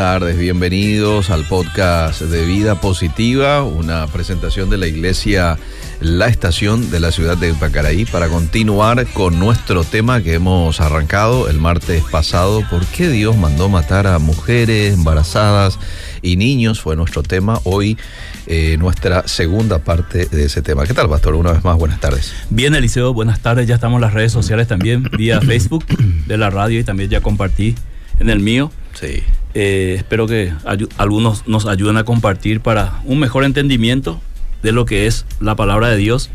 tardes, 0.00 0.38
bienvenidos 0.38 1.28
al 1.28 1.44
podcast 1.44 2.22
de 2.22 2.46
Vida 2.46 2.80
Positiva, 2.80 3.62
una 3.64 4.06
presentación 4.06 4.70
de 4.70 4.78
la 4.78 4.86
iglesia 4.86 5.58
La 6.00 6.28
Estación 6.28 6.90
de 6.90 7.00
la 7.00 7.12
ciudad 7.12 7.36
de 7.36 7.52
Pacaraí 7.52 8.06
para 8.06 8.28
continuar 8.28 9.06
con 9.08 9.38
nuestro 9.38 9.84
tema 9.84 10.22
que 10.22 10.32
hemos 10.32 10.80
arrancado 10.80 11.50
el 11.50 11.58
martes 11.58 12.02
pasado, 12.10 12.64
¿por 12.70 12.86
qué 12.86 13.10
Dios 13.10 13.36
mandó 13.36 13.68
matar 13.68 14.06
a 14.06 14.18
mujeres 14.18 14.94
embarazadas 14.94 15.78
y 16.22 16.36
niños? 16.36 16.80
Fue 16.80 16.96
nuestro 16.96 17.22
tema, 17.22 17.60
hoy 17.64 17.98
eh, 18.46 18.78
nuestra 18.78 19.28
segunda 19.28 19.80
parte 19.80 20.24
de 20.24 20.44
ese 20.46 20.62
tema. 20.62 20.86
¿Qué 20.86 20.94
tal, 20.94 21.10
Pastor? 21.10 21.34
Una 21.34 21.52
vez 21.52 21.62
más, 21.62 21.76
buenas 21.76 22.00
tardes. 22.00 22.32
Bien, 22.48 22.74
Eliseo, 22.74 23.12
buenas 23.12 23.40
tardes. 23.40 23.68
Ya 23.68 23.74
estamos 23.74 23.98
en 23.98 24.00
las 24.00 24.14
redes 24.14 24.32
sociales 24.32 24.66
también, 24.66 25.02
vía 25.18 25.40
Facebook 25.42 25.84
de 26.26 26.38
la 26.38 26.48
radio 26.48 26.80
y 26.80 26.84
también 26.84 27.10
ya 27.10 27.20
compartí 27.20 27.74
en 28.18 28.30
el 28.30 28.40
mío. 28.40 28.72
Sí. 28.98 29.22
Eh, 29.54 29.94
espero 29.96 30.26
que 30.26 30.52
algunos 30.96 31.46
nos 31.48 31.66
ayuden 31.66 31.96
a 31.96 32.04
compartir 32.04 32.60
para 32.60 33.00
un 33.04 33.18
mejor 33.18 33.44
entendimiento 33.44 34.20
de 34.62 34.72
lo 34.72 34.84
que 34.84 35.06
es 35.06 35.26
la 35.40 35.56
palabra 35.56 35.88
de 35.88 35.96
Dios. 35.96 36.30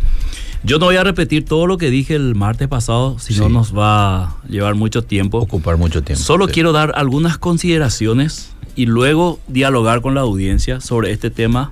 Yo 0.63 0.79
no 0.79 0.87
voy 0.87 0.95
a 0.97 1.03
repetir 1.03 1.45
todo 1.45 1.67
lo 1.67 1.77
que 1.77 1.89
dije 1.91 2.15
el 2.15 2.33
martes 2.35 2.67
pasado, 2.67 3.19
si 3.19 3.35
no 3.37 3.47
Sí. 3.47 3.53
nos 3.53 3.77
va 3.77 4.23
a 4.23 4.35
llevar 4.49 4.73
mucho 4.75 5.03
tiempo. 5.03 5.37
Ocupar 5.37 5.77
mucho 5.77 6.01
tiempo. 6.03 6.23
Solo 6.23 6.47
Sí. 6.47 6.53
quiero 6.53 6.71
dar 6.71 6.93
algunas 6.95 7.37
consideraciones 7.37 8.49
y 8.75 8.87
luego 8.87 9.39
dialogar 9.47 10.01
con 10.01 10.15
la 10.15 10.21
audiencia 10.21 10.81
sobre 10.81 11.11
este 11.11 11.29
tema 11.29 11.71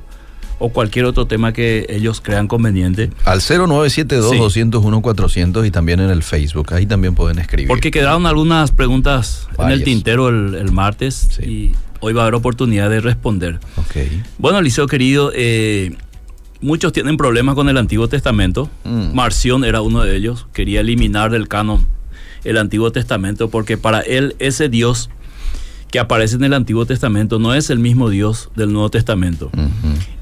o 0.65 0.69
cualquier 0.69 1.03
otro 1.03 1.25
tema 1.27 1.51
que 1.51 1.85
ellos 1.89 2.21
crean 2.21 2.47
conveniente. 2.47 3.09
Al 3.25 3.41
0972-201-400 3.41 5.67
y 5.67 5.71
también 5.71 5.99
en 5.99 6.09
el 6.09 6.23
Facebook. 6.23 6.73
Ahí 6.73 6.85
también 6.85 7.15
pueden 7.15 7.37
escribir. 7.37 7.67
Porque 7.67 7.91
quedaron 7.91 8.25
algunas 8.25 8.71
preguntas 8.71 9.49
en 9.59 9.71
el 9.71 9.83
tintero 9.83 10.29
el, 10.29 10.55
el 10.55 10.71
martes 10.71 11.27
Sí. 11.31 11.43
y 11.43 11.75
hoy 11.99 12.13
va 12.13 12.21
a 12.21 12.23
haber 12.25 12.35
oportunidad 12.35 12.89
de 12.89 13.01
responder. 13.01 13.59
Ok. 13.75 13.97
Bueno, 14.37 14.59
Eliseo 14.59 14.87
querido, 14.87 15.33
eh, 15.35 15.97
muchos 16.61 16.93
tienen 16.93 17.17
problemas 17.17 17.55
con 17.55 17.67
el 17.67 17.77
Antiguo 17.77 18.07
Testamento. 18.07 18.69
Mm. 18.85 19.13
Marción 19.13 19.65
era 19.65 19.81
uno 19.81 20.01
de 20.03 20.15
ellos. 20.15 20.47
Quería 20.53 20.79
eliminar 20.79 21.29
del 21.29 21.49
canon 21.49 21.85
el 22.45 22.57
Antiguo 22.57 22.89
Testamento 22.93 23.49
porque 23.49 23.77
para 23.77 23.99
él 23.99 24.37
ese 24.39 24.69
Dios 24.69 25.09
que 25.93 25.99
aparece 25.99 26.37
en 26.37 26.43
el 26.43 26.55
Antiguo 26.55 26.87
Testamento 26.87 27.37
no 27.37 27.53
es 27.53 27.69
el 27.69 27.77
mismo 27.77 28.09
Dios 28.09 28.49
del 28.55 28.73
Nuevo 28.73 28.89
Testamento. 28.89 29.51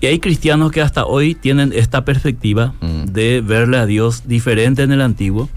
Y 0.01 0.05
hay 0.05 0.19
cristianos 0.19 0.69
que 0.73 0.81
hasta 0.81 1.05
hoy 1.05 1.33
tienen 1.33 1.71
esta 1.73 2.03
perspectiva 2.03 2.73
de 2.81 3.39
verle 3.39 3.77
a 3.77 3.85
Dios 3.85 4.27
diferente 4.27 4.83
en 4.83 4.91
el 4.91 4.99
antiguo 4.99 5.47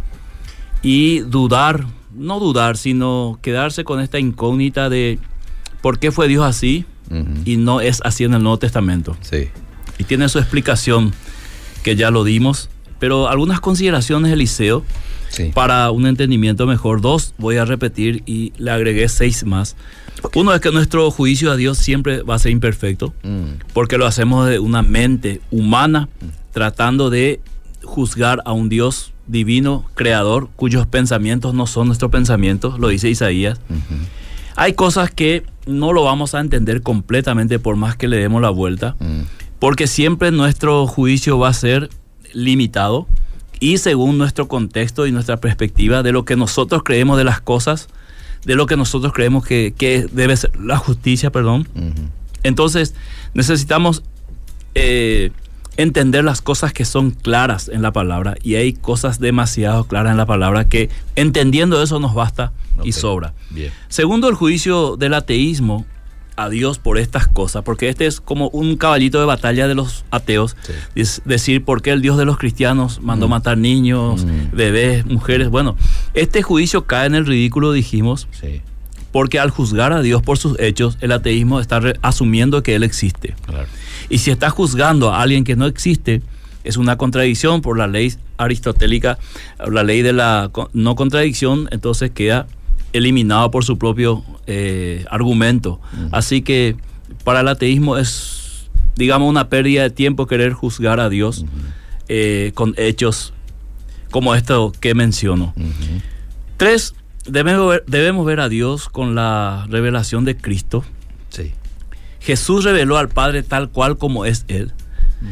y 0.82 1.19
dudar, 1.19 1.86
no 2.14 2.38
dudar, 2.38 2.76
sino 2.76 3.41
quedarse 3.42 3.82
con 3.82 3.98
esta 3.98 4.20
incógnita 4.20 4.88
de 4.88 5.19
por 5.82 5.98
qué 5.98 6.12
fue 6.12 6.28
Dios 6.28 6.44
así 6.44 6.84
y 7.44 7.56
no 7.56 7.80
es 7.80 8.00
así 8.04 8.22
en 8.22 8.34
el 8.34 8.42
Nuevo 8.44 8.60
Testamento. 8.60 9.16
Sí. 9.20 9.48
Y 9.98 10.04
tiene 10.04 10.28
su 10.28 10.38
explicación 10.38 11.12
que 11.82 11.97
ya 11.97 12.12
lo 12.12 12.22
dimos, 12.22 12.70
pero 13.00 13.28
algunas 13.28 13.58
consideraciones, 13.58 14.32
Eliseo, 14.32 14.84
Sí. 15.34 15.50
para 15.55 15.91
un 15.91 16.06
entendimiento 16.06 16.67
mejor. 16.67 17.00
Dos, 17.00 17.34
voy 17.39 17.56
a 17.56 17.65
repetir 17.65 18.22
y 18.27 18.53
le 18.56 18.71
agregué 18.71 19.09
seis 19.09 19.45
más. 19.45 19.77
Uno 20.34 20.55
es 20.55 20.61
que 20.61 20.71
nuestro 20.71 21.11
juicio 21.11 21.50
a 21.50 21.56
Dios 21.56 21.77
siempre 21.78 22.22
va 22.22 22.37
a 22.37 22.39
ser 22.39 22.53
imperfecto 22.53 23.12
Mm. 23.22 23.61
porque 23.72 23.99
lo 23.99 24.06
hacemos 24.06 24.49
de 24.49 24.59
una 24.59 24.83
mente 24.83 25.41
humana 25.50 26.09
tratando 26.53 27.11
de 27.11 27.41
juzgar 27.83 28.41
a 28.45 28.53
un 28.53 28.69
Dios 28.69 29.12
divino, 29.27 29.84
creador, 29.95 30.49
cuyos 30.56 30.87
pensamientos 30.87 31.53
no 31.55 31.66
son 31.66 31.87
nuestros 31.89 32.11
pensamientos, 32.11 32.78
lo 32.78 32.89
dice 32.89 33.09
Isaías. 33.11 33.59
Hay 34.56 34.75
cosas 34.75 35.11
que 35.11 35.43
no 35.66 35.93
lo 35.93 36.05
vamos 36.05 36.34
a 36.34 36.41
entender 36.41 36.83
completamente 36.83 37.59
por 37.59 37.77
más 37.77 37.97
que 37.97 38.06
le 38.06 38.19
demos 38.19 38.41
la 38.41 38.51
vuelta, 38.51 38.95
Mm. 39.01 39.22
porque 39.59 39.87
siempre 39.87 40.31
nuestro 40.31 40.87
juicio 40.87 41.39
va 41.39 41.49
a 41.49 41.55
ser 41.55 41.91
limitado 42.33 43.06
y 43.60 43.78
según 43.78 44.19
nuestro 44.19 44.48
contexto 44.48 45.06
y 45.06 45.12
nuestra 45.12 45.38
perspectiva 45.38 46.03
de 46.03 46.12
lo 46.12 46.25
que 46.25 46.37
nosotros 46.37 46.82
creemos 46.84 47.16
de 47.19 47.25
las 47.25 47.41
cosas, 47.41 47.88
de 48.44 48.54
lo 48.54 48.66
que 48.66 48.76
nosotros 48.76 49.12
creemos 49.12 49.44
que, 49.44 49.75
que 49.76 50.06
debe 50.12 50.37
ser 50.37 50.56
la 50.59 50.76
justicia, 50.76 51.31
perdón. 51.31 51.69
Entonces, 52.42 52.94
necesitamos 53.32 54.03
eh, 54.75 55.31
entender 55.76 56.25
las 56.25 56.41
cosas 56.41 56.72
que 56.72 56.84
son 56.84 57.10
claras 57.10 57.69
en 57.69 57.82
la 57.82 57.92
palabra 57.92 58.37
y 58.42 58.56
hay 58.56 58.72
cosas 58.75 59.19
demasiado 59.19 59.84
claras 59.84 60.12
en 60.12 60.19
la 60.19 60.26
palabra 60.26 60.69
que 60.69 60.91
entendiendo 61.16 61.82
eso 61.82 61.98
nos 61.98 62.15
basta 62.15 62.53
y 62.82 62.92
sobra. 62.92 63.34
Bien. 63.50 63.72
Segundo, 63.88 64.28
el 64.28 64.34
juicio 64.34 64.97
del 64.97 65.15
ateísmo 65.15 65.86
a 66.37 66.49
Dios 66.49 66.78
por 66.78 66.99
estas 66.99 67.27
cosas, 67.28 67.62
porque 67.62 67.89
este 67.89 68.06
es 68.06 68.21
como 68.21 68.49
un 68.49 68.77
caballito 68.77 69.21
de 69.21 69.27
batalla 69.27 69.69
de 69.69 69.75
los 69.75 70.05
ateos, 70.11 70.56
Sí. 70.62 70.72
es 70.97 71.22
decir, 71.25 71.65
por 71.65 71.81
qué 71.83 71.91
el 71.91 72.03
Dios 72.03 72.17
de 72.19 72.25
los 72.25 72.39
cristianos 72.39 73.00
mandó 73.00 73.28
matar 73.28 73.56
niños, 73.59 74.25
Mm. 74.25 74.56
bebés, 74.56 75.06
mujeres. 75.06 75.49
Bueno, 75.49 75.77
este 76.15 76.43
juicio 76.43 76.84
cae 76.87 77.06
en 77.06 77.15
el 77.15 77.25
ridículo, 77.27 77.72
dijimos, 77.72 78.27
Sí. 78.33 78.62
porque 79.12 79.39
al 79.39 79.50
juzgar 79.50 79.93
a 79.93 80.03
Dios 80.03 80.22
por 80.22 80.39
sus 80.39 80.59
hechos, 80.59 80.99
el 81.00 81.12
ateísmo 81.12 81.61
está 81.61 81.81
asumiendo 82.03 82.62
que 82.65 82.75
Él 82.75 82.83
existe. 82.83 83.34
Claro. 83.47 83.69
Y 84.11 84.19
si 84.19 84.31
está 84.33 84.51
juzgando 84.51 85.12
a 85.12 85.22
alguien 85.22 85.45
que 85.45 85.55
no 85.55 85.66
existe, 85.66 86.21
es 86.65 86.77
una 86.77 86.97
contradicción 86.97 87.61
por 87.61 87.78
la 87.78 87.87
ley 87.87 88.12
aristotélica, 88.39 89.19
la 89.71 89.84
ley 89.84 90.03
de 90.03 90.12
la 90.12 90.51
no 90.72 90.97
contradicción, 90.97 91.69
entonces 91.71 92.11
queda 92.11 92.47
eliminado 92.94 93.50
por 93.50 93.65
su 93.65 93.77
propio 93.77 94.25
eh, 94.47 95.05
argumento. 95.10 95.81
Así 96.12 96.41
que 96.41 96.77
para 97.25 97.41
el 97.41 97.49
ateísmo 97.49 97.99
es, 97.99 98.71
digamos, 98.97 99.28
una 99.28 99.49
pérdida 99.50 99.82
de 99.82 99.91
tiempo 99.91 100.27
querer 100.27 100.53
juzgar 100.53 101.00
a 101.00 101.10
Dios 101.10 101.44
eh, 102.09 102.53
con 102.54 102.72
hechos 102.78 103.34
como 104.10 104.34
esto 104.34 104.72
que 104.80 104.95
menciono. 104.95 105.53
Tres, 106.57 106.95
debemos 107.27 107.68
ver, 107.68 107.84
debemos 107.89 108.24
ver 108.24 108.39
a 108.39 108.48
Dios 108.48 108.89
con 108.89 109.16
la 109.16 109.66
revelación 109.68 110.24
de 110.24 110.36
Cristo. 110.36 110.84
Sí. 111.30 111.53
Jesús 112.21 112.65
reveló 112.65 112.97
al 112.97 113.09
Padre 113.09 113.42
tal 113.42 113.71
cual 113.71 113.98
como 113.98 114.24
es 114.24 114.45
Él. 114.47 114.72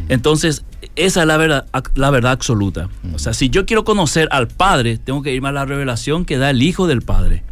Entonces, 0.09 0.65
esa 0.97 1.21
es 1.21 1.27
la 1.27 1.37
verdad, 1.37 1.67
la 1.95 2.11
verdad 2.11 2.33
absoluta. 2.33 2.89
O 3.15 3.19
sea, 3.19 3.35
si 3.35 3.51
yo 3.51 3.67
quiero 3.67 3.85
conocer 3.85 4.27
al 4.33 4.49
Padre, 4.49 4.99
tengo 4.99 5.23
que 5.23 5.33
irme 5.33 5.51
a 5.51 5.53
la 5.53 5.65
revelación 5.65 6.25
que 6.25 6.39
da 6.39 6.51
el 6.51 6.63
Hijo 6.63 6.87
del 6.87 7.03
Padre. 7.03 7.45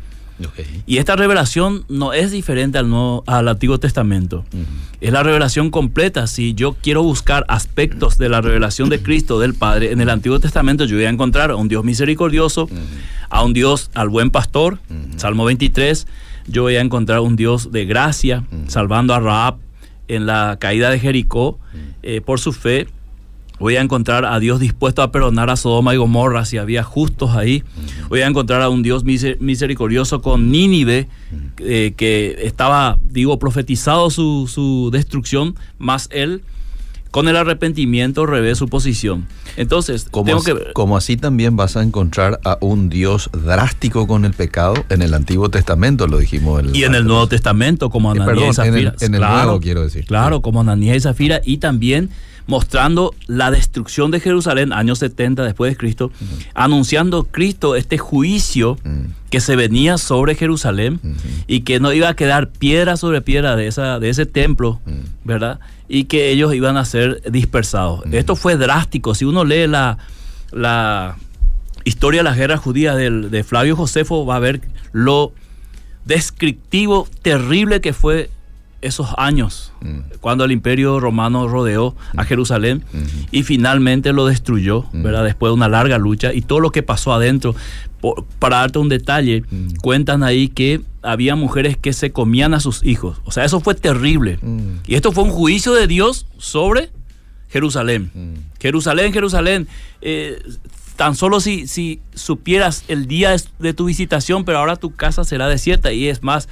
Y 0.87 0.99
esta 0.99 1.17
revelación 1.17 1.85
no 1.89 2.13
es 2.13 2.31
diferente 2.31 2.79
al, 2.79 2.89
Nuevo- 2.89 3.23
al 3.27 3.47
Antiguo 3.49 3.79
Testamento. 3.79 4.45
Es 5.01 5.13
la 5.13 5.23
revelación 5.23 5.71
completa. 5.71 6.27
Si 6.27 6.55
yo 6.55 6.75
quiero 6.83 7.03
buscar 7.03 7.45
aspectos 7.49 8.19
de 8.19 8.29
la 8.29 8.41
revelación 8.41 8.89
de 8.89 9.01
Cristo, 9.03 9.39
del 9.39 9.55
Padre, 9.55 9.93
en 9.93 10.01
el 10.01 10.11
Antiguo 10.11 10.41
Testamento 10.41 10.85
yo 10.85 10.97
voy 10.97 11.05
a 11.07 11.11
encontrar 11.11 11.51
a 11.51 11.57
un 11.57 11.69
Dios 11.69 11.85
misericordioso, 11.85 12.69
a 13.29 13.43
un 13.45 13.53
Dios, 13.53 13.91
al 13.95 14.09
buen 14.09 14.31
pastor, 14.31 14.79
Salmo 15.17 15.45
23. 15.45 16.07
Yo 16.49 16.63
voy 16.63 16.77
a 16.77 16.81
encontrar 16.81 17.21
un 17.21 17.37
Dios 17.37 17.71
de 17.71 17.85
gracia, 17.85 18.45
salvando 18.67 19.15
a 19.15 19.21
Raab 19.21 19.57
en 20.09 20.27
la 20.27 20.57
caída 20.61 20.91
de 20.91 20.99
Jericó 20.99 21.59
eh, 22.03 22.21
por 22.21 22.41
su 22.41 22.53
fe. 22.53 22.89
Voy 23.61 23.77
a 23.77 23.83
encontrar 23.83 24.25
a 24.25 24.41
Dios 24.41 24.59
dispuesto 24.59 25.03
a 25.03 25.13
perdonar 25.13 25.51
a 25.51 25.57
Sodoma 25.57 25.95
y 25.95 25.99
Gomorra 25.99 26.45
si 26.47 26.57
había 26.59 26.83
justos 26.83 27.37
ahí. 27.37 27.63
Voy 28.09 28.23
a 28.23 28.27
encontrar 28.27 28.63
a 28.63 28.69
un 28.71 28.83
Dios 28.83 29.05
miser- 29.05 29.37
misericordioso 29.39 30.23
con 30.23 30.51
Nínive, 30.51 31.09
eh, 31.59 31.93
que 31.97 32.39
estaba, 32.43 32.99
digo, 33.09 33.39
profetizado 33.39 34.11
su, 34.11 34.51
su 34.53 34.89
destrucción, 34.93 35.55
más 35.79 36.09
él 36.11 36.43
con 37.11 37.27
el 37.29 37.37
arrepentimiento 37.37 38.25
revé 38.25 38.55
su 38.55 38.69
posición. 38.69 39.27
Entonces, 39.57 40.07
Como, 40.11 40.27
tengo 40.27 40.39
así, 40.39 40.53
que... 40.55 40.73
como 40.73 40.97
así 40.97 41.17
también 41.17 41.57
vas 41.57 41.77
a 41.77 41.83
encontrar 41.83 42.39
a 42.45 42.57
un 42.61 42.89
Dios 42.89 43.29
drástico 43.33 44.07
con 44.07 44.25
el 44.25 44.33
pecado 44.33 44.75
en 44.91 45.03
el 45.03 45.13
Antiguo 45.13 45.51
Testamento, 45.51 46.07
lo 46.07 46.19
dijimos. 46.19 46.63
Y 46.73 46.85
en 46.85 46.95
el 46.95 47.05
Nuevo 47.05 47.27
Testamento, 47.27 47.91
como 47.91 48.15
Eh, 48.15 48.21
Ananías 48.21 48.59
y 48.59 48.61
en 48.63 48.75
el- 48.75 48.85
Zafira. 48.85 48.95
en 49.01 49.15
el 49.17 49.21
Nuevo, 49.21 49.61
quiero 49.61 49.83
decir. 49.83 50.05
Claro, 50.07 50.41
como 50.41 50.61
Ananías 50.61 50.97
y 50.99 51.01
Zafira. 51.01 51.41
Y 51.45 51.57
también 51.59 52.11
mostrando 52.51 53.15
la 53.29 53.51
destrucción 53.53 54.11
de 54.11 54.19
Jerusalén, 54.19 54.73
años 54.73 54.99
70 54.99 55.45
después 55.45 55.71
de 55.71 55.77
Cristo, 55.77 56.11
anunciando 56.53 57.23
Cristo 57.25 57.77
este 57.77 57.97
juicio 57.97 58.77
que 59.31 59.41
se 59.41 59.55
venía 59.55 59.97
sobre 59.99 60.35
Jerusalén 60.35 60.99
y 61.47 61.61
que 61.61 61.79
no 61.79 61.93
iba 61.93 62.09
a 62.09 62.15
quedar 62.17 62.51
piedra 62.51 62.97
sobre 62.97 63.21
piedra 63.23 63.55
de, 63.55 63.69
esa, 63.69 64.01
de 64.01 64.11
ese 64.11 64.27
templo. 64.27 64.81
¿verdad? 65.25 65.61
Y 65.89 66.05
que 66.05 66.31
ellos 66.31 66.53
iban 66.55 66.77
a 66.77 66.85
ser 66.85 67.23
dispersados. 67.31 68.03
Esto 68.13 68.35
fue 68.35 68.57
drástico. 68.57 69.15
Si 69.15 69.25
uno 69.25 69.45
lee 69.45 69.69
la, 69.69 69.99
la 70.51 71.17
historia 71.85 72.21
de 72.21 72.25
las 72.25 72.37
guerras 72.37 72.59
judías 72.61 72.97
del- 72.97 73.31
de 73.31 73.45
Flavio 73.45 73.77
Josefo, 73.77 74.27
va 74.27 74.37
a 74.37 74.41
ver 74.41 74.61
lo 74.93 75.33
descriptivo, 76.05 77.07
terrible 77.23 77.81
que 77.81 77.93
fue 77.93 78.31
esos 78.83 79.09
años, 79.19 79.73
Mm. 79.81 80.01
cuando 80.21 80.45
el 80.45 80.53
imperio 80.53 81.01
romano 81.01 81.49
rodeó 81.49 81.95
a 82.17 82.25
Jerusalén 82.25 82.83
y 83.31 83.43
finalmente 83.43 84.13
lo 84.13 84.27
destruyó, 84.27 84.87
¿verdad? 84.93 85.25
Después 85.25 85.51
de 85.51 85.55
una 85.55 85.69
larga 85.69 85.99
lucha 85.99 86.33
y 86.33 86.41
todo 86.43 86.61
lo 86.61 86.71
que 86.71 86.83
pasó 86.83 87.13
adentro. 87.13 87.55
Por- 88.01 88.25
para 88.39 88.57
darte 88.59 88.79
un 88.79 88.89
detalle, 88.89 89.45
cuentan 89.83 90.23
ahí 90.23 90.49
que 90.49 90.81
había 91.03 91.37
mujeres 91.37 91.77
que 91.77 91.93
se 91.93 92.13
comían 92.13 92.55
a 92.55 92.61
sus 92.61 92.83
hijos. 92.85 93.21
O 93.25 93.31
sea, 93.33 93.45
eso 93.45 93.61
fue 93.61 93.75
terrible. 93.75 94.39
Mm. 94.41 94.79
Y 94.87 94.95
esto 94.95 95.13
fue 95.13 95.25
un 95.25 95.31
juicio 95.31 95.75
de 95.75 95.87
Dios 95.87 96.27
sobre 96.39 96.91
Jerusalén. 97.49 98.11
Jerusalén, 98.61 99.13
Jerusalén. 99.13 99.69
eh, 100.01 100.43
tan 100.97 101.15
solo 101.15 101.41
si, 101.41 101.67
si 101.67 102.01
supieras 102.15 102.85
el 102.89 103.07
día 103.07 103.35
de 103.59 103.73
tu 103.73 103.87
visitación, 103.87 104.45
pero 104.45 104.59
ahora 104.59 104.77
tu 104.77 104.95
casa 104.95 105.25
será 105.25 105.49
desierta. 105.49 105.93
Y 105.93 106.09
es 106.09 106.23
más, 106.23 106.47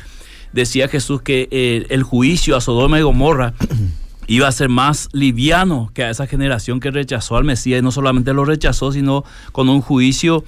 decía 0.58 0.88
Jesús 0.88 1.22
que 1.22 1.48
eh, 1.50 1.86
el 1.88 2.02
juicio 2.02 2.56
a 2.56 2.60
Sodoma 2.60 2.98
y 2.98 3.02
Gomorra 3.02 3.54
iba 4.26 4.46
a 4.46 4.52
ser 4.52 4.68
más 4.68 5.08
liviano 5.12 5.90
que 5.94 6.04
a 6.04 6.10
esa 6.10 6.26
generación 6.26 6.80
que 6.80 6.90
rechazó 6.90 7.36
al 7.36 7.44
Mesías. 7.44 7.80
Y 7.80 7.82
no 7.82 7.92
solamente 7.92 8.34
lo 8.34 8.44
rechazó, 8.44 8.92
sino 8.92 9.24
con 9.52 9.68
un 9.68 9.80
juicio 9.80 10.44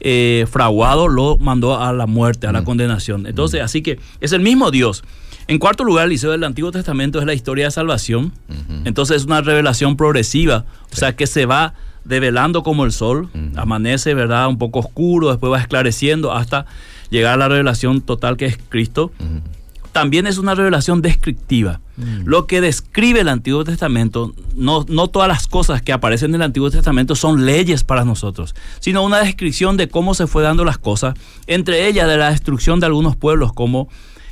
eh, 0.00 0.46
fraguado 0.50 1.08
lo 1.08 1.38
mandó 1.38 1.80
a 1.80 1.92
la 1.92 2.06
muerte, 2.06 2.46
a 2.46 2.52
la 2.52 2.62
condenación. 2.62 3.26
Entonces, 3.26 3.62
así 3.62 3.82
que 3.82 3.98
es 4.20 4.32
el 4.32 4.40
mismo 4.40 4.70
Dios. 4.70 5.02
En 5.46 5.58
cuarto 5.58 5.84
lugar, 5.84 6.04
el 6.04 6.10
liceo 6.10 6.30
del 6.30 6.44
Antiguo 6.44 6.70
Testamento 6.72 7.18
es 7.18 7.26
la 7.26 7.34
historia 7.34 7.66
de 7.66 7.70
salvación. 7.70 8.32
Entonces 8.84 9.18
es 9.18 9.24
una 9.24 9.40
revelación 9.40 9.96
progresiva, 9.96 10.64
o 10.92 10.96
sea 10.96 11.16
que 11.16 11.26
se 11.26 11.44
va 11.44 11.74
develando 12.04 12.62
como 12.62 12.84
el 12.84 12.92
sol, 12.92 13.28
amanece, 13.56 14.14
¿verdad? 14.14 14.48
Un 14.48 14.58
poco 14.58 14.78
oscuro, 14.78 15.30
después 15.30 15.52
va 15.52 15.58
esclareciendo 15.58 16.32
hasta 16.32 16.66
llegar 17.10 17.34
a 17.34 17.36
la 17.36 17.48
revelación 17.48 18.00
total 18.00 18.36
que 18.36 18.46
es 18.46 18.58
Cristo. 18.68 19.12
También 19.92 20.26
es 20.26 20.38
una 20.38 20.54
revelación 20.54 21.02
descriptiva. 21.02 21.80
Lo 22.24 22.46
que 22.48 22.60
describe 22.60 23.20
el 23.20 23.28
Antiguo 23.28 23.62
Testamento, 23.62 24.34
no, 24.56 24.84
no 24.88 25.06
todas 25.06 25.28
las 25.28 25.46
cosas 25.46 25.80
que 25.80 25.92
aparecen 25.92 26.30
en 26.30 26.36
el 26.36 26.42
Antiguo 26.42 26.70
Testamento 26.70 27.14
son 27.14 27.46
leyes 27.46 27.84
para 27.84 28.04
nosotros, 28.04 28.56
sino 28.80 29.04
una 29.04 29.20
descripción 29.20 29.76
de 29.76 29.88
cómo 29.88 30.14
se 30.14 30.26
fue 30.26 30.42
dando 30.42 30.64
las 30.64 30.78
cosas, 30.78 31.14
entre 31.46 31.86
ellas 31.86 32.08
de 32.08 32.16
la 32.16 32.30
destrucción 32.30 32.80
de 32.80 32.86
algunos 32.86 33.14
pueblos 33.14 33.52
como 33.52 33.88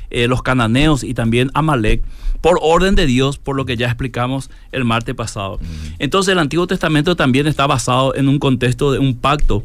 eh, 0.09 0.27
los 0.27 0.43
cananeos 0.43 1.03
y 1.03 1.13
también 1.13 1.49
Amalek, 1.53 2.03
por 2.41 2.59
orden 2.61 2.95
de 2.95 3.05
Dios, 3.05 3.37
por 3.37 3.55
lo 3.55 3.65
que 3.65 3.77
ya 3.77 3.87
explicamos 3.87 4.51
el 4.73 4.83
martes 4.83 5.15
pasado. 5.15 5.59
Entonces 5.97 6.33
el 6.33 6.39
Antiguo 6.39 6.67
Testamento 6.67 7.15
también 7.15 7.47
está 7.47 7.65
basado 7.65 8.13
en 8.13 8.27
un 8.27 8.37
contexto 8.37 8.91
de 8.91 8.99
un 8.99 9.15
pacto 9.15 9.63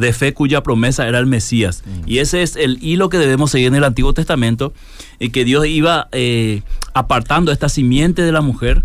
de 0.00 0.12
fe 0.12 0.34
cuya 0.34 0.62
promesa 0.62 1.06
era 1.06 1.18
el 1.18 1.26
Mesías. 1.26 1.82
Y 2.06 2.18
ese 2.18 2.42
es 2.42 2.56
el 2.56 2.78
hilo 2.82 3.08
que 3.08 3.18
debemos 3.18 3.50
seguir 3.50 3.68
en 3.68 3.74
el 3.76 3.84
Antiguo 3.84 4.12
Testamento, 4.14 4.72
y 5.18 5.30
que 5.30 5.44
Dios 5.44 5.66
iba 5.66 6.08
eh, 6.12 6.62
apartando 6.94 7.52
esta 7.52 7.68
simiente 7.68 8.22
de 8.22 8.32
la 8.32 8.40
mujer 8.40 8.82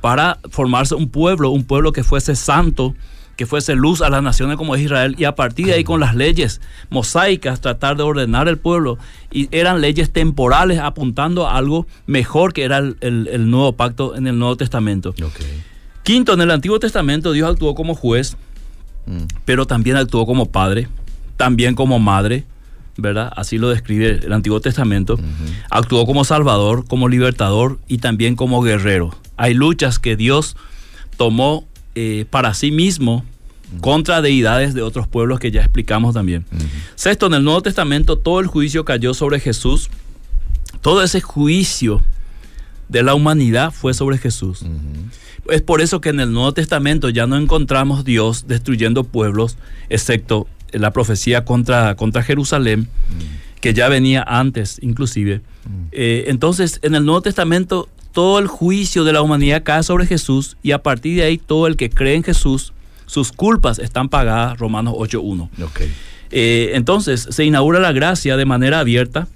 para 0.00 0.38
formarse 0.50 0.94
un 0.94 1.08
pueblo, 1.08 1.50
un 1.50 1.64
pueblo 1.64 1.92
que 1.92 2.04
fuese 2.04 2.36
santo, 2.36 2.94
que 3.36 3.46
fuese 3.46 3.74
luz 3.76 4.00
a 4.02 4.10
las 4.10 4.22
naciones 4.22 4.56
como 4.56 4.74
es 4.74 4.82
Israel, 4.82 5.14
y 5.18 5.24
a 5.24 5.34
partir 5.34 5.66
de 5.66 5.74
ahí 5.74 5.84
con 5.84 6.00
las 6.00 6.14
leyes 6.14 6.60
mosaicas 6.90 7.60
tratar 7.60 7.96
de 7.96 8.02
ordenar 8.02 8.48
el 8.48 8.58
pueblo, 8.58 8.98
y 9.32 9.48
eran 9.52 9.80
leyes 9.80 10.10
temporales 10.12 10.78
apuntando 10.80 11.46
a 11.48 11.56
algo 11.56 11.86
mejor 12.06 12.52
que 12.52 12.64
era 12.64 12.78
el, 12.78 12.96
el- 13.00 13.28
el 13.32 13.48
nuevo 13.50 13.72
pacto 13.74 14.14
en 14.16 14.26
el 14.26 14.38
Nuevo 14.38 14.56
Testamento. 14.56 15.14
Quinto, 16.02 16.32
en 16.32 16.40
el 16.40 16.50
Antiguo 16.50 16.80
Testamento 16.80 17.32
Dios 17.32 17.50
actuó 17.50 17.74
como 17.74 17.94
juez, 17.94 18.36
Mm. 19.08 19.24
pero 19.46 19.66
también 19.66 19.96
actuó 19.96 20.26
como 20.26 20.46
padre, 20.50 20.86
también 21.38 21.74
como 21.74 21.98
madre, 21.98 22.44
¿verdad? 22.98 23.32
Así 23.34 23.56
lo 23.56 23.70
describe 23.70 24.20
el 24.22 24.32
Antiguo 24.32 24.60
Testamento. 24.60 25.18
Actuó 25.70 26.04
como 26.04 26.24
salvador, 26.24 26.84
como 26.86 27.08
libertador 27.08 27.78
y 27.88 27.98
también 27.98 28.36
como 28.36 28.60
guerrero. 28.60 29.16
Hay 29.36 29.54
luchas 29.54 29.98
que 29.98 30.16
Dios 30.16 30.56
tomó 31.16 31.66
eh, 31.94 32.26
para 32.28 32.52
sí 32.54 32.70
mismo 32.70 33.24
contra 33.80 34.20
deidades 34.20 34.74
de 34.74 34.82
otros 34.82 35.06
pueblos 35.06 35.40
que 35.40 35.50
ya 35.50 35.60
explicamos 35.60 36.14
también. 36.14 36.44
Sexto, 36.94 37.26
en 37.26 37.34
el 37.34 37.44
Nuevo 37.44 37.62
Testamento 37.62 38.18
todo 38.18 38.40
el 38.40 38.46
juicio 38.46 38.84
cayó 38.84 39.14
sobre 39.14 39.40
Jesús. 39.40 39.88
Todo 40.82 41.02
ese 41.02 41.20
juicio 41.20 42.02
de 42.88 43.02
la 43.02 43.14
humanidad 43.14 43.70
fue 43.70 43.94
sobre 43.94 44.18
Jesús. 44.18 44.64
Es 45.48 45.62
por 45.62 45.80
eso 45.80 46.00
que 46.00 46.10
en 46.10 46.20
el 46.20 46.32
Nuevo 46.32 46.52
Testamento 46.52 47.08
ya 47.08 47.26
no 47.26 47.36
encontramos 47.36 48.04
Dios 48.04 48.46
destruyendo 48.46 49.04
pueblos, 49.04 49.56
excepto 49.88 50.46
la 50.72 50.92
profecía 50.92 51.44
contra, 51.44 51.94
contra 51.96 52.22
Jerusalén, 52.22 52.88
que 53.60 53.74
ya 53.74 53.88
venía 53.88 54.22
antes 54.26 54.78
inclusive. 54.82 55.40
Eh, 55.92 56.24
entonces, 56.28 56.80
en 56.82 56.94
el 56.94 57.04
Nuevo 57.04 57.22
Testamento, 57.22 57.88
todo 58.12 58.38
el 58.38 58.46
juicio 58.46 59.04
de 59.04 59.12
la 59.12 59.22
humanidad 59.22 59.62
cae 59.62 59.82
sobre 59.82 60.06
Jesús 60.06 60.56
y 60.62 60.72
a 60.72 60.82
partir 60.82 61.16
de 61.16 61.22
ahí 61.24 61.38
todo 61.38 61.66
el 61.66 61.76
que 61.76 61.90
cree 61.90 62.14
en 62.14 62.24
Jesús, 62.24 62.72
sus 63.06 63.32
culpas 63.32 63.78
están 63.78 64.08
pagadas, 64.08 64.58
Romanos 64.58 64.94
8.1. 64.94 65.48
Ok. 65.62 65.80
Eh, 66.30 66.72
entonces 66.74 67.26
se 67.30 67.44
inaugura 67.44 67.80
la 67.80 67.92
gracia 67.92 68.36
de 68.36 68.44
manera 68.44 68.80
abierta 68.80 69.28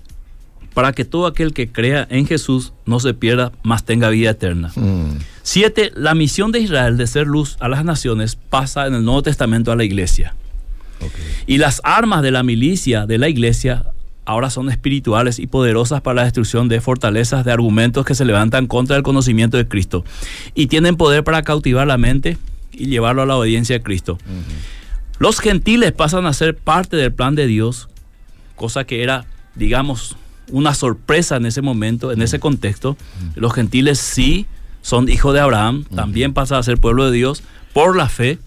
para 0.74 0.92
que 0.92 1.04
todo 1.04 1.26
aquel 1.26 1.52
que 1.52 1.70
crea 1.70 2.06
en 2.10 2.26
Jesús 2.26 2.72
no 2.86 3.00
se 3.00 3.14
pierda, 3.14 3.52
mas 3.62 3.84
tenga 3.84 4.08
vida 4.08 4.30
eterna. 4.30 4.72
Mm. 4.74 5.18
Siete, 5.42 5.92
la 5.94 6.14
misión 6.14 6.52
de 6.52 6.60
Israel 6.60 6.96
de 6.96 7.06
ser 7.06 7.26
luz 7.26 7.56
a 7.60 7.68
las 7.68 7.84
naciones 7.84 8.36
pasa 8.36 8.86
en 8.86 8.94
el 8.94 9.04
Nuevo 9.04 9.22
Testamento 9.22 9.72
a 9.72 9.76
la 9.76 9.84
iglesia. 9.84 10.34
Y 11.46 11.58
las 11.58 11.80
armas 11.84 12.22
de 12.22 12.30
la 12.30 12.44
milicia 12.44 13.06
de 13.06 13.18
la 13.18 13.28
iglesia 13.28 13.86
ahora 14.24 14.50
son 14.50 14.70
espirituales 14.70 15.38
y 15.38 15.46
poderosas 15.48 16.00
para 16.00 16.16
la 16.16 16.24
destrucción 16.24 16.68
de 16.68 16.80
fortalezas, 16.80 17.44
de 17.44 17.52
argumentos 17.52 18.06
que 18.06 18.14
se 18.14 18.24
levantan 18.24 18.66
contra 18.66 18.96
el 18.96 19.02
conocimiento 19.02 19.56
de 19.56 19.66
Cristo. 19.66 20.04
Y 20.54 20.68
tienen 20.68 20.96
poder 20.96 21.24
para 21.24 21.42
cautivar 21.42 21.86
la 21.86 21.98
mente 21.98 22.38
y 22.70 22.86
llevarlo 22.86 23.22
a 23.22 23.26
la 23.26 23.36
obediencia 23.36 23.76
de 23.76 23.82
Cristo. 23.82 24.18
Los 25.18 25.40
gentiles 25.40 25.92
pasan 25.92 26.26
a 26.26 26.32
ser 26.32 26.56
parte 26.56 26.96
del 26.96 27.12
plan 27.12 27.34
de 27.34 27.46
Dios, 27.46 27.88
cosa 28.56 28.84
que 28.84 29.02
era, 29.02 29.24
digamos, 29.54 30.16
una 30.50 30.74
sorpresa 30.74 31.36
en 31.36 31.46
ese 31.46 31.62
momento, 31.62 32.12
en 32.12 32.22
ese 32.22 32.40
contexto. 32.40 32.96
Los 33.34 33.52
gentiles 33.52 33.98
sí 33.98 34.46
son 34.82 35.08
hijos 35.08 35.34
de 35.34 35.40
Abraham, 35.40 35.84
también 35.94 36.34
pasan 36.34 36.58
a 36.58 36.62
ser 36.62 36.78
pueblo 36.78 37.06
de 37.06 37.16
Dios 37.16 37.42
por 37.72 37.96
la 37.96 38.08
fe. 38.08 38.38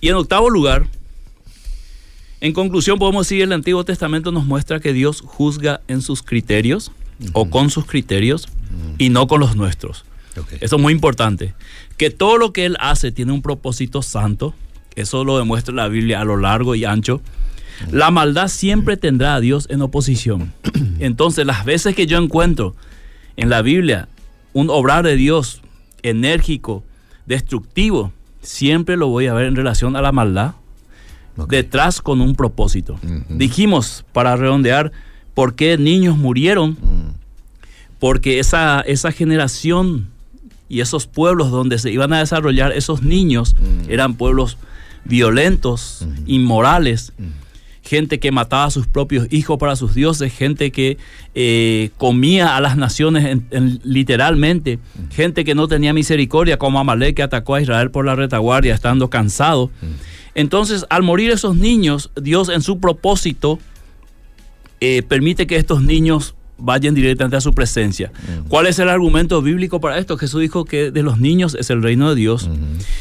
Y 0.00 0.08
en 0.08 0.14
octavo 0.14 0.50
lugar, 0.50 0.86
en 2.40 2.52
conclusión 2.52 2.98
podemos 2.98 3.26
decir, 3.28 3.42
el 3.42 3.52
Antiguo 3.52 3.84
Testamento 3.84 4.32
nos 4.32 4.44
muestra 4.44 4.80
que 4.80 4.92
Dios 4.92 5.22
juzga 5.24 5.80
en 5.86 6.02
sus 6.02 6.22
criterios 6.22 6.90
o 7.34 7.48
con 7.48 7.70
sus 7.70 7.86
criterios 7.86 8.48
y 8.98 9.10
no 9.10 9.28
con 9.28 9.40
los 9.40 9.54
nuestros. 9.54 10.04
Eso 10.60 10.76
es 10.76 10.82
muy 10.82 10.92
importante. 10.92 11.54
Que 11.96 12.10
todo 12.10 12.38
lo 12.38 12.52
que 12.52 12.64
Él 12.64 12.76
hace 12.80 13.12
tiene 13.12 13.32
un 13.32 13.42
propósito 13.42 14.02
santo. 14.02 14.54
Eso 14.96 15.24
lo 15.24 15.38
demuestra 15.38 15.74
la 15.74 15.88
Biblia 15.88 16.20
a 16.20 16.24
lo 16.24 16.36
largo 16.36 16.74
y 16.74 16.84
ancho. 16.84 17.20
La 17.90 18.10
maldad 18.10 18.48
siempre 18.48 18.96
tendrá 18.96 19.34
a 19.34 19.40
Dios 19.40 19.66
en 19.70 19.82
oposición. 19.82 20.52
Entonces, 21.00 21.46
las 21.46 21.64
veces 21.64 21.94
que 21.94 22.06
yo 22.06 22.18
encuentro 22.18 22.74
en 23.36 23.48
la 23.50 23.62
Biblia 23.62 24.08
un 24.52 24.68
obrar 24.70 25.04
de 25.04 25.16
Dios 25.16 25.62
enérgico, 26.02 26.84
destructivo, 27.26 28.12
siempre 28.42 28.96
lo 28.96 29.08
voy 29.08 29.26
a 29.26 29.34
ver 29.34 29.46
en 29.46 29.56
relación 29.56 29.96
a 29.96 30.02
la 30.02 30.12
maldad, 30.12 30.52
detrás 31.48 32.00
con 32.02 32.20
un 32.20 32.34
propósito. 32.34 32.98
Dijimos, 33.30 34.04
para 34.12 34.36
redondear, 34.36 34.92
por 35.34 35.54
qué 35.54 35.78
niños 35.78 36.18
murieron 36.18 36.72
Mm. 36.72 37.12
porque 37.98 38.38
esa, 38.38 38.80
esa 38.80 39.12
generación 39.12 40.08
y 40.68 40.80
esos 40.80 41.06
pueblos 41.06 41.50
donde 41.50 41.78
se 41.78 41.90
iban 41.90 42.12
a 42.12 42.18
desarrollar 42.18 42.72
esos 42.72 43.02
niños 43.02 43.54
Mm. 43.58 43.90
eran 43.90 44.14
pueblos 44.14 44.58
violentos, 45.04 46.06
inmorales, 46.26 47.12
gente 47.82 48.20
que 48.20 48.30
mataba 48.30 48.64
a 48.66 48.70
sus 48.70 48.86
propios 48.86 49.26
hijos 49.32 49.58
para 49.58 49.74
sus 49.76 49.94
dioses, 49.94 50.32
gente 50.32 50.70
que 50.70 50.98
eh, 51.34 51.90
comía 51.98 52.56
a 52.56 52.60
las 52.60 52.76
naciones 52.76 53.24
en- 53.24 53.46
en- 53.50 53.80
literalmente, 53.84 54.78
gente 55.10 55.44
que 55.44 55.54
no 55.54 55.66
tenía 55.66 55.92
misericordia, 55.92 56.58
como 56.58 56.78
Amalek 56.78 57.16
que 57.16 57.22
atacó 57.22 57.56
a 57.56 57.60
Israel 57.60 57.90
por 57.90 58.04
la 58.06 58.14
retaguardia 58.14 58.72
estando 58.74 59.10
cansado. 59.10 59.70
Entonces, 60.34 60.86
al 60.90 61.02
morir 61.02 61.30
esos 61.30 61.56
niños, 61.56 62.10
Dios 62.20 62.48
en 62.48 62.62
su 62.62 62.78
propósito 62.80 63.58
eh, 64.80 65.02
permite 65.02 65.46
que 65.46 65.56
estos 65.56 65.82
niños 65.82 66.34
vayan 66.58 66.94
directamente 66.94 67.36
a 67.36 67.40
su 67.40 67.52
presencia. 67.52 68.12
¿Cuál 68.48 68.66
es 68.66 68.78
el 68.78 68.88
argumento 68.88 69.42
bíblico 69.42 69.80
para 69.80 69.98
esto? 69.98 70.16
Jesús 70.16 70.40
dijo 70.40 70.64
que 70.64 70.90
de 70.90 71.02
los 71.02 71.18
niños 71.18 71.56
es 71.58 71.70
el 71.70 71.82
reino 71.82 72.08
de 72.10 72.14
Dios. 72.16 72.48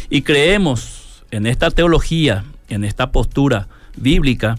Y 0.09 0.23
creemos 0.23 1.23
en 1.31 1.45
esta 1.45 1.69
teología, 1.71 2.43
en 2.69 2.83
esta 2.83 3.11
postura 3.11 3.67
bíblica, 3.95 4.57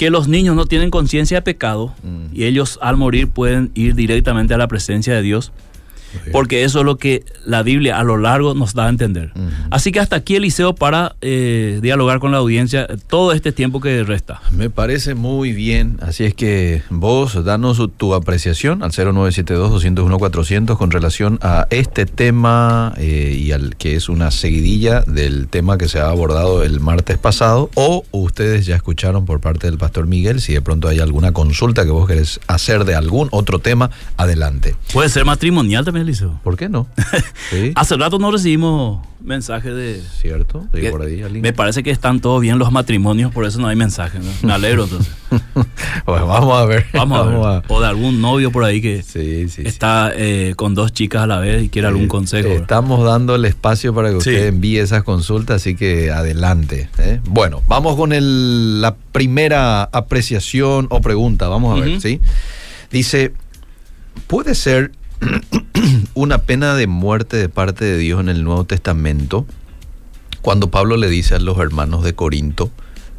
que 0.00 0.08
los 0.08 0.28
niños 0.28 0.56
no 0.56 0.64
tienen 0.64 0.88
conciencia 0.88 1.36
de 1.36 1.42
pecado 1.42 1.92
y 2.32 2.44
ellos 2.44 2.78
al 2.80 2.96
morir 2.96 3.28
pueden 3.28 3.70
ir 3.74 3.94
directamente 3.94 4.54
a 4.54 4.56
la 4.56 4.66
presencia 4.66 5.14
de 5.14 5.20
Dios. 5.20 5.52
Porque 6.32 6.64
eso 6.64 6.80
es 6.80 6.84
lo 6.84 6.96
que 6.96 7.24
la 7.44 7.62
Biblia 7.62 7.98
a 7.98 8.04
lo 8.04 8.16
largo 8.16 8.54
nos 8.54 8.74
da 8.74 8.86
a 8.86 8.88
entender. 8.88 9.32
Así 9.70 9.92
que 9.92 10.00
hasta 10.00 10.16
aquí 10.16 10.36
Eliseo 10.36 10.74
para 10.74 11.16
eh, 11.20 11.78
dialogar 11.82 12.20
con 12.20 12.32
la 12.32 12.38
audiencia 12.38 12.86
todo 13.08 13.32
este 13.32 13.52
tiempo 13.52 13.80
que 13.80 14.02
resta. 14.04 14.40
Me 14.50 14.70
parece 14.70 15.14
muy 15.14 15.52
bien, 15.52 15.98
así 16.00 16.24
es 16.24 16.34
que 16.34 16.82
vos 16.90 17.44
danos 17.44 17.80
tu 17.96 18.14
apreciación 18.14 18.82
al 18.82 18.92
0972-201-400 18.92 20.76
con 20.76 20.90
relación 20.90 21.38
a 21.42 21.66
este 21.70 22.06
tema 22.06 22.92
eh, 22.96 23.36
y 23.38 23.52
al 23.52 23.76
que 23.76 23.96
es 23.96 24.08
una 24.08 24.30
seguidilla 24.30 25.02
del 25.02 25.48
tema 25.48 25.78
que 25.78 25.88
se 25.88 26.00
ha 26.00 26.08
abordado 26.08 26.62
el 26.62 26.80
martes 26.80 27.18
pasado 27.18 27.70
o 27.74 28.04
ustedes 28.10 28.66
ya 28.66 28.76
escucharon 28.76 29.24
por 29.26 29.40
parte 29.40 29.66
del 29.66 29.78
pastor 29.78 30.06
Miguel, 30.06 30.40
si 30.40 30.52
de 30.52 30.60
pronto 30.60 30.88
hay 30.88 30.98
alguna 30.98 31.32
consulta 31.32 31.84
que 31.84 31.90
vos 31.90 32.08
querés 32.08 32.40
hacer 32.46 32.84
de 32.84 32.94
algún 32.94 33.28
otro 33.30 33.58
tema, 33.58 33.90
adelante. 34.16 34.76
Puede 34.92 35.08
ser 35.08 35.24
matrimonial 35.24 35.84
también, 35.84 35.99
Eliseo. 36.00 36.40
¿Por 36.42 36.56
qué 36.56 36.68
no? 36.68 36.86
Sí, 37.50 37.72
Hace 37.74 37.96
rato 37.96 38.18
no 38.18 38.30
recibimos 38.30 39.04
mensajes 39.20 39.74
de... 39.74 40.00
cierto, 40.20 40.66
que- 40.72 40.90
por 40.90 41.02
ahí 41.02 41.20
alguien. 41.22 41.42
me 41.42 41.52
parece 41.52 41.82
que 41.82 41.90
están 41.90 42.20
todos 42.20 42.40
bien 42.40 42.58
los 42.58 42.70
matrimonios, 42.70 43.32
por 43.32 43.44
eso 43.44 43.58
no 43.60 43.66
hay 43.66 43.74
mensajes. 43.76 44.22
¿no? 44.24 44.30
Me 44.46 44.52
alegro 44.52 44.84
entonces. 44.84 45.12
Bueno, 46.06 46.26
vamos 46.26 46.58
a 46.60 46.64
ver. 46.64 46.86
Vamos 46.92 47.18
a 47.20 47.24
ver. 47.56 47.62
O 47.68 47.80
de 47.80 47.86
algún 47.86 48.20
novio 48.20 48.50
por 48.52 48.64
ahí 48.64 48.80
que 48.80 49.02
Sí, 49.02 49.48
sí, 49.48 49.48
sí. 49.48 49.62
está 49.66 50.12
eh, 50.14 50.54
con 50.56 50.74
dos 50.74 50.92
chicas 50.92 51.22
a 51.22 51.26
la 51.26 51.38
vez 51.38 51.62
y 51.64 51.68
quiere 51.68 51.88
algún 51.88 52.04
Eh, 52.04 52.08
consejo. 52.08 52.48
¿verdad? 52.48 52.62
Estamos 52.62 53.04
dando 53.04 53.34
el 53.34 53.44
espacio 53.44 53.94
para 53.94 54.10
que 54.10 54.16
usted 54.16 54.46
envíe 54.46 54.78
esas 54.78 55.02
consultas, 55.02 55.56
así 55.56 55.74
que 55.76 56.10
adelante. 56.10 56.88
¿eh? 56.98 57.20
Bueno, 57.24 57.62
vamos 57.68 57.96
con 57.96 58.12
el- 58.12 58.80
la 58.80 58.94
primera 59.12 59.82
apreciación 59.84 60.86
o 60.90 61.00
pregunta. 61.00 61.48
Vamos 61.48 61.78
a 61.78 61.84
ver. 61.84 62.00
¿sí? 62.00 62.20
Dice, 62.90 63.32
¿puede 64.26 64.54
ser 64.54 64.92
una 66.14 66.38
pena 66.38 66.74
de 66.74 66.86
muerte 66.86 67.36
de 67.36 67.48
parte 67.48 67.84
de 67.84 67.98
Dios 67.98 68.20
en 68.20 68.28
el 68.28 68.44
Nuevo 68.44 68.64
Testamento 68.64 69.46
cuando 70.42 70.70
Pablo 70.70 70.96
le 70.96 71.08
dice 71.08 71.34
a 71.34 71.38
los 71.38 71.58
hermanos 71.58 72.02
de 72.02 72.14
Corinto, 72.14 72.70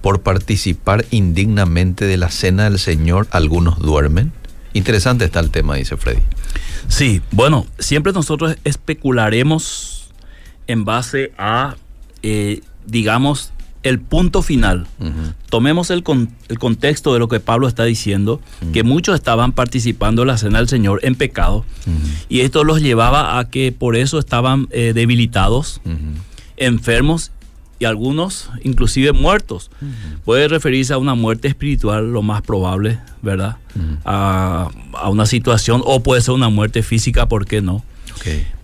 por 0.02 0.22
participar 0.22 1.06
indignamente 1.12 2.06
de 2.06 2.18
la 2.18 2.32
cena 2.32 2.64
del 2.64 2.80
Señor, 2.80 3.28
algunos 3.32 3.80
duermen? 3.80 4.32
Interesante 4.74 5.26
está 5.26 5.40
el 5.40 5.52
tema, 5.52 5.76
dice 5.76 5.98
Freddy. 5.98 6.22
Sí, 6.88 7.22
bueno, 7.32 7.68
siempre 7.78 8.14
nosotros 8.14 8.56
especularemos 8.64 10.10
en 10.68 10.86
base 10.86 11.32
a, 11.38 11.76
eh, 12.24 12.62
digamos, 12.86 13.51
el 13.84 14.00
punto 14.00 14.42
final. 14.42 14.86
Tomemos 15.50 15.90
el, 15.90 16.04
con- 16.04 16.30
el 16.50 16.60
contexto 16.60 17.14
de 17.14 17.20
lo 17.20 17.28
que 17.28 17.40
Pablo 17.40 17.68
está 17.68 17.84
diciendo, 17.84 18.40
que 18.74 18.84
muchos 18.84 19.16
estaban 19.16 19.52
participando 19.54 20.22
en 20.22 20.28
la 20.30 20.38
cena 20.38 20.60
del 20.60 20.68
Señor 20.70 21.00
en 21.04 21.16
pecado, 21.16 21.66
y 22.30 22.42
esto 22.42 22.64
los 22.64 22.82
llevaba 22.82 23.40
a 23.40 23.50
que 23.50 23.72
por 23.72 23.96
eso 23.96 24.20
estaban 24.20 24.68
eh, 24.72 24.94
debilitados, 24.94 25.82
enfermos 26.58 27.32
y 27.80 27.86
algunos 27.86 28.50
inclusive 28.64 29.12
muertos. 29.12 29.72
Puede 30.24 30.48
referirse 30.48 30.94
a 30.94 30.98
una 31.00 31.16
muerte 31.16 31.48
espiritual, 31.48 32.14
lo 32.14 32.22
más 32.22 32.42
probable, 32.44 33.00
¿verdad? 33.22 33.58
a, 34.06 34.70
a 34.94 35.10
una 35.10 35.26
situación, 35.26 35.82
o 35.86 36.04
puede 36.04 36.22
ser 36.22 36.34
una 36.36 36.50
muerte 36.50 36.84
física, 36.84 37.28
¿por 37.28 37.46
qué 37.48 37.62
no? 37.62 37.84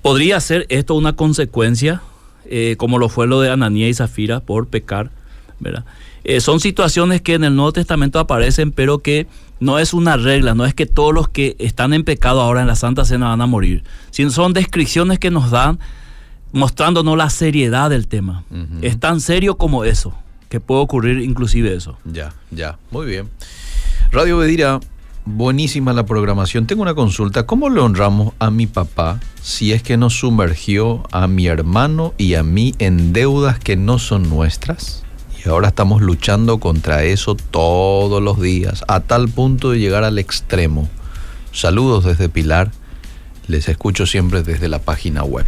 ¿Podría 0.03 0.39
ser 0.39 0.67
esto 0.69 0.93
una 0.93 1.13
consecuencia, 1.13 2.01
eh, 2.49 2.75
como 2.77 2.97
lo 2.97 3.09
fue 3.09 3.27
lo 3.27 3.41
de 3.41 3.49
Ananía 3.49 3.89
y 3.89 3.93
Zafira, 3.93 4.39
por 4.39 4.67
pecar? 4.67 5.11
¿verdad? 5.59 5.85
Eh, 6.23 6.41
son 6.41 6.59
situaciones 6.59 7.21
que 7.21 7.35
en 7.35 7.43
el 7.43 7.55
Nuevo 7.55 7.73
Testamento 7.73 8.19
aparecen, 8.19 8.71
pero 8.71 8.99
que 8.99 9.27
no 9.59 9.79
es 9.79 9.93
una 9.93 10.17
regla, 10.17 10.55
no 10.55 10.65
es 10.65 10.73
que 10.73 10.85
todos 10.85 11.13
los 11.13 11.29
que 11.29 11.55
están 11.59 11.93
en 11.93 12.03
pecado 12.03 12.41
ahora 12.41 12.61
en 12.61 12.67
la 12.67 12.75
Santa 12.75 13.05
Cena 13.05 13.29
van 13.29 13.41
a 13.41 13.45
morir, 13.45 13.83
sino 14.11 14.29
son 14.29 14.53
descripciones 14.53 15.19
que 15.19 15.31
nos 15.31 15.51
dan 15.51 15.79
mostrándonos 16.51 17.17
la 17.17 17.29
seriedad 17.29 17.89
del 17.89 18.07
tema. 18.07 18.43
Es 18.81 18.99
tan 18.99 19.21
serio 19.21 19.57
como 19.57 19.83
eso, 19.83 20.13
que 20.49 20.59
puede 20.59 20.81
ocurrir 20.81 21.19
inclusive 21.19 21.73
eso. 21.73 21.97
Ya, 22.05 22.33
ya, 22.51 22.77
muy 22.91 23.05
bien. 23.05 23.29
Radio 24.11 24.37
Bedira, 24.37 24.79
buenísima 25.27 25.93
la 25.93 26.05
programación. 26.05 26.65
Tengo 26.67 26.81
una 26.81 26.95
consulta. 26.95 27.45
¿Cómo 27.45 27.69
le 27.69 27.79
honramos 27.81 28.33
a 28.39 28.49
mi 28.51 28.67
papá 28.67 29.19
si 29.41 29.73
es 29.73 29.83
que 29.83 29.97
nos 29.97 30.13
sumergió 30.19 31.03
a 31.11 31.27
mi 31.27 31.47
hermano 31.47 32.13
y 32.17 32.35
a 32.35 32.43
mí 32.43 32.73
en 32.79 33.13
deudas 33.13 33.59
que 33.59 33.75
no 33.75 33.99
son 33.99 34.29
nuestras? 34.29 35.03
Y 35.45 35.49
ahora 35.49 35.67
estamos 35.69 36.01
luchando 36.01 36.59
contra 36.59 37.03
eso 37.03 37.35
todos 37.35 38.21
los 38.21 38.41
días, 38.41 38.83
a 38.87 39.01
tal 39.01 39.29
punto 39.29 39.71
de 39.71 39.79
llegar 39.79 40.03
al 40.03 40.17
extremo. 40.19 40.89
Saludos 41.51 42.05
desde 42.05 42.29
Pilar. 42.29 42.71
Les 43.47 43.69
escucho 43.69 44.05
siempre 44.05 44.43
desde 44.43 44.67
la 44.67 44.79
página 44.79 45.23
web. 45.23 45.45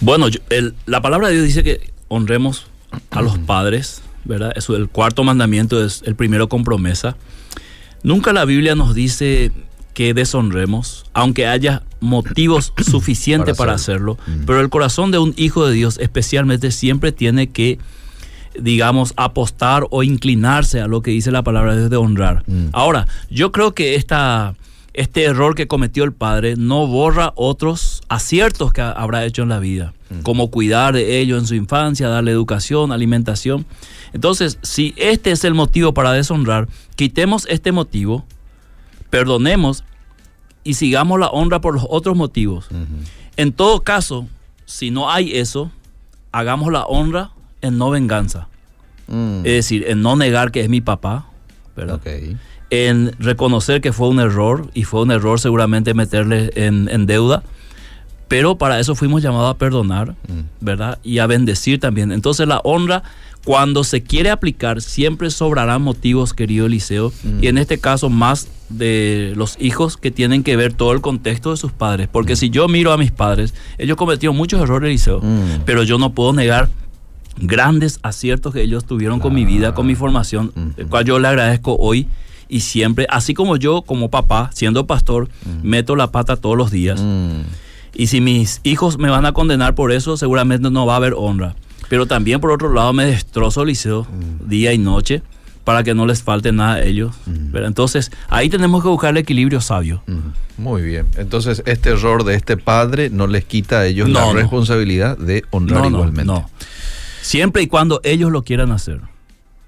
Bueno, 0.00 0.26
el- 0.50 0.74
la 0.86 1.02
palabra 1.02 1.28
de 1.28 1.34
Dios 1.34 1.46
dice 1.46 1.62
que 1.62 1.92
honremos 2.08 2.66
a 3.10 3.22
los 3.22 3.38
padres, 3.38 4.02
¿verdad? 4.24 4.52
Eso, 4.56 4.74
el 4.76 4.88
cuarto 4.88 5.24
mandamiento 5.24 5.84
es 5.84 6.02
el 6.06 6.14
primero 6.16 6.48
con 6.48 6.64
promesa. 6.64 7.16
Nunca 8.04 8.34
la 8.34 8.44
Biblia 8.44 8.74
nos 8.74 8.94
dice 8.94 9.50
que 9.94 10.12
deshonremos, 10.12 11.06
aunque 11.14 11.46
haya 11.46 11.82
motivos 12.00 12.74
suficientes 12.78 13.56
Para 13.56 13.70
para 13.70 13.76
hacerlo, 13.76 14.18
pero 14.46 14.60
el 14.60 14.68
corazón 14.68 15.10
de 15.10 15.18
un 15.18 15.32
hijo 15.36 15.66
de 15.66 15.74
Dios 15.74 15.98
especialmente 15.98 16.70
siempre 16.70 17.12
tiene 17.12 17.48
que, 17.48 17.78
digamos, 18.60 19.14
apostar 19.16 19.86
o 19.90 20.02
inclinarse 20.02 20.80
a 20.80 20.86
lo 20.86 21.00
que 21.00 21.12
dice 21.12 21.30
la 21.30 21.42
palabra 21.42 21.72
de 21.72 21.78
Dios 21.78 21.90
de 21.90 21.96
honrar. 21.96 22.44
Mm. 22.46 22.66
Ahora, 22.72 23.08
yo 23.30 23.52
creo 23.52 23.72
que 23.72 23.94
esta, 23.94 24.54
este 24.92 25.24
error 25.24 25.54
que 25.54 25.66
cometió 25.66 26.04
el 26.04 26.12
padre 26.12 26.56
no 26.56 26.86
borra 26.86 27.32
otros 27.36 27.93
aciertos 28.14 28.72
que 28.72 28.80
ha- 28.80 28.92
habrá 28.92 29.24
hecho 29.24 29.42
en 29.42 29.48
la 29.50 29.58
vida, 29.58 29.92
como 30.22 30.50
cuidar 30.50 30.94
de 30.94 31.18
ellos 31.20 31.40
en 31.40 31.46
su 31.46 31.54
infancia, 31.54 32.08
darle 32.08 32.30
educación, 32.30 32.92
alimentación. 32.92 33.66
Entonces, 34.12 34.58
si 34.62 34.94
este 34.96 35.30
es 35.32 35.44
el 35.44 35.54
motivo 35.54 35.92
para 35.94 36.12
deshonrar, 36.12 36.68
quitemos 36.96 37.46
este 37.50 37.72
motivo, 37.72 38.24
perdonemos 39.10 39.84
y 40.62 40.74
sigamos 40.74 41.18
la 41.20 41.28
honra 41.28 41.60
por 41.60 41.74
los 41.74 41.86
otros 41.88 42.16
motivos. 42.16 42.68
En 43.36 43.52
todo 43.52 43.82
caso, 43.82 44.26
si 44.66 44.90
no 44.90 45.10
hay 45.10 45.36
eso, 45.36 45.70
hagamos 46.32 46.72
la 46.72 46.84
honra 46.84 47.30
en 47.60 47.76
no 47.78 47.90
venganza. 47.90 48.48
Mm, 49.08 49.38
Es 49.38 49.52
decir, 49.52 49.84
en 49.88 50.00
no 50.02 50.16
negar 50.16 50.50
que 50.52 50.60
es 50.60 50.68
mi 50.68 50.80
papá, 50.80 51.26
en 52.70 53.12
reconocer 53.18 53.80
que 53.80 53.92
fue 53.92 54.08
un 54.08 54.20
error 54.20 54.70
y 54.74 54.84
fue 54.84 55.02
un 55.02 55.10
error 55.10 55.38
seguramente 55.40 55.92
meterle 55.92 56.50
en, 56.54 56.88
en 56.88 57.06
deuda, 57.06 57.42
pero 58.28 58.56
para 58.56 58.80
eso 58.80 58.94
fuimos 58.94 59.22
llamados 59.22 59.54
a 59.54 59.58
perdonar, 59.58 60.12
Mm. 60.28 60.40
¿verdad? 60.60 60.98
Y 61.02 61.18
a 61.18 61.26
bendecir 61.26 61.78
también. 61.80 62.10
Entonces 62.12 62.46
la 62.48 62.60
honra, 62.64 63.02
cuando 63.44 63.84
se 63.84 64.02
quiere 64.02 64.30
aplicar, 64.30 64.80
siempre 64.80 65.30
sobrarán 65.30 65.82
motivos, 65.82 66.32
querido 66.32 66.66
Eliseo, 66.66 67.12
y 67.42 67.48
en 67.48 67.58
este 67.58 67.78
caso 67.78 68.08
más 68.08 68.48
de 68.70 69.34
los 69.36 69.56
hijos 69.60 69.98
que 69.98 70.10
tienen 70.10 70.42
que 70.42 70.56
ver 70.56 70.72
todo 70.72 70.92
el 70.92 71.02
contexto 71.02 71.50
de 71.50 71.58
sus 71.58 71.70
padres, 71.70 72.08
porque 72.10 72.34
si 72.36 72.48
yo 72.48 72.66
miro 72.68 72.92
a 72.92 72.96
mis 72.96 73.12
padres, 73.12 73.52
ellos 73.76 73.98
cometieron 73.98 74.34
muchos 74.36 74.62
errores, 74.62 74.88
Eliseo, 74.88 75.20
Mm. 75.20 75.64
pero 75.66 75.82
yo 75.82 75.98
no 75.98 76.14
puedo 76.14 76.32
negar 76.32 76.70
grandes 77.36 77.98
aciertos 78.02 78.54
que 78.54 78.62
ellos 78.62 78.84
tuvieron 78.86 79.20
con 79.20 79.34
mi 79.34 79.44
vida, 79.44 79.74
con 79.74 79.86
mi 79.86 79.94
formación, 79.94 80.52
el 80.76 80.86
cual 80.86 81.04
yo 81.04 81.18
le 81.18 81.28
agradezco 81.28 81.76
hoy 81.78 82.06
y 82.48 82.60
siempre, 82.60 83.06
así 83.10 83.34
como 83.34 83.56
yo 83.56 83.82
como 83.82 84.08
papá, 84.08 84.50
siendo 84.54 84.86
pastor, 84.86 85.28
meto 85.62 85.96
la 85.96 86.10
pata 86.12 86.36
todos 86.36 86.56
los 86.56 86.70
días. 86.70 87.02
Mm. 87.96 88.02
Y 88.02 88.06
si 88.08 88.20
mis 88.20 88.60
hijos 88.64 88.98
me 88.98 89.10
van 89.10 89.26
a 89.26 89.32
condenar 89.32 89.74
por 89.74 89.92
eso, 89.92 90.16
seguramente 90.16 90.70
no 90.70 90.86
va 90.86 90.94
a 90.94 90.96
haber 90.96 91.14
honra. 91.16 91.54
Pero 91.88 92.06
también 92.06 92.40
por 92.40 92.50
otro 92.50 92.72
lado 92.72 92.92
me 92.92 93.04
destrozo 93.06 93.64
Liceo 93.64 94.06
día 94.46 94.72
y 94.72 94.78
noche 94.78 95.22
para 95.64 95.82
que 95.82 95.94
no 95.94 96.06
les 96.06 96.22
falte 96.22 96.52
nada 96.52 96.74
a 96.74 96.82
ellos. 96.82 97.14
¿verdad? 97.26 97.68
Entonces, 97.68 98.10
ahí 98.28 98.48
tenemos 98.48 98.82
que 98.82 98.88
buscar 98.88 99.10
el 99.10 99.18
equilibrio 99.18 99.60
sabio. 99.60 100.02
Ujú. 100.08 100.20
Muy 100.58 100.82
bien. 100.82 101.06
Entonces, 101.16 101.62
este 101.66 101.90
error 101.90 102.24
de 102.24 102.34
este 102.34 102.56
padre 102.56 103.10
no 103.10 103.26
les 103.26 103.44
quita 103.44 103.80
a 103.80 103.86
ellos 103.86 104.08
No, 104.08 104.20
la 104.20 104.26
no. 104.26 104.32
responsabilidad 104.34 105.16
de 105.18 105.42
honrar 105.50 105.82
No, 105.84 105.90
no, 105.90 105.96
igualmente. 105.98 106.24
no. 106.24 106.48
Siempre 107.22 107.62
y 107.62 107.66
cuando 107.66 108.00
ellos 108.04 108.30
lo 108.30 108.42
quieran 108.44 108.70
hacer. 108.72 109.00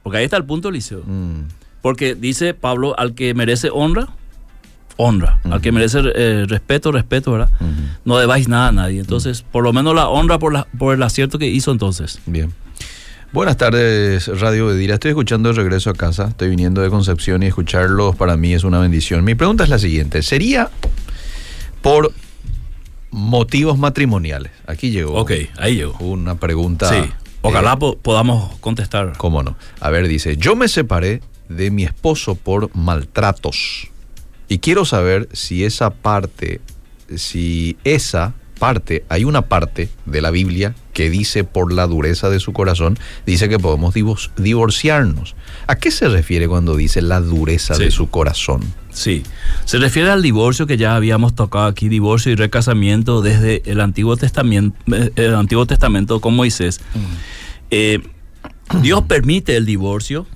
Porque 0.03 0.19
ahí 0.19 0.25
está 0.25 0.37
el 0.37 0.45
punto, 0.45 0.71
Liceo. 0.71 1.03
Mm, 1.05 1.49
Porque 1.83 2.15
dice 2.15 2.55
Pablo, 2.55 2.99
al 2.99 3.15
que 3.15 3.33
merece 3.35 3.71
honra, 3.73 4.09
honra. 4.97 5.41
Al 5.45 5.61
que 5.61 5.73
merece 5.73 6.01
eh, 6.15 6.45
respeto, 6.49 6.91
respeto, 6.93 7.33
¿verdad? 7.33 7.51
No 8.05 8.17
debáis 8.19 8.49
nada 8.49 8.69
a 8.69 8.73
nadie. 8.73 9.01
Entonces, 9.01 9.43
por 9.43 9.63
lo 9.65 9.73
menos 9.73 9.95
la 9.95 10.09
honra 10.09 10.39
por, 10.39 10.53
la- 10.53 10.67
por 10.79 10.95
el 10.95 11.03
acierto 11.03 11.39
que 11.39 11.47
hizo 11.49 11.71
entonces. 11.73 12.19
Bien. 12.27 12.53
Buenas 13.33 13.57
tardes, 13.57 14.29
Radio 14.41 14.67
Bedira. 14.67 14.95
Estoy 14.95 15.11
escuchando 15.11 15.51
de 15.51 15.55
regreso 15.57 15.91
a 15.91 15.95
casa. 15.95 16.29
Estoy 16.29 16.49
viniendo 16.49 16.81
de 16.81 16.89
Concepción 16.89 17.43
y 17.43 17.47
escucharlos 17.47 18.17
para 18.17 18.37
mí 18.37 18.55
es 18.55 18.65
una 18.65 18.79
bendición. 18.79 19.25
Mi 19.25 19.35
pregunta 19.35 19.65
es 19.65 19.71
la 19.71 19.79
siguiente. 19.79 20.23
¿Sería 20.23 20.71
por 21.83 22.13
motivos 23.11 23.79
matrimoniales? 23.79 24.53
Aquí 24.67 24.91
llegó. 24.91 25.15
Ok, 25.15 25.33
ahí 25.59 25.75
llegó. 25.77 25.99
Una 25.99 26.37
pregunta. 26.37 26.89
Sí. 26.89 27.11
Ojalá 27.43 27.75
eh, 27.75 27.77
po- 27.79 27.99
podamos 27.99 28.57
contestar. 28.61 29.13
¿Cómo 29.19 29.43
no? 29.43 29.57
A 29.81 29.91
ver, 29.91 30.09
dice, 30.09 30.37
yo 30.37 30.57
me 30.57 30.69
separé 30.69 31.21
de 31.49 31.71
mi 31.71 31.85
esposo 31.85 32.35
por 32.35 32.75
maltratos. 32.75 33.89
Y 34.49 34.59
quiero 34.59 34.85
saber 34.85 35.29
si 35.33 35.65
esa 35.65 35.91
parte, 35.91 36.61
si 37.17 37.77
esa 37.85 38.35
parte, 38.59 39.05
hay 39.11 39.25
una 39.25 39.43
parte 39.43 39.91
de 40.07 40.23
la 40.23 40.31
Biblia 40.31 40.75
que 40.95 41.11
dice 41.11 41.45
por 41.45 41.73
la 41.75 41.87
dureza 41.87 42.31
de 42.31 42.41
su 42.41 42.55
corazón, 42.55 42.99
dice 43.27 43.51
que 43.51 43.59
podemos 43.59 43.95
divor- 43.95 44.31
divorciarnos. 44.37 45.35
¿A 45.67 45.77
qué 45.77 45.91
se 45.91 46.09
refiere 46.09 46.49
cuando 46.49 46.75
dice 46.75 47.03
la 47.03 47.21
dureza 47.21 47.75
Sí. 47.75 47.85
de 47.85 47.91
su 47.91 48.09
corazón? 48.09 48.63
Sí. 48.93 49.25
Se 49.67 49.77
refiere 49.79 50.11
al 50.11 50.23
divorcio 50.23 50.67
que 50.67 50.79
ya 50.79 50.97
habíamos 50.97 51.35
tocado 51.35 51.67
aquí, 51.67 51.91
divorcio 51.91 52.33
y 52.33 52.35
recasamiento 52.37 53.21
desde 53.21 53.63
el 53.71 53.81
Antiguo 53.83 54.17
Testamento, 54.17 54.75
eh, 54.91 55.11
el 55.17 55.35
Antiguo 55.35 55.67
Testamento 55.67 56.21
con 56.23 56.35
Moisés. 56.35 56.81
Eh, 57.71 58.01
Dios 58.81 59.03
permite 59.03 59.57
el 59.57 59.67
divorcio. 59.67 60.27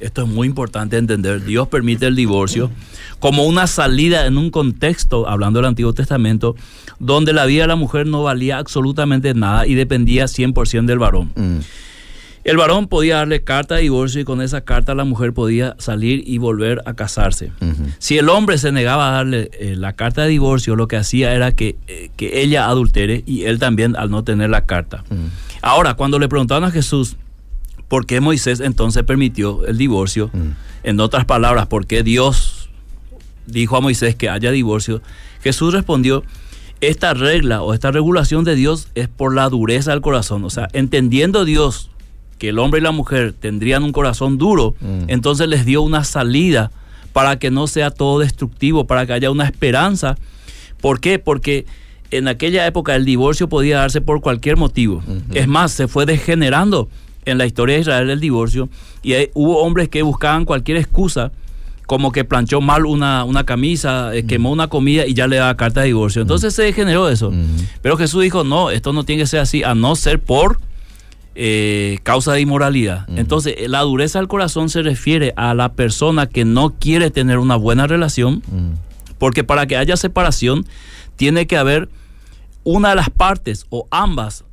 Esto 0.00 0.22
es 0.22 0.28
muy 0.28 0.46
importante 0.46 0.96
entender. 0.96 1.44
Dios 1.44 1.68
permite 1.68 2.06
el 2.06 2.14
divorcio 2.16 2.70
como 3.18 3.44
una 3.44 3.66
salida 3.66 4.26
en 4.26 4.38
un 4.38 4.50
contexto, 4.50 5.28
hablando 5.28 5.58
del 5.58 5.66
Antiguo 5.66 5.92
Testamento, 5.92 6.54
donde 6.98 7.32
la 7.32 7.46
vida 7.46 7.62
de 7.62 7.68
la 7.68 7.76
mujer 7.76 8.06
no 8.06 8.22
valía 8.22 8.58
absolutamente 8.58 9.34
nada 9.34 9.66
y 9.66 9.74
dependía 9.74 10.24
100% 10.26 10.86
del 10.86 10.98
varón. 10.98 11.32
Mm, 11.34 11.58
El 12.44 12.56
varón 12.56 12.86
podía 12.86 13.16
darle 13.16 13.42
carta 13.42 13.74
de 13.74 13.82
divorcio 13.82 14.20
y 14.20 14.24
con 14.24 14.40
esa 14.40 14.62
carta 14.62 14.94
la 14.94 15.04
mujer 15.04 15.34
podía 15.34 15.74
salir 15.78 16.22
y 16.24 16.38
volver 16.38 16.80
a 16.86 16.94
casarse. 16.94 17.52
Si 17.98 18.16
el 18.16 18.28
hombre 18.30 18.56
se 18.56 18.72
negaba 18.72 19.08
a 19.08 19.12
darle 19.12 19.50
eh, 19.60 19.74
la 19.76 19.92
carta 19.92 20.22
de 20.22 20.28
divorcio, 20.28 20.74
lo 20.74 20.88
que 20.88 20.96
hacía 20.96 21.34
era 21.34 21.52
que, 21.52 21.76
eh, 21.88 22.10
que 22.16 22.40
ella 22.40 22.66
adultere 22.66 23.22
y 23.26 23.42
él 23.42 23.58
también 23.58 23.96
al 23.96 24.10
no 24.10 24.22
tener 24.24 24.48
la 24.48 24.64
carta. 24.64 25.04
Mm. 25.10 25.26
Ahora, 25.60 25.94
cuando 25.94 26.18
le 26.18 26.28
preguntaron 26.28 26.64
a 26.64 26.70
Jesús 26.70 27.16
por 27.88 28.06
qué 28.06 28.20
Moisés 28.20 28.60
entonces 28.60 29.02
permitió 29.04 29.66
el 29.66 29.78
divorcio, 29.78 30.30
Mm. 30.32 30.50
en 30.84 31.00
otras 31.00 31.24
palabras, 31.24 31.66
por 31.66 31.86
qué 31.86 32.02
Dios 32.02 32.68
dijo 33.46 33.76
a 33.76 33.80
Moisés 33.80 34.14
que 34.14 34.28
haya 34.28 34.50
divorcio, 34.50 35.00
Jesús 35.42 35.72
respondió, 35.72 36.22
esta 36.80 37.12
regla 37.14 37.62
o 37.62 37.74
esta 37.74 37.90
regulación 37.90 38.44
de 38.44 38.54
Dios 38.54 38.88
es 38.94 39.08
por 39.08 39.34
la 39.34 39.48
dureza 39.48 39.90
del 39.90 40.00
corazón. 40.00 40.44
O 40.44 40.50
sea, 40.50 40.68
entendiendo 40.72 41.44
Dios 41.44 41.90
que 42.38 42.50
el 42.50 42.58
hombre 42.60 42.78
y 42.80 42.84
la 42.84 42.92
mujer 42.92 43.32
tendrían 43.32 43.82
un 43.82 43.90
corazón 43.92 44.38
duro, 44.38 44.76
Mm. 44.80 45.04
entonces 45.08 45.48
les 45.48 45.64
dio 45.64 45.82
una 45.82 46.04
salida 46.04 46.70
para 47.12 47.38
que 47.38 47.50
no 47.50 47.66
sea 47.66 47.90
todo 47.90 48.20
destructivo, 48.20 48.86
para 48.86 49.06
que 49.06 49.12
haya 49.14 49.30
una 49.30 49.44
esperanza. 49.44 50.16
¿Por 50.80 51.00
qué? 51.00 51.18
Porque 51.18 51.66
en 52.12 52.28
aquella 52.28 52.64
época 52.66 52.94
el 52.94 53.04
divorcio 53.04 53.48
podía 53.48 53.78
darse 53.78 54.00
por 54.00 54.20
cualquier 54.20 54.56
motivo. 54.56 55.02
Es 55.34 55.48
más, 55.48 55.72
se 55.72 55.88
fue 55.88 56.06
degenerando 56.06 56.88
en 57.30 57.38
la 57.38 57.46
historia 57.46 57.74
de 57.76 57.80
Israel 57.82 58.10
el 58.10 58.20
divorcio 58.20 58.68
y 59.02 59.12
hay- 59.14 59.30
hubo 59.34 59.62
hombres 59.62 59.88
que 59.88 60.02
buscaban 60.02 60.44
cualquier 60.44 60.76
excusa 60.78 61.30
como 61.86 62.12
que 62.12 62.22
planchó 62.24 62.60
mal 62.60 62.84
una, 62.84 63.24
una 63.24 63.44
camisa, 63.44 64.14
eh, 64.14 64.26
quemó 64.26 64.50
una 64.52 64.68
comida 64.68 65.06
y 65.06 65.14
ya 65.14 65.26
le 65.26 65.36
daba 65.36 65.56
carta 65.56 65.80
de 65.80 65.86
divorcio. 65.86 66.20
Entonces 66.20 66.54
se 66.54 66.62
degeneró 66.62 67.08
eso. 67.08 67.28
Ujú. 67.28 67.38
Pero 67.80 67.96
Jesús 67.96 68.22
dijo, 68.22 68.44
no, 68.44 68.68
esto 68.70 68.92
no 68.92 69.04
tiene 69.04 69.22
que 69.22 69.26
ser 69.26 69.40
así, 69.40 69.62
a 69.62 69.74
no 69.74 69.96
ser 69.96 70.20
por 70.20 70.60
eh, 71.40 71.98
causa 72.02 72.32
de 72.32 72.40
inmoralidad. 72.40 73.06
Entonces, 73.16 73.54
eh, 73.58 73.68
la 73.68 73.80
dureza 73.82 74.18
del 74.18 74.26
corazón 74.28 74.68
se 74.70 74.82
refiere 74.82 75.32
a 75.36 75.54
la 75.54 75.72
persona 75.74 76.26
que 76.26 76.44
no 76.44 76.74
quiere 76.78 77.10
tener 77.10 77.38
una 77.38 77.54
buena 77.56 77.86
relación, 77.86 78.42
Mm, 78.50 78.72
porque 79.18 79.44
para 79.44 79.66
que 79.66 79.76
haya 79.76 79.96
separación 79.96 80.66
tiene 81.16 81.46
que 81.46 81.56
haber 81.56 81.88
una 82.64 82.90
de 82.90 82.96
las 82.96 83.08
partes 83.10 83.66
o 83.70 83.86
ambas. 83.92 84.44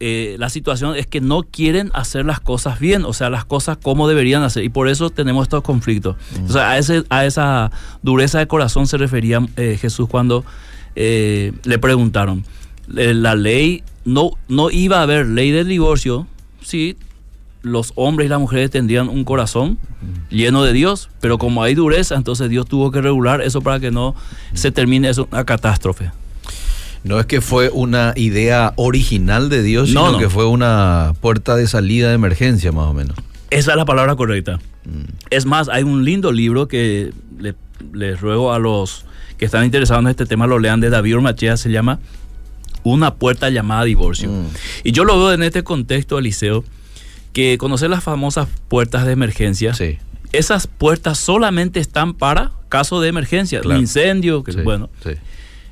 Eh, 0.00 0.36
la 0.38 0.48
situación 0.48 0.96
es 0.96 1.06
que 1.06 1.20
no 1.20 1.42
quieren 1.42 1.90
hacer 1.92 2.24
las 2.24 2.40
cosas 2.40 2.78
bien, 2.78 3.04
o 3.04 3.12
sea, 3.12 3.30
las 3.30 3.44
cosas 3.44 3.78
como 3.78 4.08
deberían 4.08 4.42
hacer, 4.42 4.62
y 4.64 4.68
por 4.68 4.88
eso 4.88 5.10
tenemos 5.10 5.44
estos 5.44 5.62
conflictos. 5.62 6.16
O 6.48 6.52
sea, 6.52 6.70
a, 6.70 6.78
ese, 6.78 7.04
a 7.10 7.24
esa 7.26 7.70
dureza 8.02 8.38
de 8.38 8.46
corazón 8.46 8.86
se 8.86 8.96
refería 8.96 9.40
eh, 9.56 9.76
Jesús 9.80 10.08
cuando 10.08 10.44
eh, 10.94 11.52
le 11.64 11.78
preguntaron. 11.78 12.44
Eh, 12.96 13.14
La 13.14 13.34
ley, 13.34 13.82
no, 14.04 14.30
no 14.48 14.70
iba 14.70 14.98
a 14.98 15.02
haber 15.02 15.26
ley 15.26 15.50
del 15.50 15.68
divorcio 15.68 16.26
si 16.62 16.96
los 17.62 17.92
hombres 17.96 18.26
y 18.26 18.28
las 18.28 18.38
mujeres 18.38 18.70
tendrían 18.70 19.08
un 19.08 19.24
corazón 19.24 19.78
lleno 20.30 20.62
de 20.62 20.72
Dios, 20.72 21.10
pero 21.20 21.38
como 21.38 21.62
hay 21.62 21.74
dureza, 21.74 22.14
entonces 22.14 22.48
Dios 22.48 22.66
tuvo 22.66 22.90
que 22.90 23.00
regular 23.00 23.40
eso 23.42 23.60
para 23.60 23.80
que 23.80 23.90
no 23.90 24.14
se 24.54 24.70
termine 24.70 25.08
eso 25.08 25.28
una 25.30 25.44
catástrofe. 25.44 26.10
No 27.04 27.18
es 27.20 27.26
que 27.26 27.40
fue 27.40 27.70
una 27.72 28.12
idea 28.16 28.72
original 28.76 29.48
de 29.48 29.62
Dios, 29.62 29.90
No, 29.90 30.06
sino 30.06 30.12
no. 30.12 30.18
que 30.18 30.28
fue 30.28 30.46
una 30.46 31.14
puerta 31.20 31.56
de 31.56 31.66
salida 31.66 32.08
de 32.08 32.14
emergencia, 32.14 32.72
más 32.72 32.86
o 32.86 32.94
menos. 32.94 33.16
Esa 33.50 33.70
es 33.72 33.76
la 33.76 33.84
palabra 33.84 34.14
correcta. 34.16 34.58
Mm. 34.84 35.04
Es 35.30 35.46
más, 35.46 35.68
hay 35.68 35.82
un 35.84 36.04
lindo 36.04 36.32
libro 36.32 36.68
que 36.68 37.12
le- 37.38 37.54
les 37.92 38.20
ruego 38.20 38.52
a 38.52 38.58
los 38.58 39.04
que 39.38 39.44
están 39.44 39.64
interesados 39.64 40.02
en 40.02 40.08
este 40.08 40.26
tema 40.26 40.46
lo 40.48 40.58
lean 40.58 40.80
de 40.80 40.90
David 40.90 41.16
Ormachea, 41.16 41.56
se 41.56 41.70
llama 41.70 42.00
Una 42.82 43.14
puerta 43.14 43.50
llamada 43.50 43.84
divorcio. 43.84 44.30
Mm. 44.30 44.46
Y 44.84 44.92
yo 44.92 45.04
lo 45.04 45.16
veo 45.18 45.32
en 45.32 45.42
este 45.42 45.62
contexto, 45.62 46.18
Eliseo, 46.18 46.64
que 47.32 47.56
conocer 47.58 47.88
las 47.90 48.02
famosas 48.02 48.48
puertas 48.68 49.04
de 49.06 49.12
emergencia, 49.12 49.74
Sí. 49.74 49.98
esas 50.32 50.66
puertas 50.66 51.18
solamente 51.18 51.78
están 51.80 52.14
para 52.14 52.52
caso 52.68 53.00
de 53.00 53.08
emergencia, 53.08 53.60
Claro. 53.60 53.76
un 53.78 53.82
incendio, 53.84 54.42
que 54.42 54.52
sí, 54.52 54.60
bueno. 54.62 54.90
sí. 55.04 55.10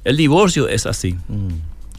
El 0.06 0.16
divorcio 0.16 0.68
es 0.68 0.86
así. 0.86 1.16
Mm, 1.28 1.48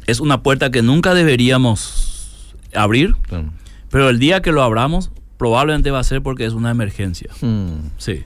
Es 0.08 0.22
una 0.22 0.41
puerta 0.41 0.72
que 0.72 0.82
nunca 0.82 1.13
deberíamos 1.13 2.54
abrir, 2.74 3.13
claro. 3.28 3.50
pero 3.91 4.08
el 4.10 4.17
día 4.17 4.41
que 4.41 4.54
lo 4.54 4.63
abramos 4.63 5.12
probablemente 5.38 5.91
va 5.91 6.00
a 6.00 6.04
ser 6.06 6.22
porque 6.22 6.46
es 6.46 6.54
una 6.54 6.72
emergencia. 6.72 7.30
Mm, 7.41 7.89
Sí. 7.98 8.24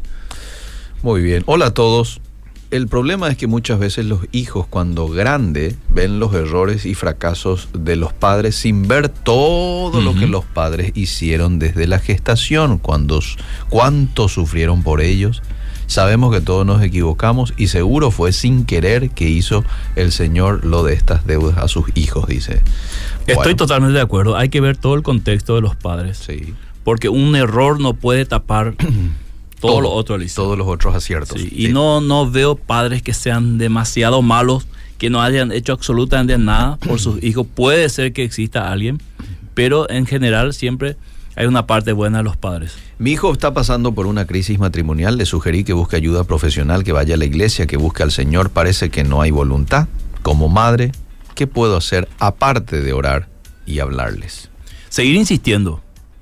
Muy 1.01 1.23
bien. 1.23 1.41
Hola 1.47 1.65
a 1.67 1.73
todos. 1.73 2.21
El 2.69 2.87
problema 2.87 3.27
es 3.29 3.37
que 3.37 3.47
muchas 3.47 3.79
veces 3.79 4.05
los 4.05 4.19
hijos 4.31 4.67
cuando 4.67 5.07
grandes 5.07 5.75
ven 5.89 6.19
los 6.19 6.31
errores 6.35 6.85
y 6.85 6.93
fracasos 6.93 7.67
de 7.73 7.95
los 7.95 8.13
padres 8.13 8.55
sin 8.55 8.87
ver 8.87 9.09
todo 9.09 9.99
lo 9.99 10.13
que 10.13 10.27
los 10.27 10.45
padres 10.45 10.91
hicieron 10.93 11.57
desde 11.57 11.87
la 11.87 11.97
gestación, 11.97 12.77
cuando, 12.77 13.19
cuánto 13.69 14.29
sufrieron 14.29 14.83
por 14.83 15.01
ellos. 15.01 15.41
Sabemos 15.91 16.33
que 16.33 16.39
todos 16.39 16.65
nos 16.65 16.81
equivocamos 16.81 17.53
y 17.57 17.67
seguro 17.67 18.11
fue 18.11 18.31
sin 18.31 18.63
querer 18.63 19.09
que 19.09 19.27
hizo 19.27 19.65
el 19.97 20.13
Señor 20.13 20.63
lo 20.63 20.83
de 20.83 20.93
estas 20.93 21.27
deudas 21.27 21.57
a 21.57 21.67
sus 21.67 21.87
hijos, 21.95 22.27
dice. 22.27 22.61
Estoy 23.27 23.35
Bueno, 23.35 23.55
totalmente 23.57 23.95
de 23.95 24.01
acuerdo. 24.01 24.37
Hay 24.37 24.47
que 24.47 24.61
ver 24.61 24.77
todo 24.77 24.95
el 24.95 25.03
contexto 25.03 25.53
de 25.55 25.59
los 25.61 25.75
padres. 25.75 26.17
Sí. 26.25 26.53
Porque 26.85 27.09
un 27.09 27.35
error 27.35 27.81
no 27.81 27.93
puede 27.93 28.23
tapar 28.23 28.73
todo, 29.59 29.81
lo 29.81 29.91
otro, 29.91 30.15
Eliseo. 30.15 30.45
Todos 30.45 30.57
los 30.57 30.65
otros 30.69 30.95
aciertos. 30.95 31.41
Sí, 31.41 31.49
y 31.51 31.65
Sí. 31.65 31.73
no, 31.73 31.99
no 31.99 32.31
veo 32.31 32.55
padres 32.55 33.01
que 33.01 33.13
sean 33.13 33.57
demasiado 33.57 34.21
malos, 34.21 34.67
que 34.97 35.09
no 35.09 35.21
hayan 35.21 35.51
hecho 35.51 35.73
absolutamente 35.73 36.37
nada 36.37 36.77
por 36.77 37.01
sus 37.01 37.21
hijos. 37.21 37.45
Puede 37.53 37.89
ser 37.89 38.13
que 38.13 38.23
exista 38.23 38.71
alguien, 38.71 39.01
pero 39.55 39.89
en 39.89 40.05
general 40.05 40.53
siempre 40.53 40.95
hay 41.35 41.45
una 41.45 41.65
parte 41.65 41.93
buena 41.93 42.19
de 42.19 42.23
los 42.23 42.37
padres. 42.37 42.73
Mi 42.97 43.11
hijo 43.11 43.31
está 43.31 43.53
pasando 43.53 43.93
por 43.93 44.05
una 44.05 44.25
crisis 44.25 44.59
matrimonial. 44.59 45.17
Le 45.17 45.25
sugerí 45.25 45.63
que 45.63 45.73
busque 45.73 45.95
ayuda 45.95 46.23
profesional, 46.23 46.83
que 46.83 46.91
vaya 46.91 47.15
a 47.15 47.17
la 47.17 47.25
iglesia, 47.25 47.67
que 47.67 47.77
busque 47.77 48.03
al 48.03 48.11
Señor. 48.11 48.49
Parece 48.49 48.89
que 48.89 49.03
no 49.03 49.21
hay 49.21 49.31
voluntad. 49.31 49.87
Como 50.21 50.49
madre, 50.49 50.91
¿qué 51.35 51.47
puedo 51.47 51.77
hacer 51.77 52.07
aparte 52.19 52.81
de 52.81 52.93
orar 52.93 53.27
y 53.65 53.79
hablarles? 53.79 54.49
Seguir 54.89 55.15
insistiendo, 55.15 55.81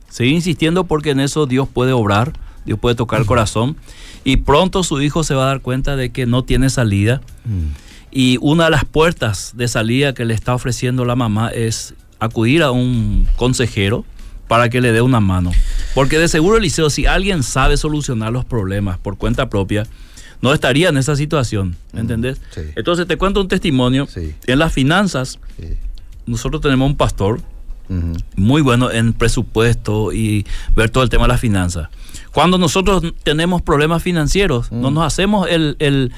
seguir 0.09 0.33
insistiendo 0.33 0.83
porque 0.83 1.09
en 1.09 1.19
eso 1.19 1.47
Dios 1.47 1.67
puede 1.67 1.91
obrar, 1.91 2.33
Dios 2.65 2.77
puede 2.79 2.95
tocar 2.95 3.19
el 3.19 3.25
corazón 3.25 3.77
y 4.23 4.37
pronto 4.37 4.83
su 4.83 5.01
hijo 5.01 5.23
se 5.23 5.33
va 5.33 5.43
a 5.43 5.47
dar 5.47 5.61
cuenta 5.61 5.95
de 5.95 6.11
que 6.11 6.25
no 6.25 6.43
tiene 6.43 6.69
salida 6.69 7.21
y 8.11 8.37
una 8.41 8.65
de 8.65 8.69
las 8.69 8.85
puertas 8.85 9.53
de 9.55 9.67
salida 9.67 10.13
que 10.13 10.25
le 10.25 10.33
está 10.33 10.53
ofreciendo 10.53 11.03
la 11.03 11.15
mamá 11.15 11.49
es 11.49 11.95
acudir 12.19 12.63
a 12.63 12.71
un 12.71 13.27
consejero 13.37 14.05
para 14.49 14.67
que 14.69 14.81
le 14.81 14.91
dé 14.91 15.01
una 15.01 15.21
mano. 15.21 15.51
Porque 15.95 16.17
de 16.19 16.27
seguro, 16.27 16.57
Eliseo, 16.57 16.89
si 16.89 17.05
alguien 17.05 17.43
sabe 17.43 17.77
solucionar 17.77 18.33
los 18.33 18.43
problemas 18.43 18.97
por 18.97 19.17
cuenta 19.17 19.49
propia, 19.49 19.87
no 20.41 20.53
estaría 20.53 20.89
en 20.89 20.97
esa 20.97 21.15
situación, 21.15 21.75
¿me 21.93 22.01
entendés? 22.01 22.41
sí. 22.53 22.61
Entonces 22.75 23.07
te 23.07 23.15
cuento 23.17 23.39
un 23.41 23.47
testimonio. 23.47 24.07
Sí. 24.07 24.33
En 24.47 24.59
las 24.59 24.73
finanzas, 24.73 25.39
Sí. 25.57 25.67
nosotros 26.25 26.61
tenemos 26.61 26.89
un 26.89 26.97
pastor 26.97 27.41
muy 28.35 28.61
bueno 28.61 28.91
en 28.91 29.13
presupuesto 29.13 30.13
y 30.13 30.45
ver 30.75 30.91
todo 30.91 31.03
el 31.03 31.09
tema 31.09 31.23
de 31.23 31.29
las 31.29 31.39
finanzas. 31.41 31.89
Cuando 32.31 32.57
nosotros 32.59 33.01
tenemos 33.23 33.61
problemas 33.63 34.03
financieros, 34.03 34.71
Mm. 34.71 34.81
no 34.81 34.91
nos 34.91 35.05
hacemos 35.05 35.47
el, 35.49 35.75
el, 35.79 36.11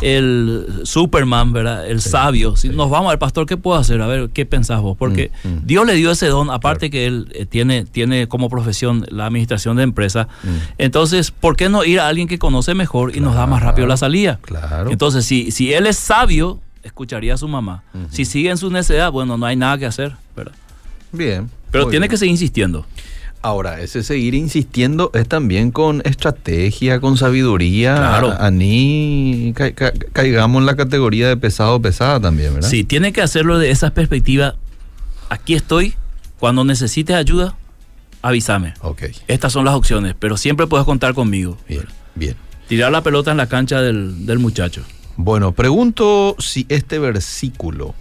el 0.00 0.82
Superman, 0.84 1.52
¿verdad? 1.52 1.88
El 1.88 2.00
sabio. 2.00 2.56
Si 2.56 2.68
nos 2.68 2.90
vamos 2.90 3.10
al 3.10 3.18
pastor, 3.18 3.46
¿qué 3.46 3.56
puedo 3.56 3.78
hacer? 3.78 4.00
A 4.00 4.06
ver, 4.06 4.30
¿qué 4.30 4.46
pensás 4.46 4.80
vos? 4.80 4.96
Porque 4.96 5.30
Mm, 5.44 5.48
mm. 5.48 5.60
Dios 5.64 5.86
le 5.86 5.94
dio 5.94 6.10
ese 6.10 6.26
don, 6.26 6.50
aparte 6.50 6.90
que 6.90 7.06
él 7.06 7.28
eh, 7.34 7.46
tiene, 7.46 7.84
tiene 7.84 8.28
como 8.28 8.48
profesión 8.48 9.06
la 9.10 9.26
administración 9.26 9.76
de 9.76 9.82
empresa. 9.82 10.28
Mm. 10.42 10.48
Entonces, 10.78 11.30
¿por 11.30 11.56
qué 11.56 11.68
no 11.68 11.84
ir 11.84 12.00
a 12.00 12.08
alguien 12.08 12.28
que 12.28 12.38
conoce 12.38 12.74
mejor 12.74 13.16
y 13.16 13.20
nos 13.20 13.34
da 13.34 13.46
más 13.46 13.62
rápido 13.62 13.86
la 13.86 13.96
salida? 13.96 14.38
Claro. 14.42 14.90
Entonces, 14.90 15.24
si, 15.24 15.50
si 15.50 15.72
él 15.72 15.86
es 15.86 15.96
sabio, 15.96 16.60
escucharía 16.82 17.34
a 17.34 17.36
su 17.36 17.48
mamá. 17.48 17.82
Si 18.10 18.24
sigue 18.24 18.50
en 18.50 18.58
su 18.58 18.70
necedad, 18.70 19.10
bueno, 19.10 19.36
no 19.36 19.46
hay 19.46 19.56
nada 19.56 19.78
que 19.78 19.86
hacer, 19.86 20.16
¿verdad? 20.36 20.52
Bien. 21.12 21.50
Pero 21.70 21.84
tiene 21.84 22.04
bien. 22.04 22.10
que 22.10 22.16
seguir 22.16 22.32
insistiendo. 22.32 22.86
Ahora, 23.40 23.80
ese 23.80 24.02
seguir 24.02 24.34
insistiendo 24.34 25.10
es 25.14 25.28
también 25.28 25.70
con 25.70 26.02
estrategia, 26.04 27.00
con 27.00 27.16
sabiduría. 27.16 27.94
Claro. 27.96 28.30
A, 28.32 28.46
a 28.46 28.50
ni 28.50 29.52
ca- 29.54 29.72
ca- 29.72 29.92
caigamos 30.12 30.60
en 30.60 30.66
la 30.66 30.74
categoría 30.76 31.28
de 31.28 31.36
pesado 31.36 31.76
o 31.76 31.80
pesada 31.82 32.18
también, 32.20 32.54
¿verdad? 32.54 32.68
Sí, 32.68 32.82
tiene 32.84 33.12
que 33.12 33.22
hacerlo 33.22 33.58
de 33.58 33.70
esa 33.70 33.90
perspectiva. 33.90 34.56
Aquí 35.28 35.54
estoy, 35.54 35.94
cuando 36.40 36.64
necesites 36.64 37.14
ayuda, 37.14 37.54
avísame. 38.22 38.74
Ok. 38.80 39.04
Estas 39.28 39.52
son 39.52 39.64
las 39.64 39.74
opciones, 39.74 40.14
pero 40.18 40.36
siempre 40.36 40.66
puedes 40.66 40.84
contar 40.84 41.14
conmigo. 41.14 41.56
Bien, 41.68 41.84
bien. 42.16 42.34
Tirar 42.66 42.90
la 42.90 43.02
pelota 43.02 43.30
en 43.30 43.36
la 43.36 43.46
cancha 43.46 43.80
del, 43.80 44.26
del 44.26 44.38
muchacho. 44.40 44.82
Bueno, 45.16 45.52
pregunto 45.52 46.34
si 46.38 46.66
este 46.68 46.98
versículo 46.98 47.94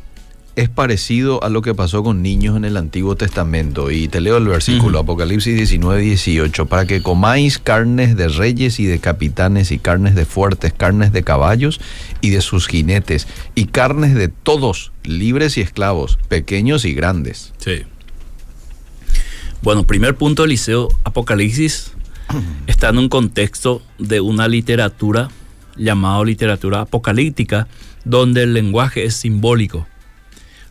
es 0.57 0.69
parecido 0.69 1.43
a 1.43 1.49
lo 1.49 1.61
que 1.61 1.75
pasó 1.75 2.01
con 2.03 2.23
niños 2.23 2.57
en 2.57 2.65
el 2.65 2.77
Antiguo 2.77 3.15
Testamento. 3.15 3.91
Y 3.91 4.07
te 4.07 4.21
leo 4.21 4.37
el 4.37 4.47
versículo. 4.47 4.97
Apocalipsis 4.97 5.55
19, 5.55 6.01
18. 6.01 6.65
Para 6.65 6.87
que 6.87 7.03
comáis 7.03 7.59
carnes 7.59 8.17
de 8.17 8.27
reyes 8.27 8.79
y 8.79 8.85
de 8.85 8.97
capitanes 8.97 9.71
y 9.71 9.77
carnes 9.77 10.15
de 10.15 10.25
fuertes, 10.25 10.73
carnes 10.73 11.13
de 11.13 11.21
caballos 11.21 11.79
y 12.21 12.31
de 12.31 12.41
sus 12.41 12.67
jinetes, 12.67 13.27
y 13.53 13.65
carnes 13.65 14.15
de 14.15 14.29
todos, 14.29 14.91
libres 15.03 15.59
y 15.59 15.61
esclavos, 15.61 16.17
pequeños 16.27 16.85
y 16.85 16.95
grandes. 16.95 17.53
Sí. 17.59 17.83
Bueno, 19.61 19.83
primer 19.83 20.15
punto, 20.15 20.43
Eliseo, 20.43 20.87
Apocalipsis 21.03 21.91
está 22.65 22.89
en 22.89 22.97
un 22.97 23.09
contexto 23.09 23.83
de 23.99 24.21
una 24.21 24.47
literatura 24.47 25.29
llamada 25.75 26.25
literatura 26.25 26.81
apocalíptica, 26.81 27.67
donde 28.05 28.41
el 28.41 28.55
lenguaje 28.55 29.05
es 29.05 29.15
simbólico. 29.15 29.85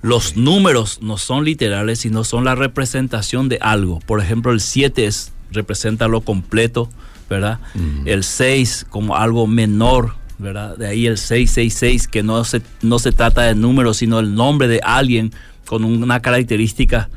Los 0.06 0.36
números 0.36 1.00
no 1.02 1.18
son 1.18 1.44
literales, 1.44 1.98
sino 1.98 2.22
son 2.22 2.44
la 2.44 2.54
representación 2.54 3.48
de 3.48 3.58
algo. 3.60 3.98
Por 4.06 4.20
ejemplo, 4.20 4.52
el 4.52 4.60
7 4.60 5.04
es, 5.04 5.32
representa 5.50 6.06
lo 6.06 6.20
completo, 6.20 6.88
¿verdad? 7.28 7.58
El 8.04 8.22
6 8.22 8.86
como 8.88 9.16
algo 9.16 9.48
menor, 9.48 10.14
¿verdad? 10.38 10.76
De 10.76 10.86
ahí 10.86 11.06
el 11.06 11.18
666, 11.18 12.06
que 12.06 12.22
no 12.22 12.44
se, 12.44 12.62
no 12.82 13.00
se 13.00 13.10
trata 13.10 13.42
de 13.42 13.56
números, 13.56 13.96
sino 13.96 14.20
el 14.20 14.34
nombre 14.36 14.68
de 14.68 14.80
alguien 14.84 15.32
con 15.66 15.82
una 15.84 16.20
característica 16.20 17.08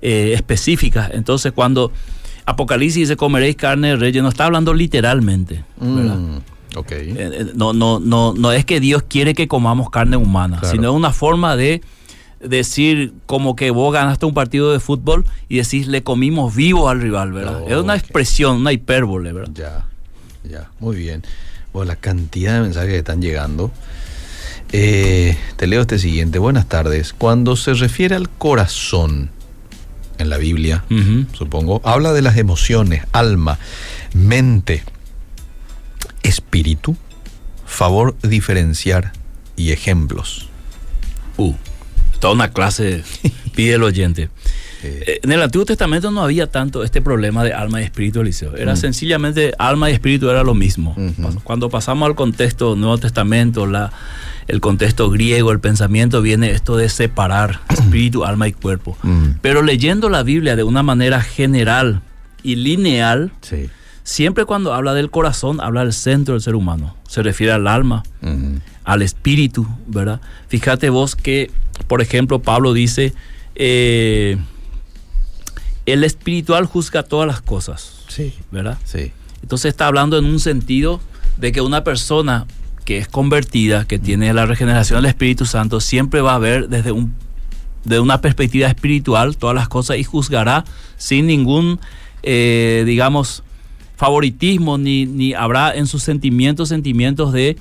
eh, 0.00 0.32
específica. 0.34 1.08
Entonces, 1.12 1.52
cuando 1.52 1.92
Apocalipsis 2.44 3.02
dice 3.02 3.16
comeréis 3.16 3.54
carne 3.54 3.90
de 3.90 3.96
reyes, 3.96 4.20
no 4.20 4.28
está 4.30 4.46
hablando 4.46 4.74
literalmente, 4.74 5.64
¿verdad? 5.78 6.16
Mm, 6.16 6.36
ok. 6.76 6.90
Eh, 6.90 7.14
eh, 7.18 7.46
no, 7.54 7.72
no, 7.72 8.00
no, 8.00 8.34
no 8.36 8.50
es 8.50 8.64
que 8.64 8.80
Dios 8.80 9.04
quiere 9.04 9.32
que 9.34 9.46
comamos 9.46 9.90
carne 9.90 10.16
humana, 10.16 10.58
Claro. 10.58 10.74
sino 10.74 10.90
es 10.90 10.96
una 10.96 11.12
forma 11.12 11.54
de 11.54 11.82
decir 12.42 13.12
como 13.26 13.56
que 13.56 13.70
vos 13.70 13.92
ganaste 13.92 14.26
un 14.26 14.34
partido 14.34 14.72
de 14.72 14.80
fútbol 14.80 15.24
y 15.48 15.58
decís 15.58 15.86
le 15.86 16.02
comimos 16.02 16.54
vivo 16.54 16.88
al 16.88 17.00
rival, 17.00 17.32
¿verdad? 17.32 17.62
es 17.68 17.76
una 17.76 17.96
expresión, 17.96 18.56
una 18.58 18.72
hipérbole, 18.72 19.32
¿verdad? 19.32 19.52
Ya, 19.54 19.86
ya, 20.48 20.70
muy 20.80 20.96
bien. 20.96 21.22
Bueno, 21.72 21.88
la 21.88 21.96
cantidad 21.96 22.54
de 22.54 22.60
mensajes 22.60 22.90
que 22.90 22.98
están 22.98 23.22
llegando. 23.22 23.70
Eh, 24.72 25.36
te 25.56 25.66
leo 25.66 25.82
este 25.82 25.98
siguiente. 25.98 26.38
Buenas 26.38 26.66
tardes. 26.66 27.12
Cuando 27.12 27.56
se 27.56 27.74
refiere 27.74 28.14
al 28.14 28.28
corazón 28.28 29.30
en 30.18 30.30
la 30.30 30.38
Biblia, 30.38 30.84
supongo, 31.32 31.80
habla 31.84 32.12
de 32.12 32.22
las 32.22 32.36
emociones, 32.36 33.04
alma, 33.12 33.58
mente, 34.14 34.82
espíritu, 36.22 36.96
favor 37.66 38.16
diferenciar 38.22 39.12
y 39.56 39.72
ejemplos. 39.72 40.48
Uh, 41.36 41.54
toda 42.22 42.34
una 42.34 42.50
clase 42.52 43.02
pide 43.54 43.74
el 43.74 43.82
oyente. 43.82 44.30
Eh, 44.84 45.20
En 45.22 45.30
el 45.32 45.42
Antiguo 45.42 45.64
Testamento 45.66 46.10
no 46.10 46.22
había 46.22 46.46
tanto 46.48 46.82
este 46.84 47.02
problema 47.02 47.44
de 47.44 47.52
alma 47.52 47.80
y 47.80 47.84
espíritu, 47.84 48.20
Eliseo. 48.20 48.56
Era 48.56 48.72
Mm. 48.74 48.76
sencillamente 48.76 49.52
alma 49.58 49.90
y 49.90 49.94
espíritu 49.94 50.30
era 50.30 50.42
lo 50.44 50.54
mismo. 50.54 50.96
Cuando 51.44 51.68
pasamos 51.68 52.06
al 52.06 52.14
contexto 52.14 52.74
Nuevo 52.76 52.96
Testamento, 52.98 53.66
la, 53.66 53.92
el 54.48 54.60
contexto 54.60 55.10
griego, 55.10 55.50
el 55.52 55.60
pensamiento, 55.60 56.22
viene 56.22 56.50
esto 56.52 56.76
de 56.76 56.88
separar 56.88 57.60
espíritu, 57.68 58.24
alma 58.24 58.46
y 58.48 58.52
cuerpo. 58.52 58.96
Mm. 59.02 59.38
Pero 59.40 59.62
leyendo 59.62 60.08
la 60.08 60.22
Biblia 60.22 60.54
de 60.56 60.62
una 60.64 60.82
manera 60.82 61.20
general 61.20 62.02
y 62.44 62.56
lineal, 62.56 63.30
sí. 63.40 63.68
siempre 64.04 64.44
cuando 64.46 64.74
habla 64.74 64.94
del 64.94 65.10
corazón, 65.10 65.60
habla 65.60 65.82
del 65.82 65.92
centro 65.92 66.34
del 66.34 66.42
ser 66.42 66.54
humano. 66.56 66.96
Se 67.08 67.22
refiere 67.22 67.52
al 67.52 67.66
alma, 67.68 68.02
al 68.84 69.02
espíritu, 69.02 69.66
¿verdad? 69.86 70.20
Fíjate 70.48 70.90
vos 70.90 71.14
que, 71.14 71.50
por 71.86 72.00
ejemplo, 72.00 72.40
Pablo 72.40 72.72
dice, 72.72 73.12
eh, 73.54 74.36
el 75.86 76.04
espiritual 76.04 76.66
juzga 76.66 77.02
todas 77.02 77.26
las 77.26 77.42
cosas, 77.42 78.04
Sí. 78.08 78.34
¿verdad? 78.50 78.78
Sí. 78.84 79.12
Entonces 79.42 79.70
está 79.70 79.86
hablando 79.86 80.18
en 80.18 80.24
un 80.26 80.38
sentido 80.38 81.00
de 81.36 81.50
que 81.52 81.60
una 81.60 81.82
persona 81.84 82.46
que 82.84 82.98
es 82.98 83.08
convertida, 83.08 83.86
que 83.86 83.98
tiene 83.98 84.32
la 84.34 84.46
regeneración 84.46 84.98
del 85.02 85.06
Espíritu 85.10 85.46
Santo, 85.46 85.80
siempre 85.80 86.20
va 86.20 86.34
a 86.34 86.38
ver 86.38 86.68
desde 86.68 86.92
un 86.92 87.14
de 87.84 87.98
una 87.98 88.20
perspectiva 88.20 88.68
espiritual 88.68 89.36
todas 89.36 89.56
las 89.56 89.68
cosas 89.68 89.98
y 89.98 90.04
juzgará 90.04 90.64
sin 90.98 91.26
ningún, 91.26 91.80
eh, 92.22 92.84
digamos, 92.86 93.42
favoritismo, 93.96 94.78
ni, 94.78 95.04
ni 95.04 95.34
habrá 95.34 95.74
en 95.74 95.88
sus 95.88 96.04
sentimientos 96.04 96.68
sentimientos 96.68 97.32
de 97.32 97.56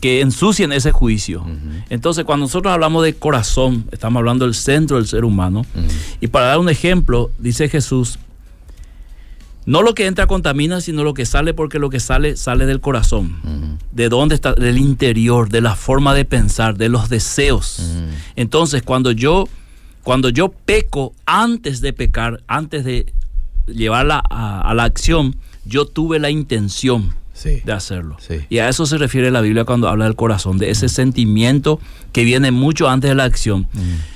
que 0.00 0.20
ensucien 0.20 0.72
ese 0.72 0.92
juicio. 0.92 1.44
Entonces, 1.88 2.24
cuando 2.24 2.44
nosotros 2.44 2.72
hablamos 2.72 3.04
de 3.04 3.14
corazón, 3.14 3.86
estamos 3.92 4.20
hablando 4.20 4.44
del 4.44 4.54
centro 4.54 4.96
del 4.96 5.06
ser 5.06 5.24
humano. 5.24 5.64
Y 6.20 6.28
para 6.28 6.46
dar 6.46 6.58
un 6.58 6.68
ejemplo, 6.68 7.30
dice 7.38 7.68
Jesús, 7.68 8.18
no 9.66 9.82
lo 9.82 9.94
que 9.94 10.06
entra 10.06 10.26
contamina, 10.26 10.80
sino 10.80 11.04
lo 11.04 11.14
que 11.14 11.26
sale, 11.26 11.54
porque 11.54 11.78
lo 11.78 11.90
que 11.90 12.00
sale 12.00 12.36
sale 12.36 12.66
del 12.66 12.80
corazón. 12.80 13.78
¿De 13.92 14.08
dónde 14.08 14.34
está? 14.34 14.54
Del 14.54 14.78
interior, 14.78 15.48
de 15.48 15.60
la 15.60 15.76
forma 15.76 16.14
de 16.14 16.24
pensar, 16.24 16.76
de 16.76 16.88
los 16.88 17.08
deseos. 17.08 17.80
Entonces, 18.36 18.82
cuando 18.82 19.12
yo, 19.12 19.48
cuando 20.02 20.28
yo 20.28 20.48
peco 20.50 21.14
antes 21.26 21.80
de 21.80 21.92
pecar, 21.92 22.42
antes 22.46 22.84
de 22.84 23.12
llevarla 23.66 24.22
a, 24.28 24.62
a 24.62 24.74
la 24.74 24.84
acción, 24.84 25.36
yo 25.64 25.86
tuve 25.86 26.18
la 26.18 26.30
intención 26.30 27.14
Sí. 27.40 27.62
de 27.64 27.72
hacerlo. 27.72 28.18
Sí. 28.20 28.40
Y 28.50 28.58
a 28.58 28.68
eso 28.68 28.84
se 28.84 28.98
refiere 28.98 29.30
la 29.30 29.40
Biblia 29.40 29.64
cuando 29.64 29.88
habla 29.88 30.04
del 30.04 30.14
corazón, 30.14 30.58
de 30.58 30.68
ese 30.68 30.90
sentimiento 30.90 31.80
que 32.12 32.22
viene 32.22 32.50
mucho 32.50 32.86
antes 32.90 33.08
de 33.08 33.14
la 33.14 33.24
acción. 33.24 33.66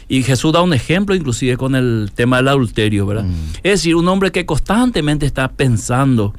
Y 0.08 0.24
Jesús 0.24 0.52
da 0.52 0.60
un 0.60 0.74
ejemplo 0.74 1.14
inclusive 1.14 1.56
con 1.56 1.74
el 1.74 2.12
tema 2.14 2.36
del 2.36 2.48
adulterio, 2.48 3.06
¿verdad? 3.06 3.24
Es 3.62 3.80
decir, 3.80 3.96
un 3.96 4.06
hombre 4.08 4.30
que 4.30 4.44
constantemente 4.44 5.24
está 5.24 5.48
pensando 5.48 6.34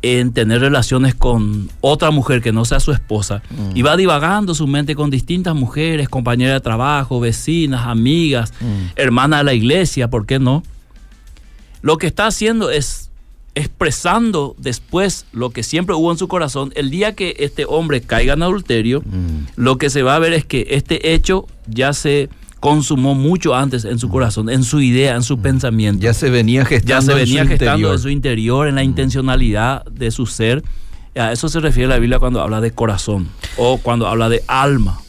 en 0.00 0.32
tener 0.32 0.60
relaciones 0.60 1.14
con 1.14 1.68
otra 1.82 2.10
mujer 2.10 2.40
que 2.40 2.52
no 2.52 2.64
sea 2.64 2.80
su 2.80 2.92
esposa 2.92 3.42
y 3.74 3.82
va 3.82 3.94
divagando 3.96 4.54
su 4.54 4.66
mente 4.66 4.94
con 4.94 5.10
distintas 5.10 5.54
mujeres, 5.54 6.08
compañeras 6.08 6.54
de 6.54 6.60
trabajo, 6.60 7.20
vecinas, 7.20 7.86
amigas, 7.86 8.54
hermanas 8.94 9.40
de 9.40 9.44
la 9.44 9.52
iglesia, 9.52 10.08
¿por 10.08 10.24
qué 10.24 10.38
no? 10.38 10.62
Lo 11.82 11.98
que 11.98 12.06
está 12.06 12.26
haciendo 12.26 12.70
es 12.70 13.10
expresando 13.56 14.54
después 14.58 15.24
lo 15.32 15.50
que 15.50 15.64
siempre 15.64 15.96
hubo 15.96 16.12
en 16.12 16.18
su 16.18 16.28
corazón. 16.28 16.72
El 16.76 16.90
día 16.90 17.14
que 17.14 17.34
este 17.38 17.64
hombre 17.66 18.02
caiga 18.02 18.34
en 18.34 18.42
adulterio, 18.42 19.02
lo 19.56 19.78
que 19.78 19.90
se 19.90 20.02
va 20.02 20.14
a 20.14 20.18
ver 20.20 20.34
es 20.34 20.44
que 20.44 20.66
este 20.70 21.14
hecho 21.14 21.46
ya 21.66 21.92
se 21.92 22.28
consumó 22.60 23.14
mucho 23.14 23.54
antes 23.54 23.84
en 23.86 23.98
su 23.98 24.08
corazón, 24.10 24.50
en 24.50 24.62
su 24.62 24.80
idea, 24.80 25.16
en 25.16 25.22
su 25.22 25.38
pensamiento. 25.38 26.02
Ya 26.02 26.12
se 26.12 26.30
venía 26.30 26.64
gestando. 26.66 26.88
Ya 26.88 27.00
se 27.00 27.12
en 27.12 27.18
venía 27.18 27.42
su 27.42 27.48
gestando 27.48 27.72
interior. 27.74 27.94
en 27.94 27.98
su 27.98 28.08
interior, 28.10 28.68
en 28.68 28.74
la 28.74 28.84
intencionalidad 28.84 29.84
de 29.86 30.10
su 30.10 30.26
ser. 30.26 30.62
A 31.16 31.32
eso 31.32 31.48
se 31.48 31.60
refiere 31.60 31.88
la 31.88 31.98
Biblia 31.98 32.18
cuando 32.18 32.42
habla 32.42 32.60
de 32.60 32.72
corazón 32.72 33.26
o 33.56 33.78
cuando 33.78 34.06
habla 34.06 34.28
de 34.28 34.42
alma. 34.46 35.00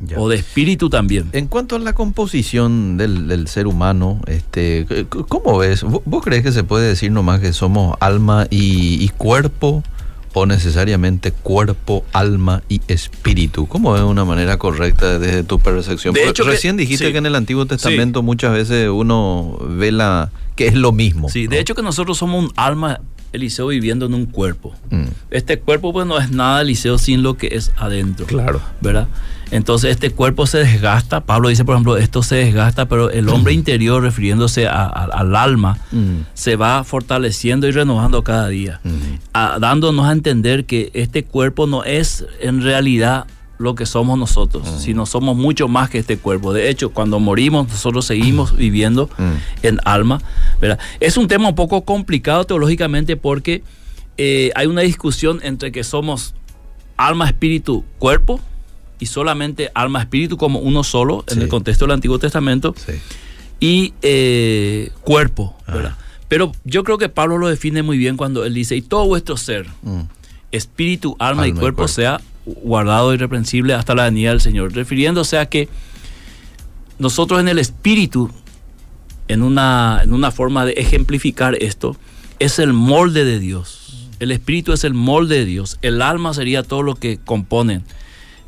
Ya. 0.00 0.18
o 0.18 0.28
de 0.28 0.36
espíritu 0.36 0.88
también. 0.90 1.28
En 1.32 1.48
cuanto 1.48 1.74
a 1.74 1.78
la 1.80 1.92
composición 1.92 2.96
del, 2.96 3.26
del 3.26 3.48
ser 3.48 3.66
humano, 3.66 4.20
este, 4.26 4.86
¿cómo 5.28 5.58
ves? 5.58 5.82
¿Vo- 5.84 6.02
¿Vos 6.04 6.22
crees 6.24 6.42
que 6.44 6.52
se 6.52 6.62
puede 6.64 6.86
decir 6.86 7.10
nomás 7.10 7.40
que 7.40 7.52
somos 7.52 7.96
alma 8.00 8.46
y, 8.50 9.02
y 9.02 9.08
cuerpo? 9.08 9.82
¿O 10.34 10.46
necesariamente 10.46 11.32
cuerpo, 11.32 12.04
alma 12.12 12.62
y 12.68 12.80
espíritu? 12.86 13.66
¿Cómo 13.66 13.96
es 13.96 14.02
una 14.02 14.24
manera 14.24 14.56
correcta 14.56 15.18
desde 15.18 15.42
tu 15.42 15.58
percepción? 15.58 16.14
De 16.14 16.28
hecho 16.28 16.44
que- 16.44 16.50
recién 16.50 16.76
dijiste 16.76 17.06
sí. 17.06 17.12
que 17.12 17.18
en 17.18 17.26
el 17.26 17.34
Antiguo 17.34 17.66
Testamento 17.66 18.22
muchas 18.22 18.52
veces 18.52 18.88
uno 18.88 19.58
ve 19.68 19.90
la 19.90 20.30
que 20.54 20.68
es 20.68 20.74
lo 20.74 20.92
mismo. 20.92 21.28
Sí, 21.28 21.48
de 21.48 21.58
hecho 21.58 21.74
que 21.74 21.82
nosotros 21.82 22.18
somos 22.18 22.44
un 22.44 22.52
alma, 22.54 23.00
Eliseo, 23.32 23.68
viviendo 23.68 24.06
en 24.06 24.14
un 24.14 24.26
cuerpo. 24.26 24.74
Mm, 24.90 25.04
Este 25.30 25.58
cuerpo 25.58 25.92
pues 25.92 26.06
no 26.06 26.18
es 26.18 26.30
nada, 26.30 26.62
Eliseo, 26.62 26.98
sin 26.98 27.22
lo 27.22 27.36
que 27.36 27.48
es 27.52 27.72
adentro. 27.76 28.26
claro. 28.26 28.60
¿verdad? 28.80 29.08
Entonces 29.50 29.90
este 29.92 30.10
cuerpo 30.10 30.46
se 30.46 30.58
desgasta, 30.58 31.20
Pablo 31.22 31.48
dice 31.48 31.64
por 31.64 31.74
ejemplo, 31.74 31.96
esto 31.96 32.22
se 32.22 32.36
desgasta, 32.36 32.86
pero 32.86 33.10
el 33.10 33.28
hombre 33.30 33.54
interior, 33.54 34.02
refiriéndose 34.02 34.66
a- 34.66 34.82
a- 34.82 35.04
al 35.04 35.34
alma, 35.36 35.78
Mm, 35.90 36.20
se 36.34 36.56
va 36.56 36.84
fortaleciendo 36.84 37.66
y 37.66 37.70
renovando 37.70 38.22
cada 38.22 38.48
día, 38.48 38.80
mm, 38.84 38.90
a- 39.32 39.58
dándonos 39.58 40.06
a 40.06 40.12
entender 40.12 40.66
que 40.66 40.90
este 40.92 41.24
cuerpo 41.24 41.66
no 41.66 41.82
es 41.84 42.26
en 42.40 42.62
realidad 42.62 43.26
lo 43.58 43.74
que 43.74 43.86
somos 43.86 44.18
nosotros, 44.18 44.68
sino 44.80 45.04
somos 45.04 45.36
mucho 45.36 45.66
más 45.68 45.90
que 45.90 45.98
este 45.98 46.16
cuerpo. 46.16 46.52
De 46.52 46.70
hecho, 46.70 46.90
cuando 46.90 47.18
morimos, 47.20 47.68
nosotros 47.68 48.04
seguimos 48.06 48.56
viviendo 48.56 49.10
mm. 49.18 49.66
en 49.66 49.80
alma. 49.84 50.20
¿verdad? 50.60 50.78
Es 51.00 51.16
un 51.16 51.26
tema 51.28 51.48
un 51.48 51.54
poco 51.54 51.82
complicado 51.84 52.44
teológicamente 52.44 53.16
porque 53.16 53.62
eh, 54.16 54.50
hay 54.54 54.66
una 54.66 54.82
discusión 54.82 55.40
entre 55.42 55.72
que 55.72 55.82
somos 55.84 56.34
alma, 56.96 57.26
espíritu, 57.26 57.84
cuerpo 57.98 58.40
y 59.00 59.06
solamente 59.06 59.70
alma, 59.74 60.00
espíritu 60.00 60.36
como 60.36 60.58
uno 60.60 60.82
solo 60.84 61.24
en 61.28 61.42
el 61.42 61.48
contexto 61.48 61.84
del 61.84 61.92
Antiguo 61.92 62.18
Testamento 62.18 62.74
Sí. 62.76 62.92
y 63.60 63.94
eh, 64.02 64.90
cuerpo. 65.02 65.56
¿verdad? 65.66 65.94
Ah. 65.96 66.04
Pero 66.28 66.52
yo 66.64 66.84
creo 66.84 66.98
que 66.98 67.08
Pablo 67.08 67.38
lo 67.38 67.48
define 67.48 67.82
muy 67.82 67.96
bien 67.98 68.16
cuando 68.16 68.44
él 68.44 68.54
dice, 68.54 68.76
y 68.76 68.82
todo 68.82 69.06
vuestro 69.06 69.36
ser, 69.36 69.66
Mm, 69.82 70.02
espíritu, 70.52 71.16
alma, 71.18 71.46
y, 71.46 71.48
Alma 71.48 71.48
y 71.48 71.52
cuerpo, 71.52 71.76
cuerpo. 71.78 71.88
sea 71.88 72.20
guardado 72.62 73.14
irreprensible 73.14 73.74
hasta 73.74 73.94
la 73.94 74.04
venida 74.04 74.30
del 74.30 74.40
Señor. 74.40 74.72
Refiriéndose 74.72 75.38
a 75.38 75.46
que 75.46 75.68
nosotros 76.98 77.40
en 77.40 77.48
el 77.48 77.58
espíritu, 77.58 78.30
en 79.28 79.42
una, 79.42 80.00
en 80.02 80.12
una 80.12 80.30
forma 80.30 80.64
de 80.64 80.72
ejemplificar 80.72 81.56
esto, 81.60 81.96
es 82.38 82.58
el 82.58 82.72
molde 82.72 83.24
de 83.24 83.38
Dios. 83.38 84.08
El 84.20 84.32
espíritu 84.32 84.72
es 84.72 84.84
el 84.84 84.94
molde 84.94 85.38
de 85.38 85.44
Dios. 85.44 85.78
El 85.82 86.02
alma 86.02 86.34
sería 86.34 86.62
todo 86.62 86.82
lo 86.82 86.94
que 86.94 87.18
componen 87.18 87.84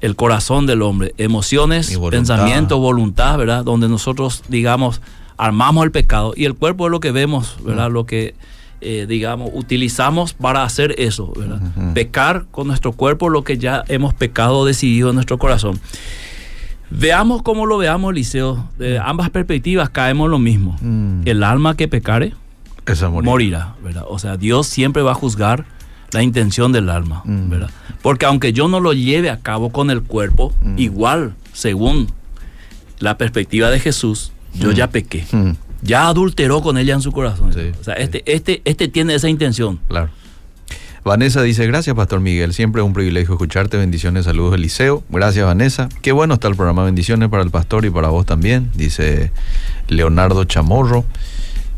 el 0.01 0.17
corazón 0.17 0.67
del 0.67 0.83
hombre, 0.83 1.15
emociones, 1.19 1.95
voluntad. 1.97 2.19
pensamiento, 2.19 2.79
voluntad, 2.79 3.37
¿verdad? 3.37 3.65
Donde 3.65 3.89
nosotros, 3.89 4.43
digamos, 4.49 5.01
armamos 5.37 5.85
el 5.85 5.91
pecado 5.91 6.33
y 6.35 6.47
el 6.47 6.55
cuerpo 6.55 6.87
es 6.87 6.91
lo 6.91 7.01
que 7.01 7.13
vemos, 7.13 7.57
¿verdad? 7.63 7.91
Lo 7.91 8.07
que, 8.07 8.35
eh, 8.81 9.07
digamos, 9.09 9.51
utilizamos 9.55 10.33
para 10.33 10.63
hacer 10.65 10.95
eso. 10.99 11.33
Pecar 11.95 12.47
con 12.51 12.67
nuestro 12.67 12.93
cuerpo 12.93 13.29
lo 13.29 13.45
que 13.45 13.59
ya 13.59 13.85
hemos 13.89 14.15
pecado 14.15 14.65
decidido 14.65 15.11
en 15.11 15.15
nuestro 15.17 15.39
corazón. 15.39 15.79
Veamos 16.91 17.43
cómo 17.43 17.67
lo 17.67 17.79
veamos, 17.79 18.11
Eliseo. 18.13 18.69
De 18.79 18.99
ambas 18.99 19.31
perspectivas 19.31 19.91
caemos 19.91 20.27
en 20.27 20.31
lo 20.33 20.39
mismo. 20.39 20.77
Mm. 20.81 21.23
El 21.25 21.45
alma 21.45 21.77
que 21.77 21.87
pecare 21.89 22.35
Esa 22.87 23.09
morir. 23.11 23.29
morirá, 23.31 23.75
¿verdad? 23.85 24.05
O 24.09 24.19
sea, 24.19 24.37
Dios 24.37 24.67
siempre 24.67 25.03
va 25.03 25.13
a 25.13 25.15
juzgar 25.15 25.67
la 26.13 26.23
intención 26.25 26.73
del 26.73 26.91
alma, 26.91 27.23
Mm. 27.25 27.49
¿verdad? 27.49 27.71
Porque 28.03 28.27
aunque 28.27 28.53
yo 28.53 28.67
no 28.67 28.81
lo 28.81 28.93
lleve 28.93 29.31
a 29.31 29.39
cabo 29.39 29.71
con 29.71 29.91
el 29.91 30.03
cuerpo, 30.03 30.53
Mm. 30.63 30.79
igual, 30.79 31.35
según 31.53 32.09
la 32.99 33.17
perspectiva 33.17 33.71
de 33.71 33.79
Jesús, 33.79 34.33
yo 34.55 34.71
Mm. 34.71 34.75
ya 34.75 34.91
pequé. 34.91 35.25
Ya 35.83 36.09
adulteró 36.09 36.61
con 36.63 36.79
ella 36.79 36.95
en 36.95 37.03
su 37.03 37.13
corazón. 37.13 37.53
Sí, 37.53 37.73
o 37.81 37.85
sea, 37.85 37.97
sí. 37.97 38.03
este, 38.03 38.23
este, 38.27 38.63
este 38.65 38.89
tiene 38.89 39.15
esa 39.15 39.29
intención. 39.29 39.81
Claro. 39.89 40.11
Vanessa 41.03 41.43
dice, 41.43 41.67
gracias 41.67 41.97
Pastor 41.97 42.21
Miguel, 42.21 42.53
siempre 42.53 42.83
es 42.83 42.87
un 42.87 42.93
privilegio 42.93 43.33
escucharte, 43.33 43.79
bendiciones, 43.79 44.27
saludos 44.27 44.55
Eliseo. 44.55 45.03
Gracias 45.09 45.47
Vanessa, 45.47 45.89
qué 46.03 46.13
bueno 46.13 46.35
está 46.35 46.49
el 46.49 46.57
programa, 46.57 46.85
bendiciones 46.85 47.31
para 47.31 47.43
el 47.43 47.51
pastor 47.51 47.87
y 47.87 47.91
para 47.91 48.09
vos 48.09 48.27
también, 48.27 48.71
dice 48.75 49.33
Leonardo 49.89 50.45
Chamorro. 50.45 51.07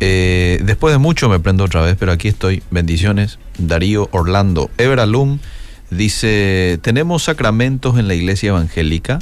Eh, 0.01 0.61
después 0.65 0.93
de 0.93 0.99
mucho 0.99 1.29
me 1.29 1.39
prendo 1.39 1.63
otra 1.63 1.83
vez, 1.83 1.97
pero 1.97 2.11
aquí 2.11 2.27
estoy, 2.27 2.65
bendiciones. 2.73 3.39
Darío 3.59 4.09
Orlando 4.11 4.69
Everalum 4.77 5.39
dice, 5.91 6.81
tenemos 6.83 7.23
sacramentos 7.23 7.99
en 7.99 8.09
la 8.09 8.15
iglesia 8.15 8.49
evangélica, 8.49 9.21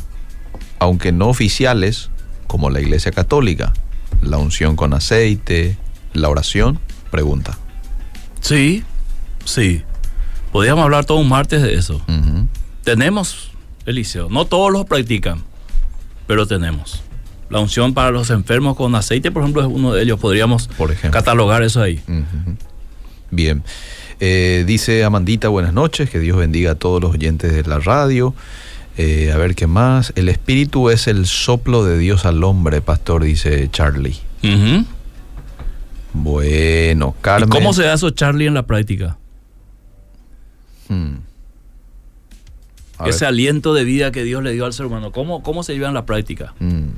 aunque 0.79 1.12
no 1.12 1.29
oficiales, 1.29 2.09
como 2.47 2.71
la 2.71 2.81
iglesia 2.81 3.12
católica, 3.12 3.75
la 4.23 4.39
unción 4.39 4.77
con 4.77 4.93
aceite, 4.95 5.77
la 6.13 6.29
oración, 6.29 6.79
pregunta. 7.11 7.59
Sí, 8.41 8.85
sí. 9.45 9.83
Podríamos 10.53 10.85
hablar 10.85 11.05
todo 11.05 11.19
un 11.19 11.29
martes 11.29 11.63
de 11.63 11.75
eso. 11.75 12.01
Tenemos, 12.85 13.51
Eliseo, 13.87 14.29
no 14.31 14.45
todos 14.47 14.73
los 14.73 14.85
practican, 14.85 15.43
pero 16.27 16.47
tenemos. 16.47 17.03
La 17.51 17.59
unción 17.61 17.95
para 17.95 18.11
los 18.11 18.31
enfermos 18.31 18.77
con 18.77 18.95
aceite, 18.95 19.31
por 19.33 19.43
ejemplo, 19.43 19.63
es 19.63 19.69
uno 19.69 19.93
de 19.93 20.03
ellos. 20.03 20.21
Podríamos 20.21 20.69
Por 20.69 20.93
ejemplo. 20.93 21.11
catalogar 21.19 21.63
eso 21.63 21.83
ahí. 21.83 22.01
Bien. 23.31 23.63
Eh, 24.21 24.65
dice 24.67 25.03
Amandita, 25.05 25.49
buenas 25.49 25.73
noches, 25.73 26.11
que 26.11 26.19
Dios 26.21 26.37
bendiga 26.37 26.73
a 26.73 26.75
todos 26.75 27.01
los 27.01 27.13
oyentes 27.13 27.53
de 27.53 27.63
la 27.65 27.79
radio. 27.79 28.35
Eh, 29.03 29.33
a 29.33 29.39
ver 29.39 29.55
qué 29.55 29.67
más. 29.67 30.13
El 30.15 30.29
espíritu 30.29 30.91
es 30.91 31.07
el 31.07 31.25
soplo 31.25 31.87
de 31.87 31.97
Dios 31.97 32.27
al 32.27 32.45
hombre, 32.45 32.83
pastor, 32.83 33.25
dice 33.25 33.71
Charlie. 33.73 34.19
Bueno, 36.13 37.15
¿Y 37.19 37.23
Carmen. 37.23 37.49
cómo 37.49 37.73
se 37.73 37.85
da 37.85 37.95
eso, 37.95 38.11
Charlie, 38.11 38.47
en 38.47 38.53
la 38.53 38.67
práctica? 38.67 39.17
Hmm. 40.89 41.15
Ese 43.07 43.21
ver. 43.21 43.29
aliento 43.29 43.73
de 43.73 43.85
vida 43.85 44.13
que 44.13 44.23
Dios 44.23 44.43
le 44.43 44.53
dio 44.53 44.67
al 44.67 44.75
ser 44.75 44.85
humano. 44.85 45.13
¿Cómo, 45.13 45.43
cómo 45.43 45.63
se 45.63 45.73
lleva 45.73 45.89
en 45.89 45.95
la 45.95 46.05
práctica? 46.05 46.53
Hmm. 46.61 46.89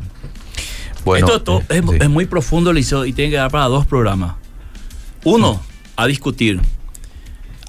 Bueno, 1.05 1.37
Esto 1.37 1.61
es, 1.69 1.71
eh, 1.71 1.83
es, 1.85 1.89
sí. 1.89 1.97
es 2.01 2.11
muy 2.11 2.27
profundo, 2.27 2.73
Eliseo, 2.73 3.05
y 3.05 3.13
tiene 3.13 3.31
que 3.31 3.37
dar 3.37 3.53
para 3.53 3.67
dos 3.67 3.87
programas. 3.87 4.35
Uno, 5.23 5.63
a 5.95 6.09
discutir. 6.09 6.61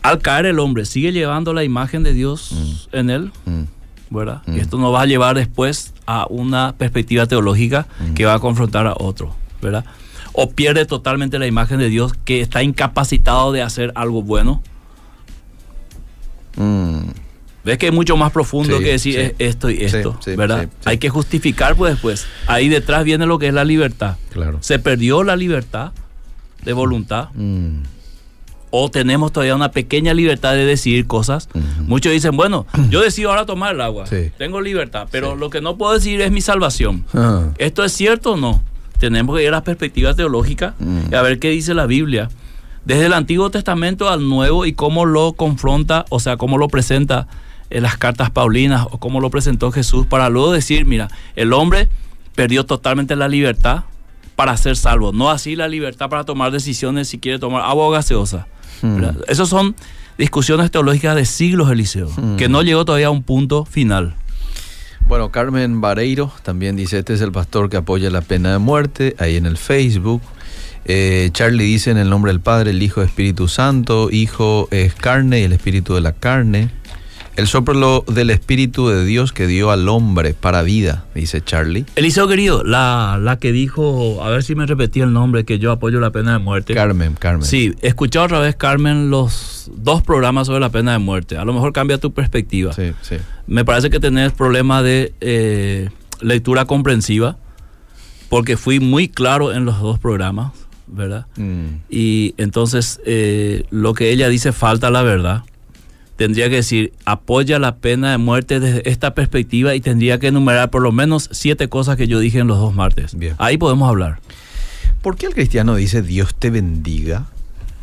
Al 0.01 0.17
caer 0.23 0.47
el 0.47 0.57
hombre, 0.57 0.85
¿sigue 0.85 1.11
llevando 1.11 1.53
la 1.53 1.63
imagen 1.63 2.01
de 2.01 2.13
Dios 2.13 2.87
en 2.91 3.11
él? 3.11 3.31
Hmm. 3.45 3.65
¿Verdad? 4.13 4.41
Mm. 4.45 4.55
Y 4.57 4.59
esto 4.59 4.77
nos 4.77 4.93
va 4.93 5.01
a 5.01 5.05
llevar 5.05 5.35
después 5.35 5.93
a 6.05 6.25
una 6.29 6.75
perspectiva 6.77 7.25
teológica 7.25 7.87
Mm. 7.99 8.13
que 8.13 8.25
va 8.25 8.35
a 8.35 8.39
confrontar 8.39 8.87
a 8.87 8.93
otro, 8.97 9.35
¿verdad? 9.61 9.83
O 10.33 10.49
pierde 10.51 10.85
totalmente 10.85 11.37
la 11.39 11.47
imagen 11.47 11.79
de 11.79 11.89
Dios 11.89 12.13
que 12.25 12.41
está 12.41 12.63
incapacitado 12.63 13.51
de 13.51 13.61
hacer 13.61 13.91
algo 13.95 14.21
bueno. 14.23 14.61
Hmm. 16.55 17.09
Ves 17.63 17.77
que 17.77 17.87
es 17.87 17.93
mucho 17.93 18.17
más 18.17 18.31
profundo 18.31 18.77
Sí, 18.77 18.83
que 18.83 18.91
decir 18.91 19.13
sí. 19.15 19.19
es 19.21 19.33
esto 19.39 19.69
y 19.69 19.83
esto, 19.83 20.17
sí, 20.23 20.35
¿verdad? 20.35 20.67
Hay 20.85 20.97
que 20.97 21.09
justificar 21.09 21.75
pues 21.75 21.93
después. 21.93 22.25
Ahí 22.47 22.67
detrás 22.67 23.05
viene 23.05 23.25
lo 23.25 23.39
que 23.39 23.47
es 23.47 23.53
la 23.53 23.63
libertad. 23.63 24.17
Claro. 24.31 24.57
Se 24.61 24.79
perdió 24.79 25.23
la 25.23 25.35
libertad 25.37 25.91
de 26.63 26.73
voluntad 26.73 27.29
Hmm. 27.33 27.83
O 28.75 28.89
tenemos 28.89 29.31
todavía 29.31 29.53
una 29.55 29.69
pequeña 29.69 30.15
libertad 30.15 30.53
de 30.53 30.65
decidir 30.65 31.05
cosas. 31.05 31.47
Muchos 31.81 32.11
dicen, 32.11 32.35
bueno, 32.35 32.65
yo 32.89 33.01
decido 33.03 33.29
ahora 33.29 33.45
tomar 33.45 33.75
el 33.75 33.81
agua. 33.81 34.07
Sí. 34.07 34.31
Tengo 34.39 34.61
libertad, 34.61 35.07
pero 35.11 35.33
Sí. 35.33 35.39
lo 35.39 35.51
que 35.51 35.61
no 35.61 35.77
puedo 35.77 35.93
decidir 35.93 36.21
es 36.21 36.31
mi 36.31 36.41
salvación. 36.41 37.05
Ah. 37.13 37.49
¿Esto 37.59 37.83
es 37.83 37.91
cierto 37.91 38.31
o 38.31 38.35
no? 38.37 38.63
Tenemos 38.97 39.35
que 39.37 39.43
ir 39.43 39.49
a 39.49 39.51
la 39.51 39.63
perspectiva 39.63 40.15
teológica 40.15 40.73
Mm. 40.79 41.11
y 41.11 41.15
a 41.15 41.21
ver 41.21 41.37
qué 41.37 41.51
dice 41.51 41.75
la 41.75 41.85
Biblia. 41.85 42.29
Desde 42.83 43.05
el 43.05 43.13
Antiguo 43.13 43.51
Testamento 43.51 44.09
al 44.09 44.27
Nuevo 44.27 44.65
y 44.65 44.73
cómo 44.73 45.05
lo 45.05 45.33
confronta, 45.33 46.05
o 46.09 46.19
sea, 46.19 46.37
cómo 46.37 46.57
lo 46.57 46.67
presenta 46.67 47.27
en 47.69 47.83
las 47.83 47.97
cartas 47.97 48.31
paulinas 48.31 48.87
o 48.89 48.97
cómo 48.97 49.21
lo 49.21 49.29
presentó 49.29 49.71
Jesús 49.71 50.07
para 50.07 50.29
luego 50.29 50.51
decir, 50.51 50.85
mira, 50.85 51.09
el 51.35 51.53
hombre 51.53 51.89
perdió 52.33 52.65
totalmente 52.65 53.15
la 53.15 53.27
libertad 53.27 53.83
para 54.35 54.57
ser 54.57 54.77
salvo, 54.77 55.11
no 55.11 55.29
así 55.29 55.55
la 55.55 55.67
libertad 55.67 56.09
para 56.09 56.23
tomar 56.23 56.51
decisiones 56.51 57.07
si 57.07 57.19
quiere 57.19 57.37
tomar 57.37 57.61
agua 57.61 57.85
o 57.87 57.91
gaseosa. 57.91 58.47
Mm. 58.81 58.95
¿verdad? 58.95 59.15
Esas 59.27 59.49
son 59.49 59.75
discusiones 60.17 60.69
teológicas 60.71 61.15
de 61.15 61.25
siglos, 61.25 61.71
Eliseo, 61.71 62.09
Mm. 62.17 62.35
que 62.37 62.49
no 62.49 62.61
llegó 62.61 62.85
todavía 62.85 63.07
a 63.07 63.11
un 63.11 63.23
punto 63.23 63.65
final. 63.65 64.15
Bueno, 65.07 65.31
Carmen 65.31 65.81
Vareiro 65.81 66.31
también 66.43 66.75
dice, 66.75 66.99
este 66.99 67.13
es 67.13 67.21
el 67.21 67.31
pastor 67.31 67.69
que 67.69 67.77
apoya 67.77 68.09
la 68.09 68.21
pena 68.21 68.51
de 68.53 68.57
muerte, 68.57 69.15
ahí 69.19 69.35
en 69.35 69.45
el 69.45 69.57
Facebook. 69.57 70.21
Eh, 70.85 71.29
Charlie 71.33 71.63
dice 71.65 71.91
en 71.91 71.97
el 71.97 72.09
nombre 72.09 72.31
del 72.31 72.39
Padre, 72.41 72.71
el 72.71 72.81
Hijo, 72.81 73.01
Espíritu 73.01 73.47
Santo, 73.47 74.09
Hijo 74.11 74.67
es 74.71 74.93
carne 74.95 75.39
y 75.41 75.43
el 75.43 75.53
Espíritu 75.53 75.93
de 75.95 76.01
la 76.01 76.13
carne. 76.13 76.69
El 77.35 77.47
soplo 77.47 78.05
del 78.07 78.29
Espíritu 78.29 78.89
de 78.89 79.03
Dios 79.05 79.33
que 79.33 79.47
dio 79.47 79.71
al 79.71 79.89
hombre 79.89 80.35
para 80.35 80.61
vida, 80.61 81.05
dice 81.15 81.41
Charlie. 81.41 81.85
Eliseo 81.95 82.27
querido, 82.27 82.63
la, 82.63 83.17
la 83.19 83.39
que 83.39 83.51
dijo, 83.51 84.23
a 84.23 84.29
ver 84.29 84.43
si 84.43 84.53
me 84.53 84.67
repetí 84.67 85.01
el 85.01 85.13
nombre, 85.13 85.43
que 85.43 85.57
yo 85.57 85.71
apoyo 85.71 85.99
la 85.99 86.11
pena 86.11 86.33
de 86.33 86.39
muerte. 86.39 86.75
Carmen, 86.75 87.15
Carmen. 87.15 87.43
Sí, 87.43 87.73
escuché 87.81 88.19
otra 88.19 88.39
vez, 88.39 88.55
Carmen, 88.55 89.09
los 89.09 89.71
dos 89.75 90.03
programas 90.03 90.45
sobre 90.45 90.59
la 90.59 90.69
pena 90.69 90.91
de 90.91 90.99
muerte. 90.99 91.35
A 91.35 91.43
lo 91.43 91.53
mejor 91.53 91.73
cambia 91.73 91.97
tu 91.97 92.13
perspectiva. 92.13 92.71
Sí, 92.73 92.93
sí. 93.01 93.15
Me 93.47 93.65
parece 93.65 93.89
que 93.89 93.99
tenés 93.99 94.31
problema 94.31 94.83
de 94.83 95.13
eh, 95.19 95.89
lectura 96.21 96.65
comprensiva, 96.65 97.37
porque 98.29 98.57
fui 98.57 98.79
muy 98.79 99.07
claro 99.07 99.53
en 99.53 99.65
los 99.65 99.79
dos 99.79 99.97
programas, 99.97 100.53
¿verdad? 100.85 101.25
Mm. 101.37 101.81
Y 101.89 102.35
entonces 102.37 103.01
eh, 103.05 103.65
lo 103.71 103.95
que 103.95 104.11
ella 104.11 104.29
dice 104.29 104.51
falta 104.51 104.91
la 104.91 105.01
verdad. 105.01 105.43
Tendría 106.15 106.49
que 106.49 106.57
decir, 106.57 106.93
apoya 107.05 107.57
la 107.57 107.77
pena 107.77 108.11
de 108.11 108.17
muerte 108.17 108.59
desde 108.59 108.89
esta 108.89 109.15
perspectiva 109.15 109.73
y 109.73 109.81
tendría 109.81 110.19
que 110.19 110.27
enumerar 110.27 110.69
por 110.69 110.81
lo 110.81 110.91
menos 110.91 111.29
siete 111.31 111.69
cosas 111.69 111.97
que 111.97 112.07
yo 112.07 112.19
dije 112.19 112.39
en 112.39 112.47
los 112.47 112.59
dos 112.59 112.75
martes. 112.75 113.17
Bien. 113.17 113.35
Ahí 113.39 113.57
podemos 113.57 113.89
hablar. 113.89 114.19
¿Por 115.01 115.15
qué 115.15 115.25
el 115.25 115.33
cristiano 115.33 115.75
dice 115.75 116.01
Dios 116.01 116.35
te 116.35 116.49
bendiga? 116.49 117.25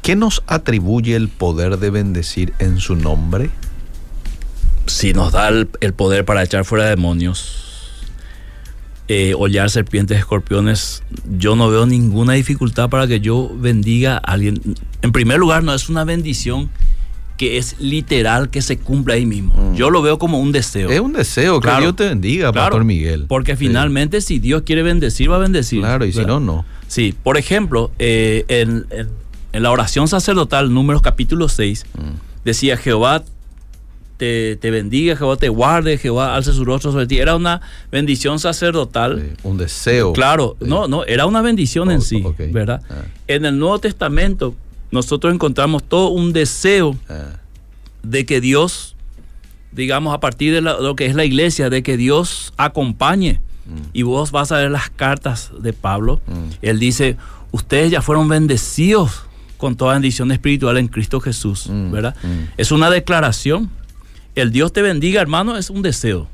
¿Qué 0.02 0.16
nos 0.16 0.42
atribuye 0.46 1.16
el 1.16 1.28
poder 1.28 1.78
de 1.78 1.90
bendecir 1.90 2.54
en 2.58 2.78
su 2.78 2.96
nombre? 2.96 3.50
Si 4.86 5.12
nos 5.12 5.32
da 5.32 5.48
el, 5.48 5.68
el 5.80 5.92
poder 5.92 6.24
para 6.24 6.42
echar 6.42 6.64
fuera 6.64 6.86
demonios, 6.86 7.70
eh, 9.12 9.34
hollar 9.36 9.70
serpientes, 9.70 10.18
escorpiones, 10.18 11.02
yo 11.36 11.56
no 11.56 11.68
veo 11.68 11.84
ninguna 11.84 12.34
dificultad 12.34 12.88
para 12.88 13.08
que 13.08 13.18
yo 13.18 13.50
bendiga 13.52 14.14
a 14.14 14.32
alguien. 14.34 14.60
En 15.02 15.10
primer 15.10 15.40
lugar, 15.40 15.64
no 15.64 15.74
es 15.74 15.88
una 15.88 16.04
bendición 16.04 16.70
que 17.40 17.56
es 17.56 17.76
literal 17.80 18.50
que 18.50 18.60
se 18.60 18.76
cumpla 18.78 19.14
ahí 19.14 19.24
mismo. 19.24 19.54
Mm. 19.54 19.74
Yo 19.74 19.88
lo 19.88 20.02
veo 20.02 20.18
como 20.18 20.38
un 20.40 20.52
deseo. 20.52 20.90
Es 20.90 21.00
un 21.00 21.14
deseo, 21.14 21.58
que 21.58 21.68
Claro. 21.68 21.80
Dios 21.80 21.96
te 21.96 22.06
bendiga, 22.06 22.52
Claro, 22.52 22.66
Pastor 22.72 22.84
Miguel. 22.84 23.24
Porque 23.28 23.52
Sí. 23.56 23.64
finalmente, 23.66 24.20
si 24.20 24.38
Dios 24.38 24.60
quiere 24.60 24.82
bendecir, 24.82 25.30
va 25.30 25.36
a 25.36 25.38
bendecir. 25.38 25.80
Claro, 25.80 26.04
y 26.04 26.12
si 26.12 26.18
¿verdad? 26.18 26.34
no, 26.34 26.40
no. 26.40 26.64
Sí, 26.86 27.14
por 27.22 27.38
ejemplo, 27.38 27.92
eh, 27.98 28.44
en, 28.48 28.84
en- 28.90 29.08
en 29.54 29.62
la 29.62 29.70
oración 29.70 30.06
sacerdotal, 30.06 30.70
números 30.74 31.00
capítulo 31.00 31.48
6, 31.48 31.86
Mm. 31.96 32.00
decía 32.44 32.76
Jehová 32.76 33.24
te, 34.18 34.56
te 34.56 34.70
bendiga, 34.70 35.16
Jehová 35.16 35.36
te 35.36 35.48
guarde, 35.48 35.96
Jehová 35.96 36.34
alce 36.36 36.52
su 36.52 36.62
rostro 36.66 36.92
sobre 36.92 37.06
ti. 37.06 37.16
Era 37.20 37.36
una 37.36 37.62
bendición 37.90 38.38
sacerdotal. 38.38 39.18
Sí, 39.34 39.40
Un 39.44 39.56
deseo. 39.56 40.12
Claro, 40.12 40.56
Sí. 40.60 40.66
no, 40.68 40.88
no, 40.88 41.04
era 41.06 41.24
una 41.24 41.40
bendición 41.40 41.90
en 41.90 42.00
Oh, 42.00 42.02
sí. 42.02 42.22
¿verdad? 42.52 42.82
Ah. 42.90 42.96
En 43.28 43.46
el 43.46 43.58
Nuevo 43.58 43.78
Testamento 43.78 44.54
nosotros 44.90 45.32
encontramos 45.34 45.82
todo 45.82 46.08
un 46.08 46.32
deseo 46.32 46.96
Ah, 47.08 47.36
de 48.02 48.24
que 48.26 48.40
Dios, 48.40 48.96
digamos, 49.72 50.14
a 50.14 50.20
partir 50.20 50.52
de 50.52 50.60
la- 50.62 50.80
lo 50.80 50.96
que 50.96 51.06
es 51.06 51.14
la 51.14 51.24
iglesia, 51.24 51.70
de 51.70 51.82
que 51.82 51.96
Dios 51.96 52.52
acompañe. 52.56 53.40
Y 53.92 54.02
vos 54.02 54.32
vas 54.32 54.50
a 54.50 54.56
ver 54.58 54.70
las 54.72 54.90
cartas 54.90 55.52
de 55.60 55.72
Pablo. 55.72 56.20
Mm. 56.26 56.32
Él 56.62 56.78
dice, 56.80 57.16
ustedes 57.52 57.92
ya 57.92 58.02
fueron 58.02 58.28
bendecidos 58.28 59.22
con 59.58 59.76
toda 59.76 59.92
bendición 59.92 60.32
espiritual 60.32 60.76
en 60.78 60.88
Cristo 60.88 61.20
Jesús, 61.20 61.68
Mm, 61.68 61.92
¿verdad? 61.92 62.16
mm. 62.22 62.54
Es 62.56 62.72
una 62.72 62.90
declaración. 62.90 63.70
El 64.34 64.50
Dios 64.50 64.72
te 64.72 64.82
bendiga, 64.82 65.20
hermano, 65.20 65.56
es 65.56 65.70
un 65.70 65.82
deseo. 65.82 66.26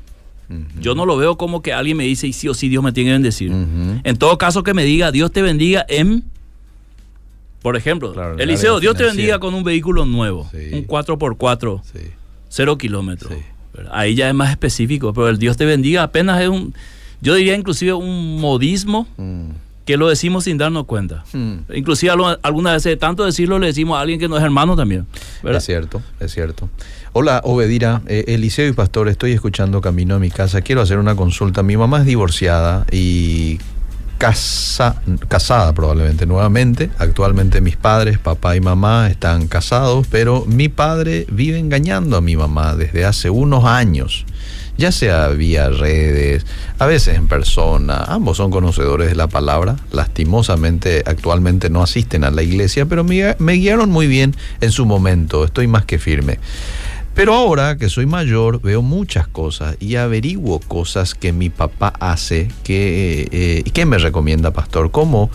Ujú. 0.49 0.81
Yo 0.81 0.95
no 0.95 1.05
lo 1.05 1.15
veo 1.17 1.37
como 1.37 1.61
que 1.61 1.73
alguien 1.73 1.97
me 1.97 2.05
dice, 2.05 2.25
y 2.25 2.33
sí 2.33 2.47
o 2.47 2.53
sí 2.55 2.69
Dios 2.69 2.83
me 2.83 2.91
tiene 2.91 3.09
que 3.09 3.13
bendecir. 3.13 3.51
Ujú. 3.51 3.99
En 4.03 4.17
todo 4.17 4.37
caso, 4.39 4.63
que 4.63 4.73
me 4.73 4.83
diga, 4.85 5.11
Dios 5.11 5.31
te 5.31 5.41
bendiga 5.43 5.85
en, 5.89 6.23
por 7.61 7.75
ejemplo, 7.75 8.13
Claro, 8.13 8.37
Eliseo, 8.37 8.79
Dios 8.79 8.95
te 8.95 9.03
bendiga 9.03 9.39
con 9.39 9.53
un 9.53 9.63
vehículo 9.63 10.05
nuevo, 10.05 10.47
Sí. 10.51 10.69
un 10.73 10.83
4x4, 10.85 11.81
Sí. 11.83 11.99
cero 12.49 12.77
kilómetros. 12.77 13.33
Sí. 13.33 13.39
¿verdad? 13.73 13.91
Ahí 13.93 14.15
ya 14.15 14.27
es 14.29 14.33
más 14.35 14.49
específico, 14.51 15.13
pero 15.13 15.29
el 15.29 15.37
Dios 15.37 15.55
te 15.57 15.65
bendiga 15.65 16.03
apenas 16.03 16.41
es 16.41 16.49
un, 16.49 16.73
yo 17.21 17.35
diría 17.35 17.55
inclusive 17.55 17.93
un 17.93 18.39
modismo 18.41 19.07
Mm. 19.17 19.49
que 19.85 19.97
lo 19.97 20.09
decimos 20.09 20.43
sin 20.45 20.57
darnos 20.57 20.85
cuenta. 20.85 21.23
Mm. 21.33 21.57
Inclusive 21.75 22.11
algunas 22.41 22.73
veces 22.73 22.91
de 22.91 22.97
tanto 22.97 23.23
decirlo 23.23 23.57
le 23.59 23.67
decimos 23.67 23.97
a 23.97 24.01
alguien 24.01 24.19
que 24.19 24.27
no 24.27 24.37
es 24.37 24.43
hermano 24.43 24.75
también. 24.75 25.05
¿verdad? 25.43 25.59
Es 25.59 25.65
cierto, 25.65 26.01
es 26.19 26.31
cierto. 26.33 26.69
Hola, 27.13 27.41
Obedira, 27.43 28.01
eh, 28.07 28.25
Eliseo 28.27 28.67
y 28.67 28.73
Pastor, 28.73 29.07
estoy 29.07 29.31
escuchando 29.31 29.79
camino 29.81 30.15
a 30.15 30.19
mi 30.19 30.29
casa. 30.29 30.61
Quiero 30.61 30.81
hacer 30.81 30.97
una 30.99 31.15
consulta. 31.15 31.63
Mi 31.63 31.77
mamá 31.77 31.99
es 31.99 32.05
divorciada 32.05 32.85
y 32.91 33.59
casa, 34.17 35.01
casada 35.27 35.73
probablemente 35.73 36.25
nuevamente. 36.25 36.89
Actualmente 36.97 37.61
mis 37.61 37.77
padres, 37.77 38.17
papá 38.19 38.55
y 38.55 38.61
mamá, 38.61 39.09
están 39.09 39.47
casados, 39.47 40.07
pero 40.09 40.45
mi 40.45 40.69
padre 40.69 41.25
vive 41.29 41.59
engañando 41.59 42.17
a 42.17 42.21
mi 42.21 42.35
mamá 42.35 42.75
desde 42.75 43.05
hace 43.05 43.29
unos 43.29 43.65
años. 43.65 44.25
Ya 44.77 44.91
sea 44.91 45.29
vía 45.29 45.69
redes, 45.69 46.45
a 46.77 46.85
veces 46.85 47.15
en 47.15 47.27
persona, 47.27 48.03
ambos 48.07 48.37
son 48.37 48.51
conocedores 48.51 49.09
de 49.09 49.15
la 49.15 49.27
palabra, 49.27 49.77
lastimosamente 49.91 51.01
actualmente 51.07 51.71
no 51.71 51.81
asisten 51.81 52.23
a 52.23 52.29
la 52.29 52.43
iglesia, 52.43 52.85
pero 52.85 53.03
me, 53.03 53.35
me 53.39 53.53
guiaron 53.53 53.89
muy 53.89 54.05
bien 54.05 54.35
en 54.61 54.71
su 54.71 54.85
momento, 54.85 55.45
estoy 55.45 55.65
más 55.65 55.85
que 55.85 55.97
firme. 55.97 56.37
Pero 57.17 57.33
ahora 57.33 57.77
que 57.77 57.89
soy 57.89 58.05
mayor 58.05 58.61
veo 58.61 58.83
muchas 58.83 59.27
cosas 59.27 59.75
y 59.79 59.95
averiguo 59.95 60.59
cosas 60.59 61.15
que 61.15 61.33
mi 61.33 61.49
papá 61.49 61.91
hace 61.99 62.47
que, 62.63 63.27
eh, 63.31 63.63
y 63.65 63.71
¿qué 63.71 63.87
me 63.87 63.97
recomienda 63.97 64.51
pastor? 64.51 64.91
¿Cómo 64.91 65.31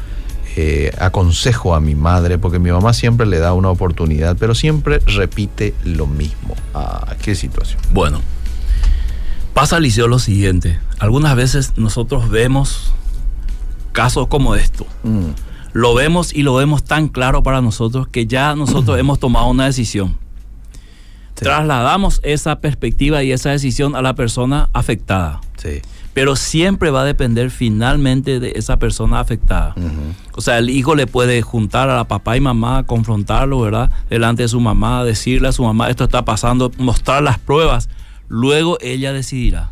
eh, 0.54 0.92
aconsejo 1.00 1.74
a 1.74 1.80
mi 1.80 1.96
madre? 1.96 2.38
Porque 2.38 2.60
mi 2.60 2.70
mamá 2.70 2.92
siempre 2.92 3.26
le 3.26 3.40
da 3.40 3.52
una 3.52 3.68
oportunidad, 3.68 4.36
pero 4.38 4.54
siempre 4.54 5.00
repite 5.06 5.74
lo 5.82 6.06
mismo. 6.06 6.54
Ah, 6.72 7.16
qué 7.20 7.34
situación. 7.34 7.80
Bueno, 7.92 8.20
pasa 9.52 9.74
al 9.74 9.82
liceo 9.82 10.06
lo 10.06 10.20
siguiente. 10.20 10.78
Algunas 11.00 11.34
veces 11.34 11.72
nosotros 11.74 12.30
vemos 12.30 12.92
casos 13.90 14.28
como 14.28 14.54
esto. 14.54 14.86
Mm, 15.02 15.30
Lo 15.72 15.96
vemos 15.96 16.32
y 16.32 16.44
lo 16.44 16.54
vemos 16.54 16.84
tan 16.84 17.08
claro 17.08 17.42
para 17.42 17.60
nosotros 17.60 18.06
que 18.06 18.26
ya 18.26 18.54
nosotros 18.54 18.96
hemos 19.00 19.18
tomado 19.18 19.48
una 19.48 19.64
decisión. 19.64 20.21
Sí. 21.42 21.48
Trasladamos 21.48 22.20
esa 22.22 22.60
perspectiva 22.60 23.22
y 23.22 23.32
esa 23.32 23.50
decisión 23.50 23.96
a 23.96 24.02
la 24.02 24.14
persona 24.14 24.68
afectada. 24.72 25.40
sí. 25.56 25.80
Pero 26.14 26.36
siempre 26.36 26.90
va 26.90 27.00
a 27.00 27.04
depender 27.06 27.50
finalmente 27.50 28.38
de 28.38 28.52
esa 28.56 28.78
persona 28.78 29.18
afectada. 29.18 29.74
O 30.34 30.42
sea, 30.42 30.58
el 30.58 30.68
hijo 30.68 30.94
le 30.94 31.06
puede 31.06 31.40
juntar 31.40 31.88
a 31.88 31.96
la 31.96 32.04
papá 32.04 32.36
y 32.36 32.40
mamá, 32.40 32.84
confrontarlo, 32.84 33.60
¿verdad? 33.60 33.90
Delante 34.10 34.42
de 34.42 34.48
su 34.48 34.60
mamá, 34.60 35.04
decirle 35.04 35.48
a 35.48 35.52
su 35.52 35.62
mamá, 35.62 35.88
esto 35.88 36.04
está 36.04 36.22
pasando, 36.22 36.70
mostrar 36.76 37.22
las 37.22 37.38
pruebas. 37.38 37.88
Luego 38.28 38.76
ella 38.82 39.14
decidirá. 39.14 39.70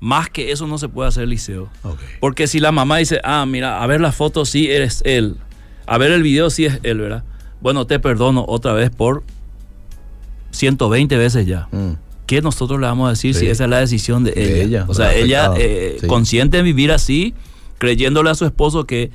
Más 0.00 0.28
que 0.28 0.52
eso 0.52 0.66
no 0.66 0.76
se 0.76 0.90
puede 0.90 1.08
hacer, 1.08 1.26
Liceo. 1.26 1.70
Ok. 1.82 1.98
Porque 2.20 2.46
si 2.46 2.60
la 2.60 2.70
mamá 2.70 2.98
dice, 2.98 3.18
ah, 3.24 3.46
mira, 3.46 3.82
a 3.82 3.86
ver 3.86 4.02
la 4.02 4.12
foto, 4.12 4.44
sí 4.44 4.70
eres 4.70 5.00
él. 5.06 5.38
A 5.86 5.96
ver 5.96 6.12
el 6.12 6.22
video, 6.22 6.50
sí 6.50 6.66
es 6.66 6.78
él, 6.82 6.98
¿verdad? 6.98 7.24
Bueno, 7.62 7.86
te 7.86 7.98
perdono 7.98 8.44
otra 8.46 8.74
vez 8.74 8.90
por 8.90 9.24
120 10.50 11.16
veces 11.16 11.46
ya. 11.46 11.68
Mm, 11.72 11.92
¿Qué 12.26 12.42
nosotros 12.42 12.78
le 12.80 12.86
vamos 12.86 13.06
a 13.06 13.10
decir 13.10 13.34
Sí. 13.34 13.40
si 13.40 13.46
esa 13.46 13.64
es 13.64 13.70
la 13.70 13.78
decisión 13.80 14.22
de 14.24 14.32
De 14.32 14.54
ella? 14.62 14.64
ella, 14.64 14.84
o 14.88 14.94
sea, 14.94 15.06
la 15.06 15.14
ella 15.14 15.50
eh, 15.56 15.96
Sí. 16.00 16.06
consciente 16.06 16.58
de 16.58 16.62
vivir 16.62 16.92
así, 16.92 17.34
creyéndole 17.78 18.30
a 18.30 18.34
su 18.34 18.44
esposo 18.44 18.84
que 18.84 19.10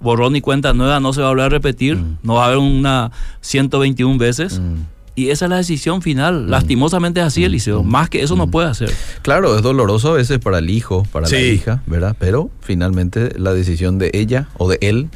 borrón 0.00 0.36
y 0.36 0.40
cuenta 0.40 0.74
nueva 0.74 1.00
no 1.00 1.12
se 1.12 1.20
va 1.20 1.28
a 1.28 1.30
volver 1.30 1.46
a 1.46 1.48
repetir, 1.48 1.96
Mm. 1.96 2.18
no 2.22 2.34
va 2.34 2.44
a 2.44 2.46
haber 2.48 2.58
una 2.58 3.10
121 3.40 4.18
veces. 4.18 4.58
mm. 4.60 4.74
Y 5.16 5.30
esa 5.30 5.46
es 5.46 5.50
la 5.50 5.56
decisión 5.56 6.00
final. 6.00 6.48
Lastimosamente 6.48 7.18
es 7.18 7.26
así, 7.26 7.42
Eliseo. 7.42 7.82
Más 7.82 8.08
que 8.08 8.22
eso 8.22 8.36
no 8.36 8.46
puede 8.46 8.68
hacer. 8.68 8.92
Claro, 9.22 9.56
es 9.56 9.62
doloroso 9.62 10.10
a 10.10 10.12
veces 10.12 10.38
para 10.38 10.58
el 10.58 10.70
hijo, 10.70 11.02
para 11.10 11.28
la 11.28 11.40
hija, 11.40 11.82
¿verdad? 11.86 12.14
Pero 12.20 12.50
finalmente 12.60 13.32
la 13.36 13.52
decisión 13.52 13.98
de 13.98 14.12
ella 14.14 14.48
o 14.58 14.68
de 14.68 14.78
él 14.80 15.08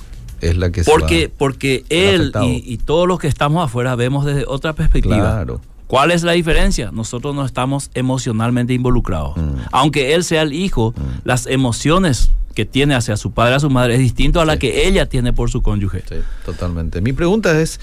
es 0.42 0.56
la 0.56 0.70
que 0.70 0.82
Porque, 0.84 1.20
se 1.20 1.26
va. 1.28 1.32
porque 1.38 1.84
él 1.88 2.32
y, 2.42 2.62
y 2.66 2.76
todos 2.78 3.08
los 3.08 3.18
que 3.18 3.28
estamos 3.28 3.64
afuera 3.64 3.94
vemos 3.96 4.24
desde 4.24 4.44
otra 4.46 4.72
perspectiva. 4.74 5.16
Claro. 5.16 5.60
¿Cuál 5.86 6.10
es 6.10 6.22
la 6.22 6.32
diferencia? 6.32 6.90
Nosotros 6.92 7.34
no 7.34 7.44
estamos 7.44 7.90
emocionalmente 7.94 8.72
involucrados. 8.72 9.36
Mm. 9.36 9.56
Aunque 9.72 10.14
él 10.14 10.24
sea 10.24 10.42
el 10.42 10.52
hijo, 10.54 10.94
Mm. 10.96 11.02
las 11.24 11.46
emociones 11.46 12.30
que 12.54 12.64
tiene 12.66 12.94
hacia 12.94 13.16
su 13.16 13.30
padre, 13.32 13.54
a 13.54 13.60
su 13.60 13.70
madre, 13.70 13.94
es 13.94 14.00
distinto 14.00 14.40
a 14.40 14.44
la 14.44 14.54
Sí. 14.54 14.58
que 14.60 14.86
ella 14.86 15.06
tiene 15.06 15.32
por 15.32 15.50
su 15.50 15.62
cónyuge. 15.62 16.02
Sí, 16.08 16.16
totalmente. 16.44 17.00
Mi 17.00 17.12
pregunta 17.14 17.58
es, 17.60 17.78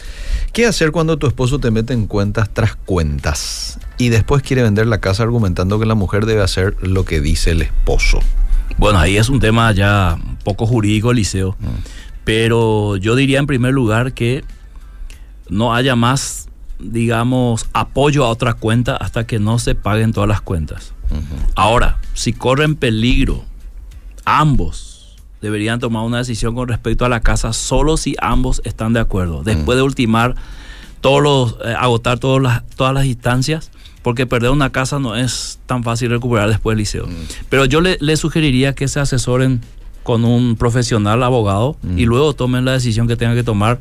¿qué 0.53 0.65
hacer 0.67 0.91
cuando 0.91 1.17
tu 1.17 1.25
esposo 1.27 1.59
te 1.59 1.71
mete 1.71 1.93
en 1.93 2.05
cuentas 2.07 2.49
tras 2.53 2.75
cuentas 2.75 3.79
y 3.97 4.09
después 4.09 4.43
quiere 4.43 4.61
vender 4.63 4.85
la 4.87 4.99
casa 4.99 5.23
argumentando 5.23 5.79
que 5.79 5.85
la 5.87 5.95
mujer 5.95 6.25
debe 6.25 6.41
hacer 6.43 6.75
lo 6.81 7.03
que 7.05 7.19
dice 7.21 7.51
el 7.51 7.61
esposo? 7.63 8.19
Bueno, 8.77 8.99
ahí 8.99 9.17
es 9.17 9.29
un 9.29 9.39
tema 9.39 9.71
ya 9.71 10.17
un 10.23 10.35
poco 10.37 10.65
jurídico, 10.67 11.13
Liceo. 11.13 11.55
Mm. 11.59 11.65
Pero 12.29 12.95
yo 12.97 13.15
diría 13.15 13.39
en 13.39 13.47
primer 13.47 13.73
lugar 13.73 14.13
que 14.13 14.43
no 15.49 15.73
haya 15.73 15.95
más, 15.95 16.47
digamos, 16.77 17.65
apoyo 17.73 18.23
a 18.23 18.29
otra 18.29 18.53
cuenta 18.53 18.95
hasta 18.95 19.25
que 19.25 19.39
no 19.39 19.57
se 19.57 19.73
paguen 19.73 20.13
todas 20.13 20.29
las 20.29 20.39
cuentas. 20.39 20.93
Ahora, 21.55 21.97
si 22.13 22.33
corren 22.33 22.75
peligro, 22.75 23.45
ambos 24.25 25.15
deberían 25.41 25.79
tomar 25.79 26.03
una 26.03 26.19
decisión 26.19 26.53
con 26.53 26.67
respecto 26.67 27.03
a 27.03 27.09
la 27.09 27.21
casa 27.21 27.51
solo 27.51 27.97
si 27.97 28.15
ambos 28.21 28.61
están 28.63 28.93
de 28.93 28.99
acuerdo. 28.99 29.41
Después 29.41 29.77
de 29.77 29.81
ultimar 29.81 30.35
todos 31.01 31.23
los, 31.23 31.67
eh, 31.67 31.73
agotar 31.75 32.19
todas 32.19 32.43
las, 32.43 32.63
todas 32.75 32.93
las 32.93 33.05
instancias, 33.05 33.71
porque 34.03 34.27
perder 34.27 34.51
una 34.51 34.71
casa 34.71 34.99
no 34.99 35.15
es 35.15 35.57
tan 35.65 35.83
fácil 35.83 36.11
recuperar 36.11 36.47
después 36.47 36.73
del 36.75 36.81
liceo. 36.81 37.07
Mm. 37.07 37.27
Pero 37.49 37.65
yo 37.65 37.81
le, 37.81 37.97
le 37.99 38.15
sugeriría 38.17 38.75
que 38.75 38.87
se 38.87 38.99
asesoren 38.99 39.61
con 40.03 40.25
un 40.25 40.55
profesional 40.55 41.21
abogado 41.23 41.77
Mm. 41.83 41.99
y 41.99 42.05
luego 42.05 42.33
tomen 42.33 42.65
la 42.65 42.73
decisión 42.73 43.07
que 43.07 43.15
tengan 43.15 43.35
que 43.35 43.43
tomar 43.43 43.79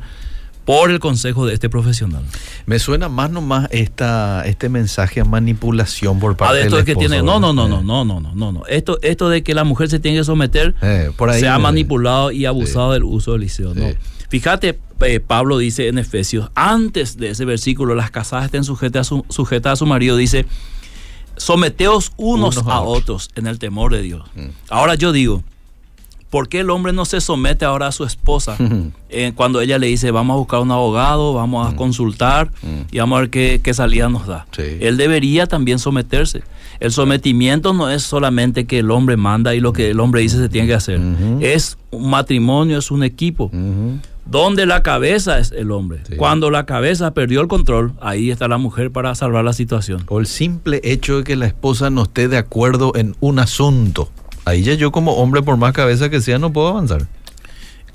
por 0.65 0.91
el 0.91 0.99
consejo 0.99 1.47
de 1.47 1.55
este 1.55 1.67
profesional. 1.67 2.21
Me 2.67 2.77
suena 2.77 3.09
más 3.09 3.31
nomás 3.31 3.67
esta, 3.71 4.43
este 4.45 4.69
mensaje 4.69 5.19
a 5.21 5.25
manipulación 5.25 6.19
por 6.19 6.33
Ah, 6.33 6.37
parte 6.37 6.57
de 6.57 6.61
esto 6.65 6.75
del 6.75 6.85
de 6.85 6.93
que 6.93 6.99
tiene. 6.99 7.23
No, 7.23 7.39
no, 7.39 7.53
no, 7.53 7.67
no, 7.67 7.81
no, 7.81 8.05
no, 8.05 8.19
no, 8.19 8.35
no, 8.35 8.51
no. 8.51 8.65
Esto, 8.67 8.99
esto 9.01 9.29
de 9.29 9.41
que 9.41 9.55
la 9.55 9.63
mujer 9.63 9.89
se 9.89 9.99
tiene 9.99 10.19
que 10.19 10.23
someter 10.23 10.75
Eh, 10.83 11.09
por 11.17 11.29
ahí 11.31 11.39
se 11.39 11.47
ha 11.47 11.57
me- 11.57 11.63
manipulado 11.63 12.31
y 12.31 12.45
abusado 12.45 12.91
del 12.91 13.03
uso 13.03 13.31
del 13.31 13.41
liceo. 13.41 13.73
No. 13.73 13.87
Fíjate, 14.29 14.77
eh, 15.01 15.19
Pablo 15.19 15.57
dice 15.57 15.87
en 15.87 15.97
Efesios, 15.97 16.51
antes 16.53 17.17
de 17.17 17.31
ese 17.31 17.45
versículo, 17.45 17.95
las 17.95 18.11
casadas 18.11 18.45
estén 18.45 18.63
sujetas 18.63 19.07
a 19.07 19.09
su, 19.09 19.25
sujetas 19.29 19.73
a 19.73 19.75
su 19.77 19.87
marido, 19.87 20.17
dice, 20.17 20.45
someteos 21.37 22.11
unos, 22.17 22.57
Unos 22.57 22.67
a 22.67 22.75
a, 22.75 22.81
otros. 22.81 23.01
otros 23.01 23.29
en 23.35 23.47
el 23.47 23.59
temor 23.59 23.91
de 23.91 24.01
Dios. 24.01 24.23
Mm. 24.35 24.49
Ahora 24.69 24.95
yo 24.95 25.11
digo, 25.11 25.43
¿por 26.29 26.47
qué 26.47 26.59
el 26.61 26.69
hombre 26.69 26.93
no 26.93 27.05
se 27.05 27.21
somete 27.21 27.65
ahora 27.65 27.87
a 27.87 27.91
su 27.91 28.03
esposa 28.03 28.57
eh, 29.09 29.33
cuando 29.35 29.61
ella 29.61 29.77
le 29.79 29.87
dice, 29.87 30.11
vamos 30.11 30.35
a 30.35 30.37
buscar 30.37 30.59
un 30.59 30.71
abogado, 30.71 31.33
vamos 31.33 31.71
a 31.71 31.75
consultar 31.75 32.51
y 32.91 32.99
vamos 32.99 33.17
a 33.17 33.21
ver 33.21 33.29
qué, 33.29 33.61
qué 33.63 33.73
salida 33.73 34.09
nos 34.09 34.27
da? 34.27 34.45
Sí. 34.51 34.63
Él 34.79 34.97
debería 34.97 35.47
también 35.47 35.79
someterse. 35.79 36.43
El 36.79 36.91
sometimiento 36.91 37.73
no 37.73 37.89
es 37.89 38.03
solamente 38.03 38.65
que 38.65 38.79
el 38.79 38.91
hombre 38.91 39.17
manda 39.17 39.53
y 39.53 39.59
lo 39.59 39.73
que 39.73 39.89
el 39.89 39.99
hombre 39.99 40.21
dice 40.21 40.37
se 40.37 40.49
tiene 40.49 40.67
que 40.67 40.75
hacer. 40.75 41.01
Es 41.41 41.77
un 41.91 42.09
matrimonio, 42.09 42.77
es 42.77 42.91
un 42.91 43.03
equipo. 43.03 43.51
Donde 44.25 44.67
la 44.67 44.83
cabeza 44.83 45.39
es 45.39 45.51
el 45.51 45.71
hombre. 45.71 46.01
Sí. 46.07 46.15
Cuando 46.15 46.51
la 46.51 46.67
cabeza 46.67 47.15
perdió 47.15 47.41
el 47.41 47.47
control, 47.47 47.93
ahí 47.99 48.29
está 48.29 48.47
la 48.47 48.59
mujer 48.59 48.91
para 48.91 49.15
salvar 49.15 49.43
la 49.43 49.53
situación. 49.53 50.03
O 50.07 50.19
el 50.19 50.27
simple 50.27 50.79
hecho 50.83 51.17
de 51.17 51.23
que 51.23 51.35
la 51.35 51.47
esposa 51.47 51.89
no 51.89 52.03
esté 52.03 52.27
de 52.27 52.37
acuerdo 52.37 52.91
en 52.95 53.15
un 53.21 53.39
asunto. 53.39 54.11
Ahí 54.49 54.63
ya 54.63 54.73
yo 54.73 54.91
como 54.91 55.13
hombre, 55.13 55.41
por 55.41 55.57
más 55.57 55.73
cabeza 55.73 56.09
que 56.09 56.21
sea, 56.21 56.39
no 56.39 56.51
puedo 56.53 56.67
avanzar. 56.69 57.07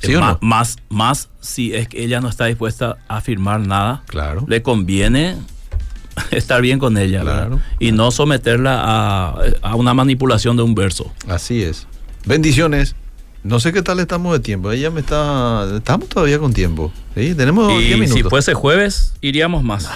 ¿Sí 0.01 0.15
o 0.15 0.21
Ma- 0.21 0.33
no? 0.33 0.39
más, 0.43 0.77
más 0.91 1.29
si 1.41 1.75
es 1.75 1.89
que 1.89 2.03
ella 2.05 2.21
no 2.21 2.29
está 2.29 2.47
dispuesta 2.47 2.97
a 3.09 3.21
firmar 3.21 3.61
nada, 3.61 4.03
Claro. 4.07 4.45
le 4.49 4.63
conviene 4.63 5.37
estar 6.31 6.61
bien 6.61 6.79
con 6.79 6.99
ella 6.99 7.49
y 7.81 7.93
no 7.93 8.11
someterla 8.11 8.81
a, 8.85 9.35
a 9.63 9.75
una 9.77 9.95
manipulación 9.95 10.57
de 10.57 10.63
un 10.63 10.75
verso. 10.75 11.13
Así 11.29 11.63
es. 11.63 11.87
Bendiciones. 12.27 12.97
No 13.43 13.61
sé 13.61 13.73
qué 13.75 13.83
tal 13.83 13.99
estamos 14.01 14.33
de 14.33 14.41
tiempo. 14.41 14.71
Ella 14.73 14.91
me 14.91 15.01
está... 15.01 15.67
Estamos 15.77 16.09
todavía 16.09 16.39
con 16.39 16.55
tiempo. 16.55 16.91
¿Sí? 17.15 17.35
Tenemos 17.35 17.69
10 17.69 17.83
y 17.83 17.95
minutos. 18.01 18.15
si 18.15 18.23
fuese 18.23 18.55
jueves, 18.55 19.13
iríamos 19.21 19.63
más. 19.63 19.89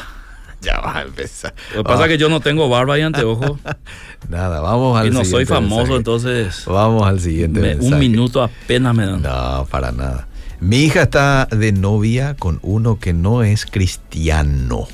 Ya 0.60 0.80
va 0.80 0.98
a 0.98 1.02
empezar. 1.02 1.54
Lo 1.74 1.84
que 1.84 1.88
pasa 1.88 2.04
es 2.04 2.08
que 2.10 2.18
yo 2.18 2.28
no 2.28 2.40
tengo 2.40 2.68
barba 2.68 2.98
y 2.98 3.02
anteojos 3.02 3.58
Nada, 4.28 4.60
vamos 4.60 4.98
al 5.00 5.06
y 5.06 5.10
no 5.10 5.18
soy 5.18 5.26
siguiente 5.46 5.54
famoso, 5.54 5.76
mensaje. 5.76 5.96
entonces 5.98 6.64
Vamos 6.66 7.06
al 7.06 7.20
siguiente 7.20 7.60
me- 7.60 7.76
un 7.76 7.98
minuto 7.98 8.42
apenas 8.42 8.94
me 8.94 9.06
dan. 9.06 9.22
No, 9.22 9.66
para 9.70 9.92
nada. 9.92 10.26
Mi 10.60 10.78
hija 10.78 11.02
está 11.02 11.46
de 11.46 11.70
novia 11.70 12.34
con 12.34 12.58
uno 12.62 12.98
que 12.98 13.12
no 13.12 13.44
es 13.44 13.64
cristiano 13.66 14.88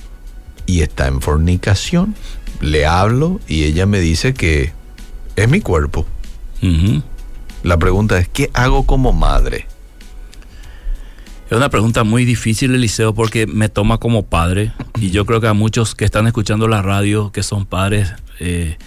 y 0.67 0.83
está 0.83 1.07
en 1.07 1.23
fornicación. 1.23 2.15
Le 2.61 2.85
hablo 2.85 3.41
y 3.49 3.65
ella 3.65 3.87
me 3.87 4.01
dice 4.01 4.35
que 4.35 4.73
es 5.37 5.49
mi 5.49 5.61
cuerpo. 5.62 6.05
La 7.62 7.79
pregunta 7.79 8.19
es, 8.19 8.29
¿qué 8.29 8.51
hago 8.53 8.85
como 8.85 9.12
madre? 9.15 9.67
Es 11.51 11.57
una 11.57 11.68
pregunta 11.68 12.05
muy 12.05 12.24
difícil, 12.24 12.74
Eliseo, 12.74 13.14
porque 13.14 13.47
me 13.47 13.68
toma 13.68 13.99
como 13.99 14.24
padre 14.24 14.72
y 15.01 15.11
yo 15.11 15.26
creo 15.26 15.40
que 15.40 15.47
a 15.49 15.53
muchos 15.53 15.95
que 15.95 16.05
están 16.05 16.26
escuchando 16.26 16.68
la 16.68 16.82
radio, 16.82 17.30
que 17.32 17.42
son 17.42 17.66
padres, 17.66 18.12
eh, 18.40 18.78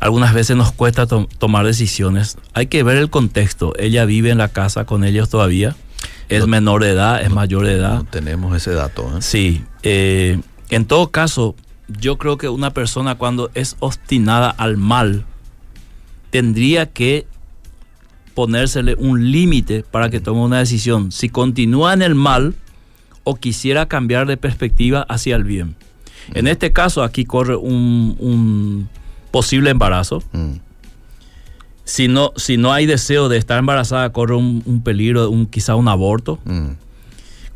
algunas 0.00 0.32
veces 0.32 0.56
nos 0.56 0.72
cuesta 0.72 1.06
to- 1.06 1.28
tomar 1.38 1.66
decisiones. 1.66 2.38
Hay 2.54 2.66
que 2.68 2.82
ver 2.84 2.96
el 2.96 3.10
contexto. 3.10 3.72
Ella 3.78 4.04
vive 4.04 4.30
en 4.30 4.38
la 4.38 4.48
casa 4.48 4.84
con 4.86 5.04
ellos 5.04 5.28
todavía. 5.30 5.74
Es 6.28 6.40
No- 6.40 6.46
menor 6.46 6.82
de 6.84 6.90
edad, 6.90 7.22
es 7.22 7.30
mayor 7.30 7.66
de 7.66 7.72
edad. 7.74 7.94
No 7.96 8.04
tenemos 8.04 8.56
ese 8.56 8.72
dato. 8.72 9.02
¿eh? 9.18 9.20
Sí. 9.22 9.64
eh, 9.82 10.38
en 10.70 10.84
todo 10.84 11.10
caso, 11.10 11.54
yo 11.88 12.18
creo 12.18 12.38
que 12.38 12.48
una 12.48 12.70
persona 12.72 13.14
cuando 13.16 13.50
es 13.54 13.76
obstinada 13.80 14.50
al 14.50 14.76
mal, 14.76 15.24
tendría 16.30 16.86
que 16.86 17.26
ponérsele 18.36 18.94
un 18.98 19.32
límite 19.32 19.82
para 19.90 20.10
que 20.10 20.20
tome 20.20 20.40
una 20.42 20.58
decisión. 20.60 21.10
Si 21.10 21.28
continúa 21.28 21.92
en 21.94 22.02
el 22.02 22.14
mal 22.14 22.54
o 23.24 23.34
quisiera 23.34 23.86
cambiar 23.88 24.28
de 24.28 24.36
perspectiva 24.36 25.04
hacia 25.08 25.34
el 25.34 25.42
bien. 25.42 25.74
En 26.34 26.46
este 26.46 26.72
caso, 26.72 27.02
aquí 27.02 27.24
corre 27.24 27.56
un, 27.56 28.14
un 28.20 28.88
posible 29.32 29.70
embarazo. 29.70 30.22
Mm, 30.32 30.58
Si 31.84 32.08
no, 32.08 32.32
si 32.36 32.56
no 32.56 32.72
hay 32.72 32.84
deseo 32.86 33.28
de 33.28 33.38
estar 33.38 33.58
embarazada, 33.58 34.10
corre 34.12 34.34
un, 34.34 34.62
un 34.66 34.82
peligro, 34.82 35.30
un, 35.30 35.46
quizá 35.46 35.74
un 35.76 35.88
aborto. 35.88 36.38
mm. 36.44 36.68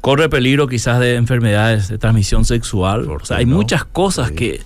Corre 0.01 0.31
peligro 0.31 0.67
quizás 0.67 0.99
de 0.99 1.17
enfermedades 1.17 1.89
de 1.89 1.99
transmisión 1.99 2.47
sexual. 2.47 3.05
¿Por 3.05 3.23
O 3.23 3.25
sea, 3.27 3.37
hay 3.37 3.45
no? 3.45 3.57
muchas 3.57 3.85
cosas 3.85 4.29
Sí. 4.29 4.35
que, 4.35 4.61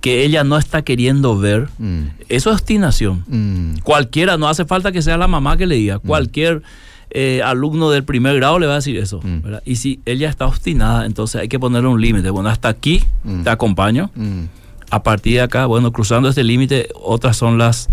que 0.00 0.24
ella 0.24 0.44
no 0.44 0.58
está 0.58 0.82
queriendo 0.82 1.38
ver. 1.38 1.68
Mm, 1.78 2.02
Eso 2.28 2.50
es 2.50 2.56
obstinación. 2.56 3.24
mm. 3.26 3.78
Cualquiera, 3.82 4.36
no 4.36 4.48
hace 4.48 4.64
falta 4.64 4.92
que 4.92 5.02
sea 5.02 5.16
la 5.16 5.28
mamá 5.28 5.56
que 5.56 5.66
le 5.66 5.76
diga. 5.76 5.98
Cualquier 5.98 6.62
eh, 7.10 7.40
alumno 7.42 7.90
del 7.90 8.04
primer 8.04 8.36
grado 8.36 8.58
le 8.58 8.66
va 8.66 8.74
a 8.74 8.76
decir 8.76 8.96
eso. 8.98 9.20
Mm. 9.22 9.40
¿verdad? 9.42 9.62
Y 9.64 9.76
si 9.76 10.00
ella 10.04 10.28
está 10.28 10.46
obstinada, 10.46 11.06
entonces 11.06 11.40
hay 11.40 11.48
que 11.48 11.58
ponerle 11.58 11.88
un 11.88 12.00
límite. 12.00 12.28
Bueno, 12.30 12.48
hasta 12.50 12.68
aquí 12.68 13.02
Mm. 13.24 13.42
te 13.44 13.50
acompaño. 13.50 14.10
Mm. 14.14 14.42
A 14.90 15.02
partir 15.02 15.34
de 15.34 15.40
acá, 15.42 15.66
bueno, 15.66 15.92
cruzando 15.92 16.28
este 16.30 16.44
límite, 16.44 16.88
otras 16.94 17.36
son 17.36 17.56
las, 17.58 17.88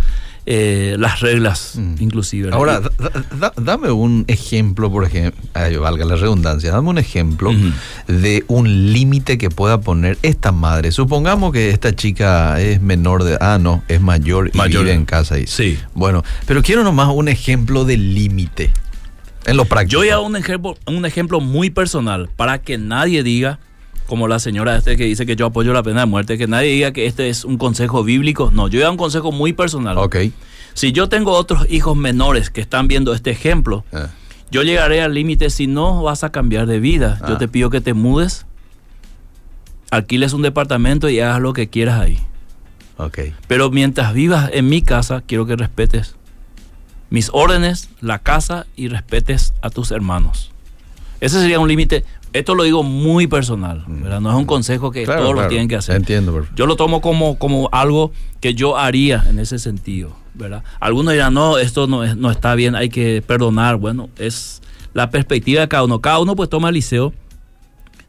eh, 0.48 0.96
las 1.00 1.22
reglas, 1.22 1.74
Mm. 1.76 1.96
inclusive. 2.00 2.50
Ahora, 2.54 2.80
da- 2.80 2.92
da- 3.40 3.54
dame 3.58 3.90
un 3.92 4.26
ejemplo, 4.28 4.92
por 4.92 5.04
ejemplo, 5.04 5.42
valga 5.82 6.06
la 6.06 6.16
redundancia, 6.16 6.72
dame 6.72 6.90
un 6.90 6.98
ejemplo 7.00 7.52
de 8.08 8.44
un 8.48 8.94
límite 8.94 9.38
que 9.40 9.50
pueda 9.50 9.82
poner 9.82 10.18
esta 10.22 10.52
madre. 10.52 10.92
Supongamos 10.92 11.52
que 11.52 11.70
esta 11.72 11.96
chica 11.96 12.62
es 12.62 12.80
menor 12.82 13.24
de, 13.24 13.38
ah, 13.42 13.58
no, 13.60 13.84
es 13.88 14.02
mayor 14.02 14.52
y 14.54 14.58
Mayor. 14.58 14.84
vive 14.84 14.94
en 14.96 15.06
casa. 15.06 15.40
Y, 15.40 15.48
Sí. 15.48 15.80
Bueno, 15.96 16.24
pero 16.46 16.62
quiero 16.62 16.84
nomás 16.84 17.10
un 17.14 17.28
ejemplo 17.28 17.84
de 17.86 17.98
límite 17.98 18.72
en 19.46 19.58
lo 19.58 19.66
práctico. 19.66 19.94
Yo 19.94 20.00
voy 20.00 20.10
a 20.10 20.20
un 20.20 20.36
ejemplo, 20.36 20.78
un 20.86 21.06
ejemplo 21.06 21.40
muy 21.40 21.70
personal 21.72 22.30
para 22.36 22.60
que 22.60 22.78
nadie 22.78 23.24
diga, 23.24 23.60
como 24.08 24.28
la 24.28 24.40
señora 24.40 24.76
este 24.78 24.98
que 24.98 25.06
dice 25.06 25.26
que 25.26 25.36
yo 25.36 25.48
apoyo 25.48 25.74
la 25.74 25.84
pena 25.84 26.02
de 26.02 26.06
muerte, 26.06 26.38
que 26.38 26.48
nadie 26.48 26.70
diga 26.72 26.92
que 26.92 27.06
este 27.08 27.30
es 27.30 27.44
un 27.46 27.58
consejo 27.58 28.04
bíblico. 28.04 28.52
No, 28.54 28.68
yo 28.68 28.80
voy 28.80 28.86
a 28.88 28.92
un 28.92 28.98
consejo 28.98 29.32
muy 29.32 29.54
personal. 29.54 29.98
Ok. 29.98 30.18
Si 30.74 30.92
yo 30.92 31.10
tengo 31.10 31.32
otros 31.32 31.66
hijos 31.70 31.96
menores 31.98 32.50
que 32.50 32.62
están 32.62 32.88
viendo 32.88 33.14
este 33.14 33.32
ejemplo, 33.32 33.84
Ah, 33.94 34.10
yo 34.52 34.62
llegaré 34.64 35.02
al 35.02 35.14
límite 35.14 35.50
si 35.50 35.68
no 35.68 36.04
vas 36.04 36.24
a 36.24 36.32
cambiar 36.32 36.66
de 36.68 36.80
vida. 36.80 37.20
Ah. 37.22 37.26
Yo 37.30 37.38
te 37.38 37.48
pido 37.48 37.70
que 37.70 37.82
te 37.82 37.94
mudes, 37.94 38.46
alquiles 39.92 40.34
un 40.34 40.42
departamento 40.42 41.10
y 41.10 41.20
hagas 41.20 41.42
lo 41.42 41.54
que 41.54 41.68
quieras 41.70 42.00
ahí. 42.00 42.20
ok. 42.98 43.20
Pero 43.48 43.72
mientras 43.72 44.14
vivas 44.14 44.50
en 44.54 44.68
mi 44.70 44.82
casa, 44.82 45.24
quiero 45.26 45.46
que 45.46 45.56
respetes 45.56 46.16
mis 47.10 47.30
órdenes, 47.34 47.90
la 48.02 48.20
casa 48.20 48.66
y 48.76 48.88
respetes 48.88 49.54
a 49.62 49.70
tus 49.70 49.92
hermanos. 49.92 50.52
Ese 51.22 51.40
sería 51.40 51.60
un 51.60 51.68
límite. 51.68 52.04
Esto 52.36 52.54
lo 52.54 52.64
digo 52.64 52.84
muy 52.84 53.28
personal, 53.28 53.84
¿verdad? 53.88 54.20
No 54.20 54.30
es 54.30 54.36
un 54.36 54.46
consejo 54.46 54.92
que 54.92 55.04
Mm. 55.04 55.06
Claro, 55.06 55.22
todos 55.22 55.36
lo 55.36 55.48
tienen 55.48 55.68
que 55.70 55.76
hacer. 55.78 55.96
Entiendo, 55.96 56.34
perfecto. 56.34 56.56
Yo 56.58 56.66
lo 56.66 56.76
tomo 56.76 57.00
como, 57.00 57.38
como 57.40 57.70
algo 57.72 58.12
que 58.42 58.54
yo 58.56 58.78
haría 58.78 59.24
en 59.30 59.40
ese 59.40 59.58
sentido, 59.58 60.16
¿verdad? 60.34 60.64
Algunos 60.82 61.14
dirán, 61.14 61.34
no, 61.34 61.58
esto 61.58 61.88
no, 61.88 62.04
es, 62.04 62.18
no 62.18 62.30
está 62.32 62.56
bien, 62.56 62.76
hay 62.76 62.90
que 62.90 63.24
perdonar. 63.26 63.78
Bueno, 63.78 64.10
es 64.18 64.62
la 64.94 65.10
perspectiva 65.12 65.62
de 65.62 65.68
cada 65.70 65.84
uno. 65.84 66.02
Cada 66.02 66.20
uno 66.20 66.36
pues 66.36 66.50
toma 66.50 66.68
el 66.70 66.76
liceo 66.76 67.14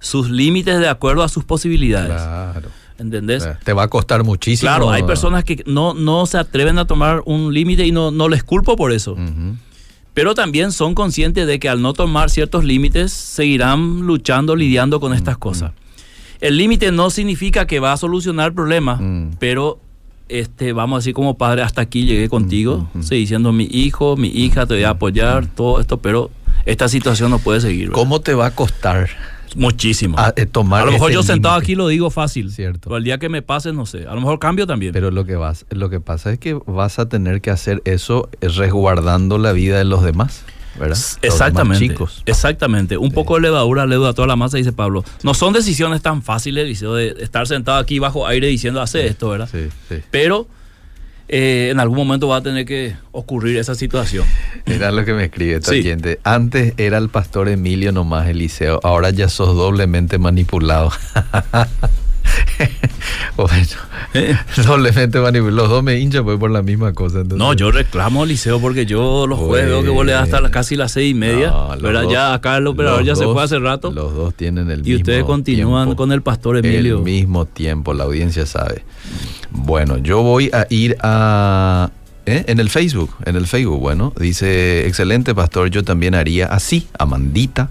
sus 0.00 0.28
límites 0.28 0.78
de 0.78 0.88
acuerdo 0.88 1.22
a 1.22 1.28
sus 1.28 1.44
posibilidades. 1.44 2.20
Claro. 2.22 2.68
¿Entendés? 2.98 3.46
Te 3.62 3.72
va 3.72 3.84
a 3.84 3.88
costar 3.88 4.24
muchísimo. 4.24 4.68
Claro, 4.70 4.90
hay 4.90 5.02
personas 5.02 5.44
que 5.44 5.62
no, 5.66 5.94
no 5.94 6.26
se 6.26 6.38
atreven 6.38 6.78
a 6.78 6.86
tomar 6.86 7.22
un 7.26 7.52
límite 7.52 7.86
y 7.86 7.92
no, 7.92 8.10
no 8.10 8.28
les 8.28 8.42
culpo 8.42 8.74
por 8.74 8.90
eso. 8.92 9.12
Ujú. 9.12 9.56
Pero 10.16 10.34
también 10.34 10.72
son 10.72 10.94
conscientes 10.94 11.46
de 11.46 11.58
que 11.58 11.68
al 11.68 11.82
no 11.82 11.92
tomar 11.92 12.30
ciertos 12.30 12.64
límites 12.64 13.12
seguirán 13.12 14.00
luchando, 14.06 14.56
lidiando 14.56 14.98
con 14.98 15.12
estas 15.12 15.36
cosas. 15.36 15.72
El 16.40 16.56
límite 16.56 16.90
no 16.90 17.10
significa 17.10 17.66
que 17.66 17.80
va 17.80 17.92
a 17.92 17.98
solucionar 17.98 18.54
problemas, 18.54 18.98
Mm. 18.98 19.32
pero 19.38 19.78
este, 20.30 20.72
vamos 20.72 20.96
a 20.96 20.98
decir 21.00 21.12
como 21.12 21.36
padre, 21.36 21.60
hasta 21.60 21.82
aquí 21.82 22.06
llegué 22.06 22.30
contigo, 22.30 22.88
Mm, 22.94 22.98
mm, 22.98 23.00
mm. 23.00 23.02
sí, 23.04 23.14
diciendo 23.16 23.52
mi 23.52 23.68
hijo, 23.70 24.16
mi 24.16 24.28
hija, 24.28 24.64
te 24.64 24.72
voy 24.72 24.84
a 24.84 24.90
apoyar, 24.90 25.46
todo 25.48 25.80
esto, 25.80 25.98
pero 25.98 26.30
esta 26.64 26.88
situación 26.88 27.30
no 27.30 27.38
puede 27.38 27.60
seguir. 27.60 27.88
¿verdad? 27.88 27.94
¿Cómo 28.00 28.20
te 28.22 28.32
va 28.32 28.46
a 28.46 28.50
costar 28.52 29.10
Muchísimo. 29.56 30.18
a, 30.18 30.32
eh, 30.36 30.46
tomar 30.46 30.82
a 30.82 30.86
lo 30.86 30.92
mejor 30.92 31.10
yo 31.12 31.22
sentado 31.22 31.54
aquí 31.56 31.74
lo 31.74 31.88
digo 31.88 32.10
fácil, 32.10 32.50
Cierto. 32.52 32.80
pero 32.88 32.96
el 32.98 33.04
día 33.04 33.18
que 33.18 33.28
me 33.28 33.42
pase, 33.42 33.72
no 33.72 33.86
sé. 33.86 34.06
A 34.06 34.14
lo 34.14 34.20
mejor 34.20 34.38
cambio 34.38 34.66
también. 34.66 34.92
Pero 34.92 35.10
lo 35.10 35.24
que 35.24 35.36
vas, 35.36 35.66
lo 35.70 35.90
que 35.90 36.00
pasa 36.00 36.32
es 36.32 36.38
que 36.38 36.54
vas 36.66 36.98
a 36.98 37.08
tener 37.08 37.40
que 37.40 37.50
hacer 37.50 37.82
eso 37.84 38.28
eh, 38.40 38.48
resguardando 38.48 39.38
la 39.38 39.52
vida 39.52 39.78
de 39.78 39.84
los 39.84 40.02
demás. 40.04 40.42
¿verdad? 40.78 40.98
Exactamente. 41.22 41.88
chicos. 41.88 42.22
Exactamente. 42.26 42.98
Un 42.98 43.08
Sí. 43.08 43.14
poco 43.14 43.36
de 43.36 43.40
levadura 43.40 43.86
leuda 43.86 44.12
toda 44.12 44.28
la 44.28 44.36
masa, 44.36 44.58
dice 44.58 44.72
Pablo. 44.74 45.04
No 45.22 45.32
son 45.32 45.54
decisiones 45.54 46.02
tan 46.02 46.22
fáciles, 46.22 46.64
Eliseo, 46.64 46.94
de 46.94 47.16
estar 47.20 47.46
sentado 47.46 47.78
aquí 47.78 47.98
bajo 47.98 48.26
aire 48.26 48.46
diciendo 48.48 48.82
hace 48.82 49.06
esto, 49.06 49.30
¿verdad? 49.30 49.48
Sí, 49.50 49.68
sí. 49.88 50.02
Pero 50.10 50.46
eh, 51.28 51.68
en 51.72 51.80
algún 51.80 51.96
momento 51.98 52.28
va 52.28 52.36
a 52.36 52.42
tener 52.42 52.64
que 52.66 52.94
ocurrir 53.12 53.56
esa 53.56 53.74
situación. 53.74 54.24
Mira 54.66 54.90
lo 54.92 55.04
que 55.04 55.12
me 55.14 55.24
escribe 55.24 55.54
esta 55.56 55.72
Sí. 55.72 55.78
oyente. 55.80 56.20
Antes 56.24 56.74
era 56.76 56.98
el 56.98 57.08
pastor 57.08 57.48
Emilio 57.48 57.92
nomás 57.92 58.28
Eliseo, 58.28 58.80
ahora 58.82 59.10
ya 59.10 59.28
sos 59.28 59.56
doblemente 59.56 60.18
manipulado. 60.18 60.90
bueno, 63.36 63.66
Eh, 64.14 64.34
doblemente 64.64 65.18
manipulado. 65.20 65.56
Los 65.56 65.68
dos 65.68 65.82
me 65.82 65.98
hinchan 65.98 66.24
pues 66.24 66.38
por 66.38 66.50
la 66.50 66.62
misma 66.62 66.92
cosa. 66.94 67.16
entonces- 67.18 67.38
No, 67.38 67.52
yo 67.52 67.70
reclamo 67.70 68.24
Liceo 68.24 68.60
porque 68.60 68.86
yo 68.86 69.26
los 69.26 69.38
jueves 69.38 69.66
veo 69.68 69.82
que 69.82 69.90
vos 69.90 70.06
le 70.06 70.12
das 70.12 70.32
hasta 70.32 70.50
casi 70.50 70.74
las 70.76 70.92
seis 70.92 71.10
y 71.10 71.14
media. 71.14 71.48
No, 71.50 71.76
¿verdad? 71.80 72.02
dos- 72.04 72.12
ya 72.12 72.34
acá 72.34 72.56
el 72.56 72.66
operador 72.66 73.04
ya 73.04 73.14
se 73.14 73.24
fue 73.24 73.42
hace 73.42 73.58
rato. 73.58 73.90
Los 73.92 74.14
dos 74.14 74.34
tienen 74.34 74.70
el 74.70 74.80
Y 74.80 74.82
mismo 74.84 74.96
ustedes 74.98 75.24
continúan 75.24 75.84
tiempo. 75.86 75.96
con 75.96 76.12
el 76.12 76.22
pastor 76.22 76.56
Emilio. 76.56 76.98
El 76.98 77.02
mismo 77.04 77.44
tiempo, 77.44 77.92
la 77.94 78.04
audiencia 78.04 78.46
sabe. 78.46 78.84
Bueno, 79.50 79.98
yo 79.98 80.22
voy 80.22 80.50
a 80.52 80.66
ir 80.70 80.96
a... 81.02 81.90
¿eh? 82.26 82.44
En 82.48 82.58
el 82.58 82.70
Facebook, 82.70 83.10
en 83.24 83.36
el 83.36 83.46
Facebook, 83.46 83.80
bueno, 83.80 84.12
dice, 84.18 84.86
excelente 84.86 85.34
pastor, 85.34 85.68
yo 85.70 85.84
también 85.84 86.14
haría 86.14 86.46
así, 86.46 86.88
Amandita. 86.98 87.68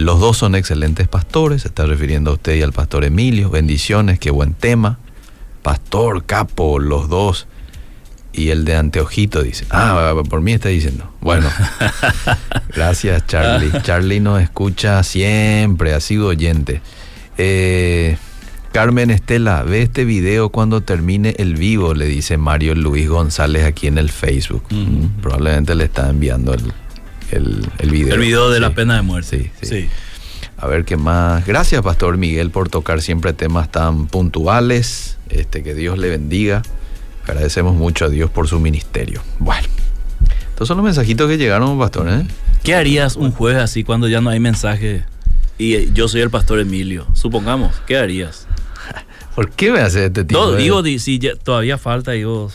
Los 0.00 0.18
dos 0.18 0.38
son 0.38 0.54
excelentes 0.54 1.08
pastores, 1.08 1.60
se 1.60 1.68
está 1.68 1.84
refiriendo 1.84 2.30
a 2.30 2.34
usted 2.34 2.54
y 2.54 2.62
al 2.62 2.72
pastor 2.72 3.04
Emilio. 3.04 3.50
Bendiciones, 3.50 4.18
qué 4.18 4.30
buen 4.30 4.54
tema. 4.54 4.98
Pastor, 5.62 6.24
capo, 6.24 6.78
los 6.78 7.10
dos. 7.10 7.46
Y 8.32 8.48
el 8.48 8.64
de 8.64 8.76
anteojito 8.76 9.42
dice, 9.42 9.66
ah, 9.68 10.14
por 10.30 10.40
mí 10.40 10.54
está 10.54 10.70
diciendo. 10.70 11.12
Bueno, 11.20 11.50
gracias 12.74 13.26
Charlie. 13.26 13.70
Charlie 13.82 14.20
nos 14.20 14.40
escucha 14.40 15.02
siempre, 15.02 15.92
ha 15.92 16.00
sido 16.00 16.28
oyente. 16.28 16.80
Eh, 17.36 18.16
Carmen 18.72 19.10
Estela, 19.10 19.64
ve 19.64 19.82
este 19.82 20.06
video 20.06 20.48
cuando 20.48 20.80
termine 20.80 21.34
el 21.36 21.56
vivo, 21.56 21.92
le 21.92 22.06
dice 22.06 22.38
Mario 22.38 22.74
Luis 22.74 23.06
González 23.06 23.64
aquí 23.66 23.86
en 23.86 23.98
el 23.98 24.08
Facebook. 24.08 24.62
Probablemente 25.20 25.74
le 25.74 25.84
está 25.84 26.08
enviando 26.08 26.54
el, 26.54 26.72
el, 27.32 27.66
el 27.78 27.90
video. 27.90 28.14
el 28.14 28.20
video 28.20 28.50
de 28.50 28.60
la 28.60 28.74
pena 28.74 28.96
de 28.96 29.02
muerte. 29.02 29.50
Sí, 29.62 29.66
sí. 29.66 29.88
A 30.56 30.66
ver 30.66 30.84
qué 30.84 30.96
más. 30.96 31.46
Gracias, 31.46 31.80
Pastor 31.82 32.16
Miguel, 32.18 32.50
por 32.50 32.68
tocar 32.68 33.00
siempre 33.02 33.32
temas 33.32 33.70
tan 33.72 34.06
puntuales. 34.06 35.16
Este, 35.28 35.62
que 35.62 35.74
Dios 35.74 35.98
le 35.98 36.08
bendiga. 36.10 36.62
Agradecemos 37.26 37.74
mucho 37.76 38.04
a 38.06 38.08
Dios 38.08 38.30
por 38.30 38.48
su 38.48 38.58
ministerio. 38.60 39.22
Bueno, 39.38 39.68
estos 40.50 40.68
son 40.68 40.76
los 40.78 40.84
mensajitos 40.84 41.28
que 41.28 41.38
llegaron, 41.38 41.78
Pastor. 41.78 42.08
¿eh? 42.08 42.26
¿Qué 42.62 42.74
harías 42.74 43.16
un 43.16 43.30
jueves 43.32 43.62
así 43.62 43.84
cuando 43.84 44.08
ya 44.08 44.20
no 44.20 44.30
hay 44.30 44.40
mensaje? 44.40 45.04
Y 45.56 45.74
eh, 45.74 45.90
yo 45.94 46.08
soy 46.08 46.20
el 46.22 46.30
pastor 46.30 46.58
Emilio. 46.58 47.06
Supongamos, 47.14 47.74
¿qué 47.86 47.96
harías? 47.96 48.46
¿Por 49.34 49.50
qué 49.50 49.70
me 49.70 49.80
hace 49.80 50.06
este 50.06 50.24
tipo 50.24 50.40
No, 50.40 50.50
de- 50.52 50.62
digo, 50.62 50.82
di- 50.82 50.98
si 50.98 51.18
ya- 51.18 51.36
todavía 51.36 51.78
falta, 51.78 52.10
digo. 52.12 52.50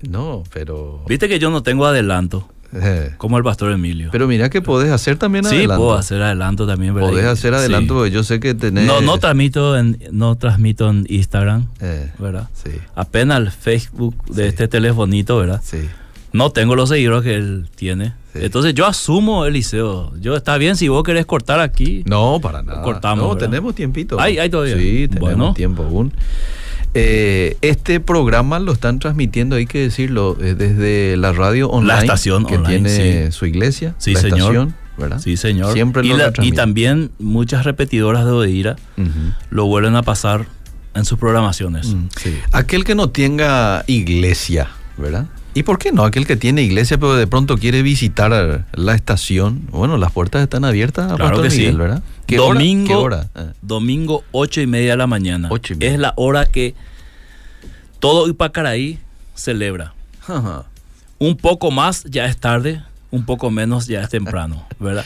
No, 0.00 0.42
pero. 0.52 1.04
Viste 1.06 1.28
que 1.28 1.38
yo 1.38 1.50
no 1.50 1.62
tengo 1.62 1.86
adelanto, 1.86 2.48
eh, 2.74 3.14
como 3.18 3.38
el 3.38 3.44
pastor 3.44 3.72
Emilio. 3.72 4.08
pero 4.12 4.26
mira 4.26 4.48
que 4.50 4.62
podés 4.62 4.90
hacer 4.90 5.16
también 5.16 5.44
sí, 5.44 5.56
adelanto. 5.56 5.82
puedo 5.84 5.96
hacer 5.98 6.22
adelanto 6.22 6.66
también, 6.66 6.94
¿verdad? 6.94 7.10
Podés 7.10 7.26
hacer 7.26 7.54
adelanto 7.54 7.94
Sí. 7.94 7.98
porque 7.98 8.10
yo 8.10 8.22
sé 8.24 8.40
que 8.40 8.54
tenés. 8.54 8.86
No, 8.86 9.00
no 9.00 9.18
transmito 9.18 9.76
en, 9.78 9.98
no 10.10 10.36
transmito 10.36 10.88
en 10.90 11.04
Instagram, 11.08 11.66
Eh, 11.80 12.10
¿verdad? 12.18 12.48
sí, 12.54 12.70
Apenas 12.94 13.38
el 13.40 13.50
Facebook 13.50 14.16
de 14.26 14.44
Sí. 14.44 14.48
este 14.48 14.68
telefonito, 14.68 15.36
¿verdad? 15.38 15.60
sí. 15.64 15.88
No 16.34 16.48
tengo 16.48 16.74
los 16.76 16.88
seguidores 16.88 17.24
que 17.24 17.34
él 17.34 17.68
tiene. 17.74 18.14
Sí. 18.32 18.38
Entonces 18.44 18.72
yo 18.72 18.86
asumo, 18.86 19.44
Eliseo. 19.44 20.14
Yo 20.18 20.34
está 20.34 20.56
bien 20.56 20.76
si 20.76 20.88
vos 20.88 21.02
querés 21.02 21.26
cortar 21.26 21.60
aquí. 21.60 22.04
No, 22.06 22.40
para 22.40 22.62
nada. 22.62 22.80
Cortamos, 22.80 23.22
No, 23.22 23.34
¿verdad? 23.34 23.50
tenemos 23.50 23.74
tiempito. 23.74 24.18
Hay- 24.18 24.38
hay 24.38 24.48
todavía. 24.48 24.78
Sí, 24.78 25.08
tenemos 25.08 25.20
Bueno. 25.20 25.52
tiempo 25.52 25.82
aún. 25.82 26.10
Eh, 26.94 27.56
este 27.62 28.00
programa 28.00 28.58
lo 28.58 28.72
están 28.72 28.98
transmitiendo, 28.98 29.56
hay 29.56 29.66
que 29.66 29.78
decirlo, 29.78 30.36
eh, 30.40 30.54
desde 30.54 31.16
la 31.16 31.32
radio 31.32 31.70
online. 31.70 32.00
estación 32.00 32.44
que 32.44 32.56
online, 32.56 32.88
tiene 32.90 33.26
sí. 33.26 33.32
su 33.32 33.46
iglesia. 33.46 33.94
Sí, 33.98 34.12
la 34.14 34.20
señor. 34.20 34.38
estación, 34.38 34.74
¿verdad? 34.98 35.18
Sí, 35.20 35.36
señor. 35.38 35.72
Siempre 35.72 36.04
y, 36.04 36.08
lo 36.10 36.16
la- 36.18 36.32
y 36.42 36.52
también 36.52 37.10
muchas 37.18 37.64
repetidoras 37.64 38.24
de 38.26 38.30
Odeira 38.32 38.76
lo 39.50 39.64
vuelven 39.66 39.96
a 39.96 40.02
pasar 40.02 40.46
en 40.94 41.04
sus 41.06 41.18
programaciones. 41.18 41.86
Mm, 41.94 42.08
Aquel 42.52 42.84
que 42.84 42.94
no 42.94 43.08
tenga 43.08 43.84
iglesia, 43.86 44.68
¿verdad? 44.98 45.26
¿Y 45.54 45.64
por 45.64 45.78
qué 45.78 45.92
no? 45.92 46.04
Aquel 46.04 46.26
que 46.26 46.36
tiene 46.36 46.62
iglesia 46.62 46.98
pero 46.98 47.14
de 47.14 47.26
pronto 47.26 47.58
quiere 47.58 47.82
visitar 47.82 48.64
la 48.72 48.94
estación. 48.94 49.66
Bueno, 49.70 49.98
las 49.98 50.10
puertas 50.12 50.42
están 50.42 50.64
abiertas, 50.64 51.06
Claro 51.08 51.24
Pastor 51.24 51.44
que 51.44 51.50
sí. 51.50 51.70
¿verdad? 51.70 52.02
¿Qué 52.26 52.38
hora? 52.38 52.54
domingo, 52.54 52.88
¿Qué 52.88 52.94
hora? 52.94 53.28
Ah. 53.34 53.46
domingo, 53.60 54.24
ocho 54.32 54.60
y 54.60 54.66
media 54.66 54.92
de 54.92 54.96
la 54.96 55.06
mañana. 55.06 55.48
Ocho 55.50 55.74
y 55.74 55.76
media. 55.76 55.92
Es 55.92 55.98
la 55.98 56.14
hora 56.16 56.46
que 56.46 56.74
todo 57.98 58.28
Ipacaraí 58.28 58.98
celebra. 59.34 59.94
Ajá. 60.26 60.64
Un 61.18 61.36
poco 61.36 61.70
más 61.70 62.04
ya 62.04 62.26
es 62.26 62.38
tarde, 62.38 62.82
un 63.10 63.26
poco 63.26 63.50
menos 63.50 63.86
ya 63.86 64.00
es 64.02 64.08
temprano, 64.08 64.66
¿verdad? 64.80 65.04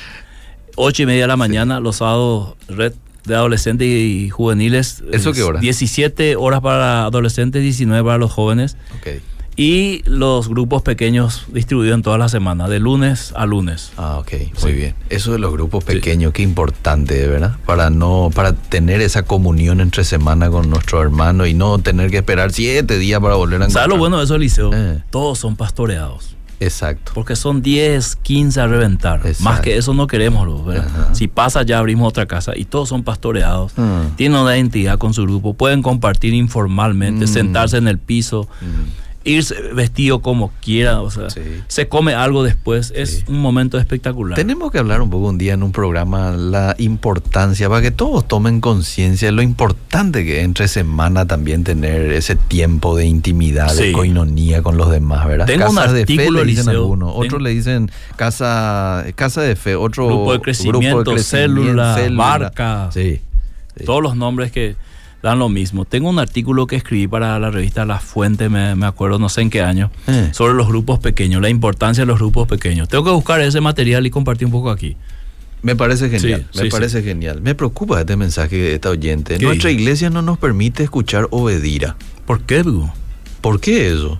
Ocho 0.76 1.02
y 1.02 1.06
media 1.06 1.22
de 1.22 1.28
la 1.28 1.36
mañana, 1.36 1.80
los 1.80 1.96
sábados, 1.96 2.54
red 2.68 2.92
de 3.24 3.34
adolescentes 3.34 3.88
y 3.88 4.30
juveniles. 4.30 5.02
¿Eso 5.10 5.30
es 5.30 5.36
qué 5.36 5.42
hora? 5.42 5.58
17 5.58 6.36
horas 6.36 6.60
para 6.60 7.06
adolescentes, 7.06 7.62
19 7.62 8.04
para 8.04 8.18
los 8.18 8.30
jóvenes. 8.30 8.76
Ok. 9.00 9.20
Y 9.58 10.02
los 10.04 10.48
grupos 10.50 10.82
pequeños 10.82 11.46
distribuidos 11.50 11.94
en 11.96 12.02
toda 12.02 12.18
la 12.18 12.28
semana, 12.28 12.68
de 12.68 12.78
lunes 12.78 13.32
a 13.34 13.46
lunes. 13.46 13.90
Ah, 13.96 14.18
ok, 14.18 14.32
muy 14.62 14.72
Sí. 14.72 14.76
bien. 14.76 14.94
Eso 15.08 15.32
de 15.32 15.38
los 15.38 15.50
grupos 15.50 15.82
Sí. 15.84 15.94
pequeños, 15.94 16.34
qué 16.34 16.42
importante, 16.42 17.26
¿verdad? 17.26 17.56
Para 17.64 17.88
no, 17.88 18.30
para 18.34 18.52
tener 18.52 19.00
esa 19.00 19.22
comunión 19.22 19.80
entre 19.80 20.04
semana 20.04 20.50
con 20.50 20.68
nuestro 20.68 21.00
hermano 21.00 21.46
y 21.46 21.54
no 21.54 21.78
tener 21.78 22.10
que 22.10 22.18
esperar 22.18 22.52
siete 22.52 22.98
días 22.98 23.18
para 23.20 23.36
volver 23.36 23.62
a 23.62 23.70
¿Sabes 23.70 23.74
lo 23.88 23.94
encontrar. 23.94 23.98
bueno 23.98 24.18
de 24.18 24.24
eso, 24.24 24.34
Eliseo? 24.34 24.70
Eh. 24.74 25.02
Todos 25.08 25.38
son 25.38 25.56
pastoreados. 25.56 26.36
Exacto. 26.60 27.12
Porque 27.14 27.34
son 27.36 27.60
10, 27.62 28.16
15 28.16 28.60
a 28.60 28.66
reventar. 28.66 29.20
Exacto. 29.20 29.44
Más 29.44 29.60
que 29.60 29.76
eso 29.78 29.94
no 29.94 30.06
queremos. 30.06 30.64
¿verdad? 30.66 30.86
Ajá. 30.86 31.14
Si 31.14 31.28
pasa 31.28 31.62
ya 31.62 31.78
abrimos 31.78 32.08
otra 32.08 32.26
casa 32.26 32.52
y 32.56 32.64
todos 32.66 32.88
son 32.90 33.02
pastoreados. 33.04 33.72
Mm. 33.76 34.16
Tienen 34.16 34.38
una 34.38 34.54
identidad 34.56 34.98
con 34.98 35.12
su 35.14 35.22
grupo. 35.24 35.54
Pueden 35.54 35.82
compartir 35.82 36.32
informalmente, 36.34 37.24
Mm. 37.24 37.28
sentarse 37.28 37.76
en 37.78 37.88
el 37.88 37.98
piso, 37.98 38.48
Mm. 38.62 39.05
Irse 39.26 39.54
vestido 39.74 40.20
como 40.22 40.50
quiera. 40.62 41.00
O 41.02 41.10
sea, 41.10 41.28
Sí. 41.30 41.40
se 41.68 41.88
come 41.88 42.14
algo 42.14 42.42
después. 42.44 42.92
Es 42.96 43.10
Sí. 43.18 43.24
un 43.28 43.40
momento 43.40 43.76
espectacular. 43.78 44.36
Tenemos 44.36 44.70
que 44.70 44.78
hablar 44.78 45.02
un 45.02 45.10
poco 45.10 45.28
un 45.28 45.36
día 45.38 45.54
en 45.54 45.62
un 45.62 45.72
programa 45.72 46.30
la 46.30 46.74
importancia, 46.78 47.68
para 47.68 47.82
que 47.82 47.90
todos 47.90 48.26
tomen 48.26 48.60
conciencia 48.60 49.28
de 49.28 49.32
lo 49.32 49.42
importante 49.42 50.24
que 50.24 50.42
entre 50.42 50.68
semana 50.68 51.26
también 51.26 51.64
tener 51.64 52.12
ese 52.12 52.36
tiempo 52.36 52.96
de 52.96 53.06
intimidad, 53.06 53.74
de 53.74 53.92
coinonía 53.92 54.62
con 54.62 54.76
los 54.76 54.90
demás, 54.90 55.26
¿verdad? 55.26 55.46
Tengo 55.46 55.68
un 55.70 55.76
Casas 55.76 55.92
de 55.92 56.06
fe 56.06 56.12
artículo, 56.14 56.44
le 56.44 56.50
dicen 56.50 56.68
algunos, 56.68 57.12
otros 57.14 57.42
le 57.42 57.50
dicen 57.50 57.90
casa, 58.16 59.04
casa 59.14 59.42
de 59.42 59.56
fe, 59.56 59.74
otro 59.76 60.06
Grupo 60.06 60.32
de 60.32 60.40
crecimiento, 60.40 61.18
célula, 61.18 61.98
barca. 62.12 62.90
Sí. 62.92 63.20
sí. 63.76 63.84
Todos 63.84 64.02
los 64.02 64.16
nombres 64.16 64.52
que 64.52 64.76
dan 65.26 65.38
lo 65.40 65.48
mismo. 65.48 65.84
Tengo 65.84 66.08
un 66.08 66.18
artículo 66.18 66.66
que 66.66 66.76
escribí 66.76 67.06
para 67.08 67.38
la 67.38 67.50
revista 67.50 67.84
La 67.84 67.98
Fuente, 68.00 68.48
me, 68.48 68.74
me 68.76 68.86
acuerdo, 68.86 69.18
no 69.18 69.28
sé 69.28 69.42
en 69.42 69.50
qué 69.50 69.60
año, 69.60 69.90
Eh. 70.06 70.30
sobre 70.32 70.54
los 70.54 70.68
grupos 70.68 70.98
pequeños, 71.00 71.42
la 71.42 71.48
importancia 71.50 72.02
de 72.02 72.06
los 72.06 72.18
grupos 72.18 72.46
pequeños. 72.48 72.88
Tengo 72.88 73.04
que 73.04 73.10
buscar 73.10 73.40
ese 73.40 73.60
material 73.60 74.06
y 74.06 74.10
compartir 74.10 74.46
un 74.46 74.52
poco 74.52 74.70
aquí. 74.70 74.96
Me 75.62 75.74
parece 75.74 76.08
genial, 76.10 76.46
Sí, 76.52 76.58
me 76.58 76.64
sí, 76.64 76.70
parece 76.70 77.02
genial. 77.02 77.40
Me 77.42 77.54
preocupa 77.56 77.98
este 78.00 78.16
mensaje 78.16 78.56
de 78.56 78.74
esta 78.74 78.90
oyente. 78.90 79.36
¿Qué 79.38 79.44
Nuestra 79.44 79.70
dice? 79.70 79.82
iglesia 79.82 80.10
no 80.10 80.22
nos 80.22 80.38
permite 80.38 80.84
escuchar 80.84 81.26
obedira. 81.30 81.96
¿Por 82.24 82.42
qué, 82.42 82.60
Hugo? 82.60 82.92
¿Por 83.40 83.58
qué 83.60 83.88
eso? 83.88 84.18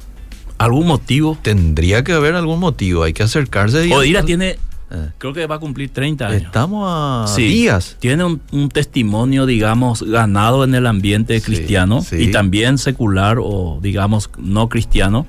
¿Algún 0.58 0.86
motivo? 0.88 1.38
Tendría 1.42 2.02
que 2.02 2.12
haber 2.14 2.34
algún 2.34 2.58
motivo, 2.58 3.02
hay 3.04 3.12
que 3.12 3.22
acercarse 3.22 3.86
y... 3.86 3.92
Odira 3.92 4.24
tiene, 4.24 4.58
Eh. 4.90 5.10
creo 5.18 5.32
que 5.32 5.46
va 5.46 5.56
a 5.56 5.58
cumplir 5.58 5.90
30 5.90 6.28
años. 6.28 6.42
Estamos 6.42 6.84
a 6.88 7.26
Sí, 7.34 7.42
días. 7.48 7.96
Tiene 7.98 8.22
un, 8.24 8.40
un 8.52 8.68
testimonio, 8.68 9.44
digamos, 9.46 10.02
ganado 10.02 10.62
en 10.64 10.74
el 10.74 10.86
ambiente 10.86 11.38
Sí, 11.40 11.44
cristiano 11.46 12.02
sí. 12.02 12.16
y 12.16 12.30
también 12.30 12.78
secular 12.78 13.38
o, 13.40 13.80
digamos, 13.82 14.30
no 14.38 14.68
cristiano. 14.68 15.26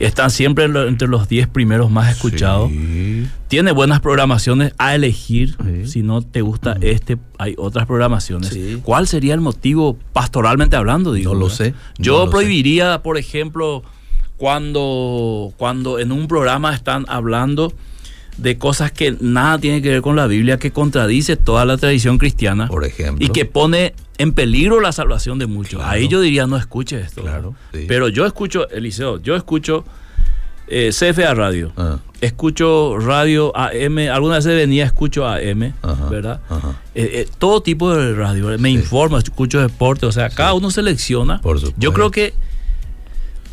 Están 0.00 0.30
siempre 0.30 0.64
entre 0.64 1.06
los 1.06 1.28
10 1.28 1.46
primeros 1.48 1.88
más 1.90 2.10
escuchados. 2.10 2.68
Tiene 3.46 3.70
buenas 3.70 4.00
programaciones 4.00 4.74
a 4.76 4.94
elegir. 4.94 5.56
Si 5.86 6.02
no 6.02 6.20
te 6.20 6.42
gusta 6.42 6.76
este, 6.80 7.16
hay 7.38 7.54
otras 7.58 7.86
programaciones. 7.86 8.56
¿Cuál 8.82 9.06
sería 9.06 9.34
el 9.34 9.40
motivo 9.40 9.96
pastoralmente 10.12 10.74
hablando? 10.74 11.12
Digo, 11.12 11.32
No 11.34 11.38
lo 11.38 11.46
¿verdad? 11.46 11.56
sé, 11.58 11.74
Yo 11.98 12.24
lo 12.26 12.30
prohibiría, 12.32 13.02
por 13.02 13.18
ejemplo, 13.18 13.84
cuando, 14.36 15.52
cuando 15.56 15.98
en 16.00 16.12
un 16.12 16.26
programa 16.28 16.74
están 16.74 17.06
hablando 17.08 17.72
de 18.36 18.58
cosas 18.58 18.90
que 18.92 19.16
nada 19.20 19.58
tiene 19.58 19.80
que 19.80 19.90
ver 19.90 20.02
con 20.02 20.16
la 20.16 20.26
Biblia, 20.26 20.58
que 20.58 20.70
contradice 20.72 21.36
toda 21.36 21.64
la 21.64 21.76
tradición 21.76 22.18
cristiana 22.18 22.66
Por 22.68 22.84
ejemplo. 22.84 23.24
y 23.24 23.28
que 23.30 23.44
pone 23.44 23.94
en 24.18 24.32
peligro 24.32 24.80
la 24.80 24.92
salvación 24.92 25.38
de 25.38 25.46
muchos. 25.46 25.80
Claro. 25.80 25.90
Ahí 25.90 26.08
yo 26.08 26.20
diría, 26.20 26.46
no 26.46 26.56
escuche 26.56 27.00
esto. 27.00 27.22
Claro, 27.22 27.54
sí. 27.72 27.84
Pero 27.86 28.08
yo 28.08 28.26
escucho, 28.26 28.68
Eliseo, 28.70 29.20
yo 29.22 29.36
escucho 29.36 29.84
Eh, 30.66 30.90
CFA 30.98 31.34
Radio. 31.34 31.72
Ah. 31.76 31.98
Escucho 32.22 32.96
radio 32.98 33.52
AM, 33.54 33.98
algunas 34.10 34.46
veces 34.46 34.58
venía, 34.58 34.86
escucho 34.86 35.26
AM, 35.28 35.74
Ajá, 35.82 36.08
¿verdad? 36.08 36.40
ajá. 36.48 36.80
Eh, 36.94 37.10
eh, 37.12 37.28
todo 37.38 37.60
tipo 37.60 37.94
de 37.94 38.14
radio, 38.14 38.58
me 38.58 38.70
informo, 38.70 39.18
escucho 39.18 39.60
deporte, 39.60 40.06
o 40.06 40.12
sea, 40.12 40.30
cada 40.30 40.54
uno 40.54 40.70
selecciona. 40.70 41.40
Por 41.42 41.58
supuesto. 41.58 41.78
Yo 41.78 41.92
creo 41.92 42.10
que 42.10 42.32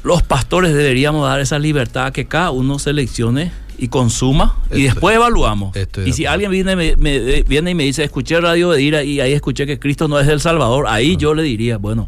los 0.04 0.24
pastores 0.24 0.74
deberíamos 0.74 1.28
dar 1.28 1.42
esa 1.42 1.60
libertad 1.60 2.14
que 2.14 2.26
cada 2.28 2.52
uno 2.52 2.80
seleccione 2.80 3.52
y 3.82 3.88
consuma 3.90 4.56
y 4.72 4.84
después 4.84 5.16
evaluamos. 5.16 5.76
Y 6.08 6.14
si 6.14 6.26
alguien 6.26 6.52
viene, 6.52 6.76
me, 6.78 6.96
me- 6.96 7.44
viene 7.44 7.72
y 7.72 7.76
me 7.76 7.84
dice, 7.84 8.04
escuché 8.04 8.40
Radio 8.40 8.70
Bedira 8.70 9.04
y 9.04 9.20
ahí 9.20 9.34
escuché 9.34 9.66
que 9.66 9.80
Cristo 9.80 10.08
no 10.08 10.20
es 10.20 10.28
el 10.30 10.40
Salvador, 10.40 10.86
ahí 10.88 11.18
yo 11.18 11.34
le 11.34 11.44
diría, 11.44 11.78
bueno, 11.78 12.08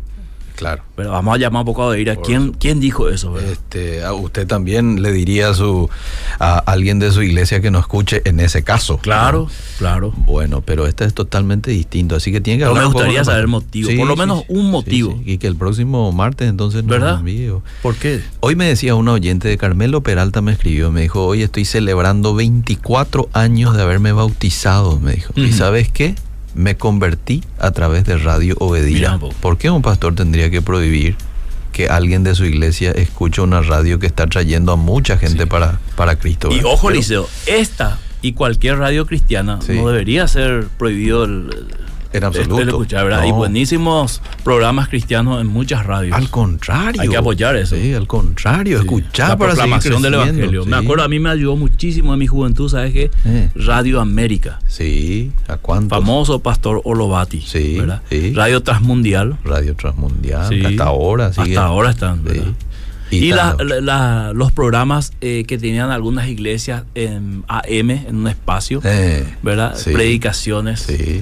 Claro. 0.64 0.84
pero 0.96 1.12
vamos 1.12 1.36
a 1.36 1.38
llamar 1.38 1.62
un 1.62 1.66
poco 1.66 1.84
a 1.84 1.90
Bedira. 1.92 2.16
Por 2.16 2.26
¿Quién. 2.26 2.52
¿Quién 2.54 2.80
dijo 2.80 3.10
eso? 3.10 3.34
verdad? 3.34 3.52
Este, 3.52 4.04
a 4.04 4.14
usted 4.14 4.48
también 4.48 5.02
le 5.02 5.12
diría 5.12 5.50
a, 5.50 5.54
su, 5.54 5.90
a 6.40 6.58
alguien 6.60 7.00
de 7.00 7.12
su 7.12 7.22
iglesia 7.22 7.62
que 7.62 7.70
no 7.72 7.80
escuche 7.80 8.22
en 8.26 8.40
ese 8.40 8.64
caso. 8.64 8.98
Claro, 8.98 9.48
claro. 9.78 10.14
Bueno, 10.16 10.62
pero 10.62 10.88
este 10.88 11.06
es 11.06 11.14
totalmente 11.14 11.72
distinto, 11.72 12.16
así 12.16 12.32
que 12.32 12.42
tiene 12.42 12.60
que 12.60 12.64
Pero 12.66 12.74
me 12.74 12.80
hablar 12.80 12.88
un 12.88 12.94
poco 12.94 13.04
gustaría 13.06 13.24
saber 13.24 13.42
el 13.42 13.48
motivo, 13.48 13.90
por 13.98 14.08
lo 14.08 14.16
menos 14.16 14.44
un 14.48 14.72
motivo. 14.72 15.22
Y 15.26 15.38
que 15.38 15.48
el 15.48 15.56
próximo 15.56 16.12
martes 16.12 16.50
entonces 16.50 16.84
nos 16.84 16.92
¿Verdad? 16.92 17.20
envíe. 17.20 17.52
¿Por 17.82 17.96
qué? 17.96 18.22
Hoy 18.40 18.56
me 18.56 18.66
decía 18.68 18.96
un 18.96 19.08
oyente 19.08 19.48
de 19.48 19.58
Carmelo 19.58 20.02
Peralta, 20.02 20.42
me 20.42 20.52
escribió, 20.54 20.92
me 20.92 21.02
dijo, 21.02 21.26
hoy 21.26 21.42
estoy 21.44 21.66
celebrando 21.66 22.34
24 22.36 23.30
años 23.34 23.76
de 23.76 23.82
haberme 23.82 24.12
bautizado, 24.12 25.00
me 25.00 25.14
dijo. 25.14 25.34
¿Y 25.36 25.48
Ujú. 25.48 25.54
sabes 25.58 25.90
qué? 25.92 26.16
Me 26.56 26.76
convertí 26.78 27.44
a 27.60 27.72
través 27.72 28.06
de 28.06 28.18
Radio 28.18 28.56
Obedira. 28.60 29.20
¿Por 29.42 29.58
qué 29.58 29.70
un 29.70 29.82
pastor 29.82 30.16
tendría 30.16 30.50
que 30.50 30.62
prohibir 30.62 31.16
que 31.72 31.88
alguien 31.88 32.24
de 32.24 32.36
su 32.36 32.46
iglesia 32.46 32.92
escuche 32.92 33.42
una 33.42 33.62
radio 33.62 33.98
que 34.00 34.06
está 34.06 34.28
trayendo 34.28 34.72
a 34.72 34.76
mucha 34.76 35.18
gente 35.18 35.48
para, 35.48 35.80
para 35.96 36.18
Cristo? 36.18 36.50
Y 36.52 36.58
¿verdad? 36.58 36.72
ojo, 36.74 36.90
Liceo, 36.92 37.28
esta 37.48 37.98
y 38.22 38.34
cualquier 38.34 38.78
radio 38.78 39.06
cristiana 39.06 39.60
Sí. 39.66 39.74
no 39.74 39.90
debería 39.90 40.28
ser 40.28 40.68
prohibido 40.78 41.24
el, 41.26 41.50
En 42.14 42.24
absoluto. 42.24 42.62
escuchar, 42.62 43.04
¿verdad? 43.06 43.20
No. 43.20 43.24
Hay 43.26 43.32
buenísimos 43.32 44.22
programas 44.44 44.88
cristianos 44.88 45.42
en 45.42 45.48
muchas 45.48 45.86
radios. 45.86 46.16
Al 46.16 46.30
contrario. 46.30 47.02
Hay 47.02 47.10
que 47.10 47.18
apoyar 47.18 47.56
eso. 47.56 47.76
Sí, 47.76 47.94
al 47.94 48.08
contrario, 48.08 48.78
Sí. 48.78 48.84
escuchar 48.86 49.30
la 49.30 49.38
para 49.38 49.52
proclamación 49.54 50.02
del 50.02 50.14
Evangelio. 50.14 50.66
Me 50.66 50.76
acuerdo, 50.78 51.04
a 51.04 51.08
mí 51.08 51.20
me 51.20 51.30
ayudó 51.30 51.56
muchísimo 51.56 52.14
en 52.14 52.20
mi 52.20 52.28
juventud, 52.28 52.70
¿sabes 52.70 52.94
qué? 52.94 53.12
Eh. 53.26 53.50
Radio 53.56 54.00
América. 54.00 54.60
Sí, 54.68 55.32
¿a 55.48 55.58
cuántos? 55.58 55.90
Famoso 55.98 56.40
pastor 56.40 56.82
Olovati. 56.84 57.42
Sí, 57.42 57.78
¿verdad? 57.80 58.02
sí. 58.10 58.34
Radio 58.34 58.62
Transmundial. 58.62 59.38
Radio 59.44 59.76
Transmundial, 59.76 60.48
Sí. 60.50 60.64
hasta 60.66 60.84
ahora. 60.86 61.34
sigue. 61.34 61.50
Hasta 61.58 61.66
ahora 61.66 61.90
están. 61.92 62.22
Y 63.12 63.18
Y, 63.18 63.30
la- 63.30 63.56
tan- 63.58 63.68
la- 63.70 63.82
la- 63.82 64.34
los 64.34 64.52
programas 64.52 65.14
eh, 65.22 65.44
que 65.48 65.58
tenían 65.60 65.92
algunas 65.92 66.28
iglesias 66.30 66.84
en 66.96 67.44
AM, 67.48 67.92
en 68.08 68.16
un 68.16 68.28
espacio, 68.28 68.82
Eh, 68.84 69.24
¿verdad? 69.44 69.76
sí. 69.76 69.92
Predicaciones. 69.92 70.80
Sí. 70.82 71.22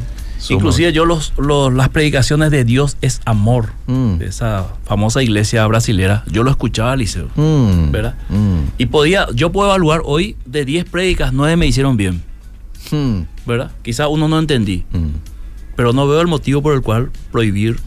Inclusive 0.50 0.92
yo 0.94 1.06
los, 1.06 1.34
los- 1.38 1.72
las 1.74 1.90
predicaciones 1.90 2.50
de 2.52 2.64
Dios 2.64 2.98
es 3.02 3.22
amor, 3.26 3.70
Mm. 3.88 4.18
de 4.18 4.26
esa 4.28 4.68
famosa 4.86 5.22
iglesia 5.24 5.66
brasilera, 5.68 6.24
yo 6.32 6.44
lo 6.44 6.50
escuchaba, 6.52 6.96
Liceo. 6.96 7.28
Mm, 7.36 7.92
¿verdad? 7.92 8.16
mm, 8.30 8.60
Y 8.78 8.86
podía, 8.88 9.28
yo 9.34 9.52
puedo 9.52 9.70
evaluar 9.70 10.02
hoy 10.04 10.36
de 10.46 10.66
10 10.66 10.86
prédicas, 10.86 11.32
9 11.34 11.56
me 11.58 11.68
hicieron 11.68 11.96
bien, 11.98 12.22
mm, 12.92 13.22
¿verdad? 13.46 13.72
Quizá 13.84 14.08
uno 14.08 14.28
no 14.28 14.40
entendí, 14.40 14.84
mm. 14.92 15.08
pero 15.76 15.94
no 15.94 16.08
veo 16.08 16.22
el 16.22 16.28
motivo 16.28 16.62
por 16.62 16.74
el 16.74 16.82
cual 16.82 17.12
prohibir. 17.32 17.80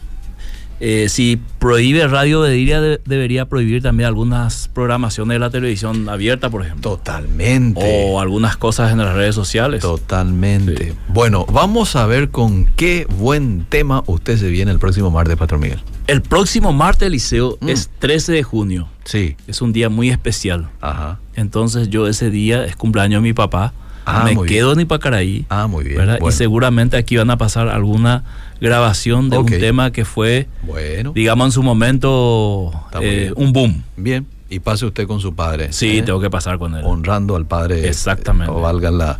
Eh, 0.81 1.07
si 1.07 1.39
prohíbe 1.59 2.05
radio, 2.07 2.41
debería, 2.41 2.81
de- 2.81 2.99
debería 3.05 3.45
prohibir 3.47 3.81
también 3.81 4.07
algunas 4.07 4.67
programaciones 4.73 5.35
de 5.35 5.39
la 5.39 5.49
televisión 5.49 6.09
abierta, 6.09 6.49
por 6.49 6.63
ejemplo. 6.65 6.91
Totalmente. 6.91 7.81
O 8.09 8.19
algunas 8.19 8.57
cosas 8.57 8.91
en 8.91 8.97
las 8.97 9.13
redes 9.15 9.35
sociales. 9.35 9.81
Totalmente. 9.81 10.87
Sí. 10.91 10.93
Bueno, 11.07 11.45
vamos 11.51 11.95
a 11.95 12.05
ver 12.05 12.29
con 12.29 12.65
qué 12.75 13.07
buen 13.19 13.65
tema 13.69 14.03
usted 14.07 14.37
se 14.37 14.49
viene 14.49 14.71
el 14.71 14.79
próximo 14.79 15.11
martes, 15.11 15.37
Pastor 15.37 15.59
Miguel. 15.59 15.79
El 16.07 16.21
próximo 16.21 16.73
martes, 16.73 17.09
Liceo, 17.09 17.57
Mm. 17.61 17.69
es 17.69 17.89
13 17.99 18.33
de 18.33 18.43
junio. 18.43 18.87
Sí. 19.05 19.35
Es 19.47 19.61
un 19.61 19.71
día 19.73 19.89
muy 19.89 20.09
especial. 20.09 20.69
Ajá. 20.81 21.19
Entonces 21.35 21.89
yo 21.89 22.07
ese 22.07 22.29
día 22.29 22.65
es 22.65 22.75
cumpleaños 22.75 23.21
de 23.21 23.29
mi 23.29 23.33
papá. 23.33 23.73
Ah, 24.07 24.23
me 24.23 24.35
quedo 24.45 24.73
en 24.73 24.81
Ipacaraí. 24.81 25.45
Ah, 25.49 25.65
muy 25.65 25.83
bien. 25.83 25.95
Bueno. 25.95 26.17
Y 26.29 26.31
seguramente 26.31 26.95
aquí 26.95 27.17
van 27.17 27.31
a 27.31 27.37
pasar 27.37 27.69
alguna 27.69 28.23
grabación 28.61 29.29
de 29.29 29.37
un 29.37 29.45
tema 29.45 29.91
que 29.91 30.05
fue, 30.05 30.47
Bueno. 30.63 31.11
digamos 31.13 31.47
en 31.47 31.51
su 31.51 31.63
momento, 31.63 32.71
eh, 33.01 33.31
bien. 33.31 33.33
un 33.35 33.53
boom. 33.53 33.83
Bien. 33.97 34.27
Y 34.49 34.59
pase 34.59 34.85
usted 34.85 35.07
con 35.07 35.19
su 35.19 35.33
padre. 35.33 35.73
Sí, 35.73 35.97
¿eh? 35.97 36.01
tengo 36.03 36.19
que 36.19 36.29
pasar 36.29 36.59
con 36.59 36.75
él. 36.75 36.83
honrando 36.85 37.35
al 37.35 37.45
padre. 37.45 37.87
Exactamente. 37.87 38.51
O 38.53 38.61
valga 38.61 38.91
la, 38.91 39.19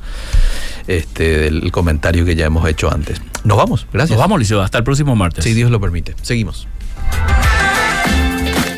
este, 0.88 1.48
el 1.48 1.72
comentario 1.72 2.24
que 2.26 2.36
ya 2.36 2.46
hemos 2.46 2.68
hecho 2.70 2.92
antes. 2.92 3.20
Nos 3.44 3.58
vamos. 3.58 3.88
Gracias. 3.92 4.12
Nos 4.18 4.20
vamos, 4.20 4.40
Liceo. 4.40 4.62
Hasta 4.62 4.78
el 4.78 4.84
próximo 4.84 5.16
martes. 5.16 5.44
Si 5.44 5.54
Dios 5.54 5.72
lo 5.72 5.82
permite. 5.82 6.16
Seguimos. 6.22 6.68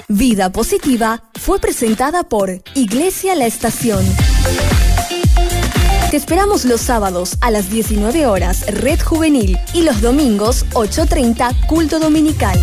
Vida 0.07 0.51
Positiva 0.51 1.21
fue 1.35 1.59
presentada 1.59 2.23
por 2.23 2.49
Iglesia 2.75 3.35
La 3.35 3.45
Estación. 3.45 4.05
Te 6.09 6.15
esperamos 6.15 6.63
los 6.63 6.79
sábados 6.79 7.37
a 7.41 7.51
las 7.51 7.69
19 7.69 8.27
horas 8.27 8.65
Red 8.67 9.01
Juvenil 9.01 9.59
y 9.73 9.81
los 9.81 9.99
domingos 9.99 10.65
8.30 10.71 11.67
Culto 11.67 11.99
Dominical. 11.99 12.57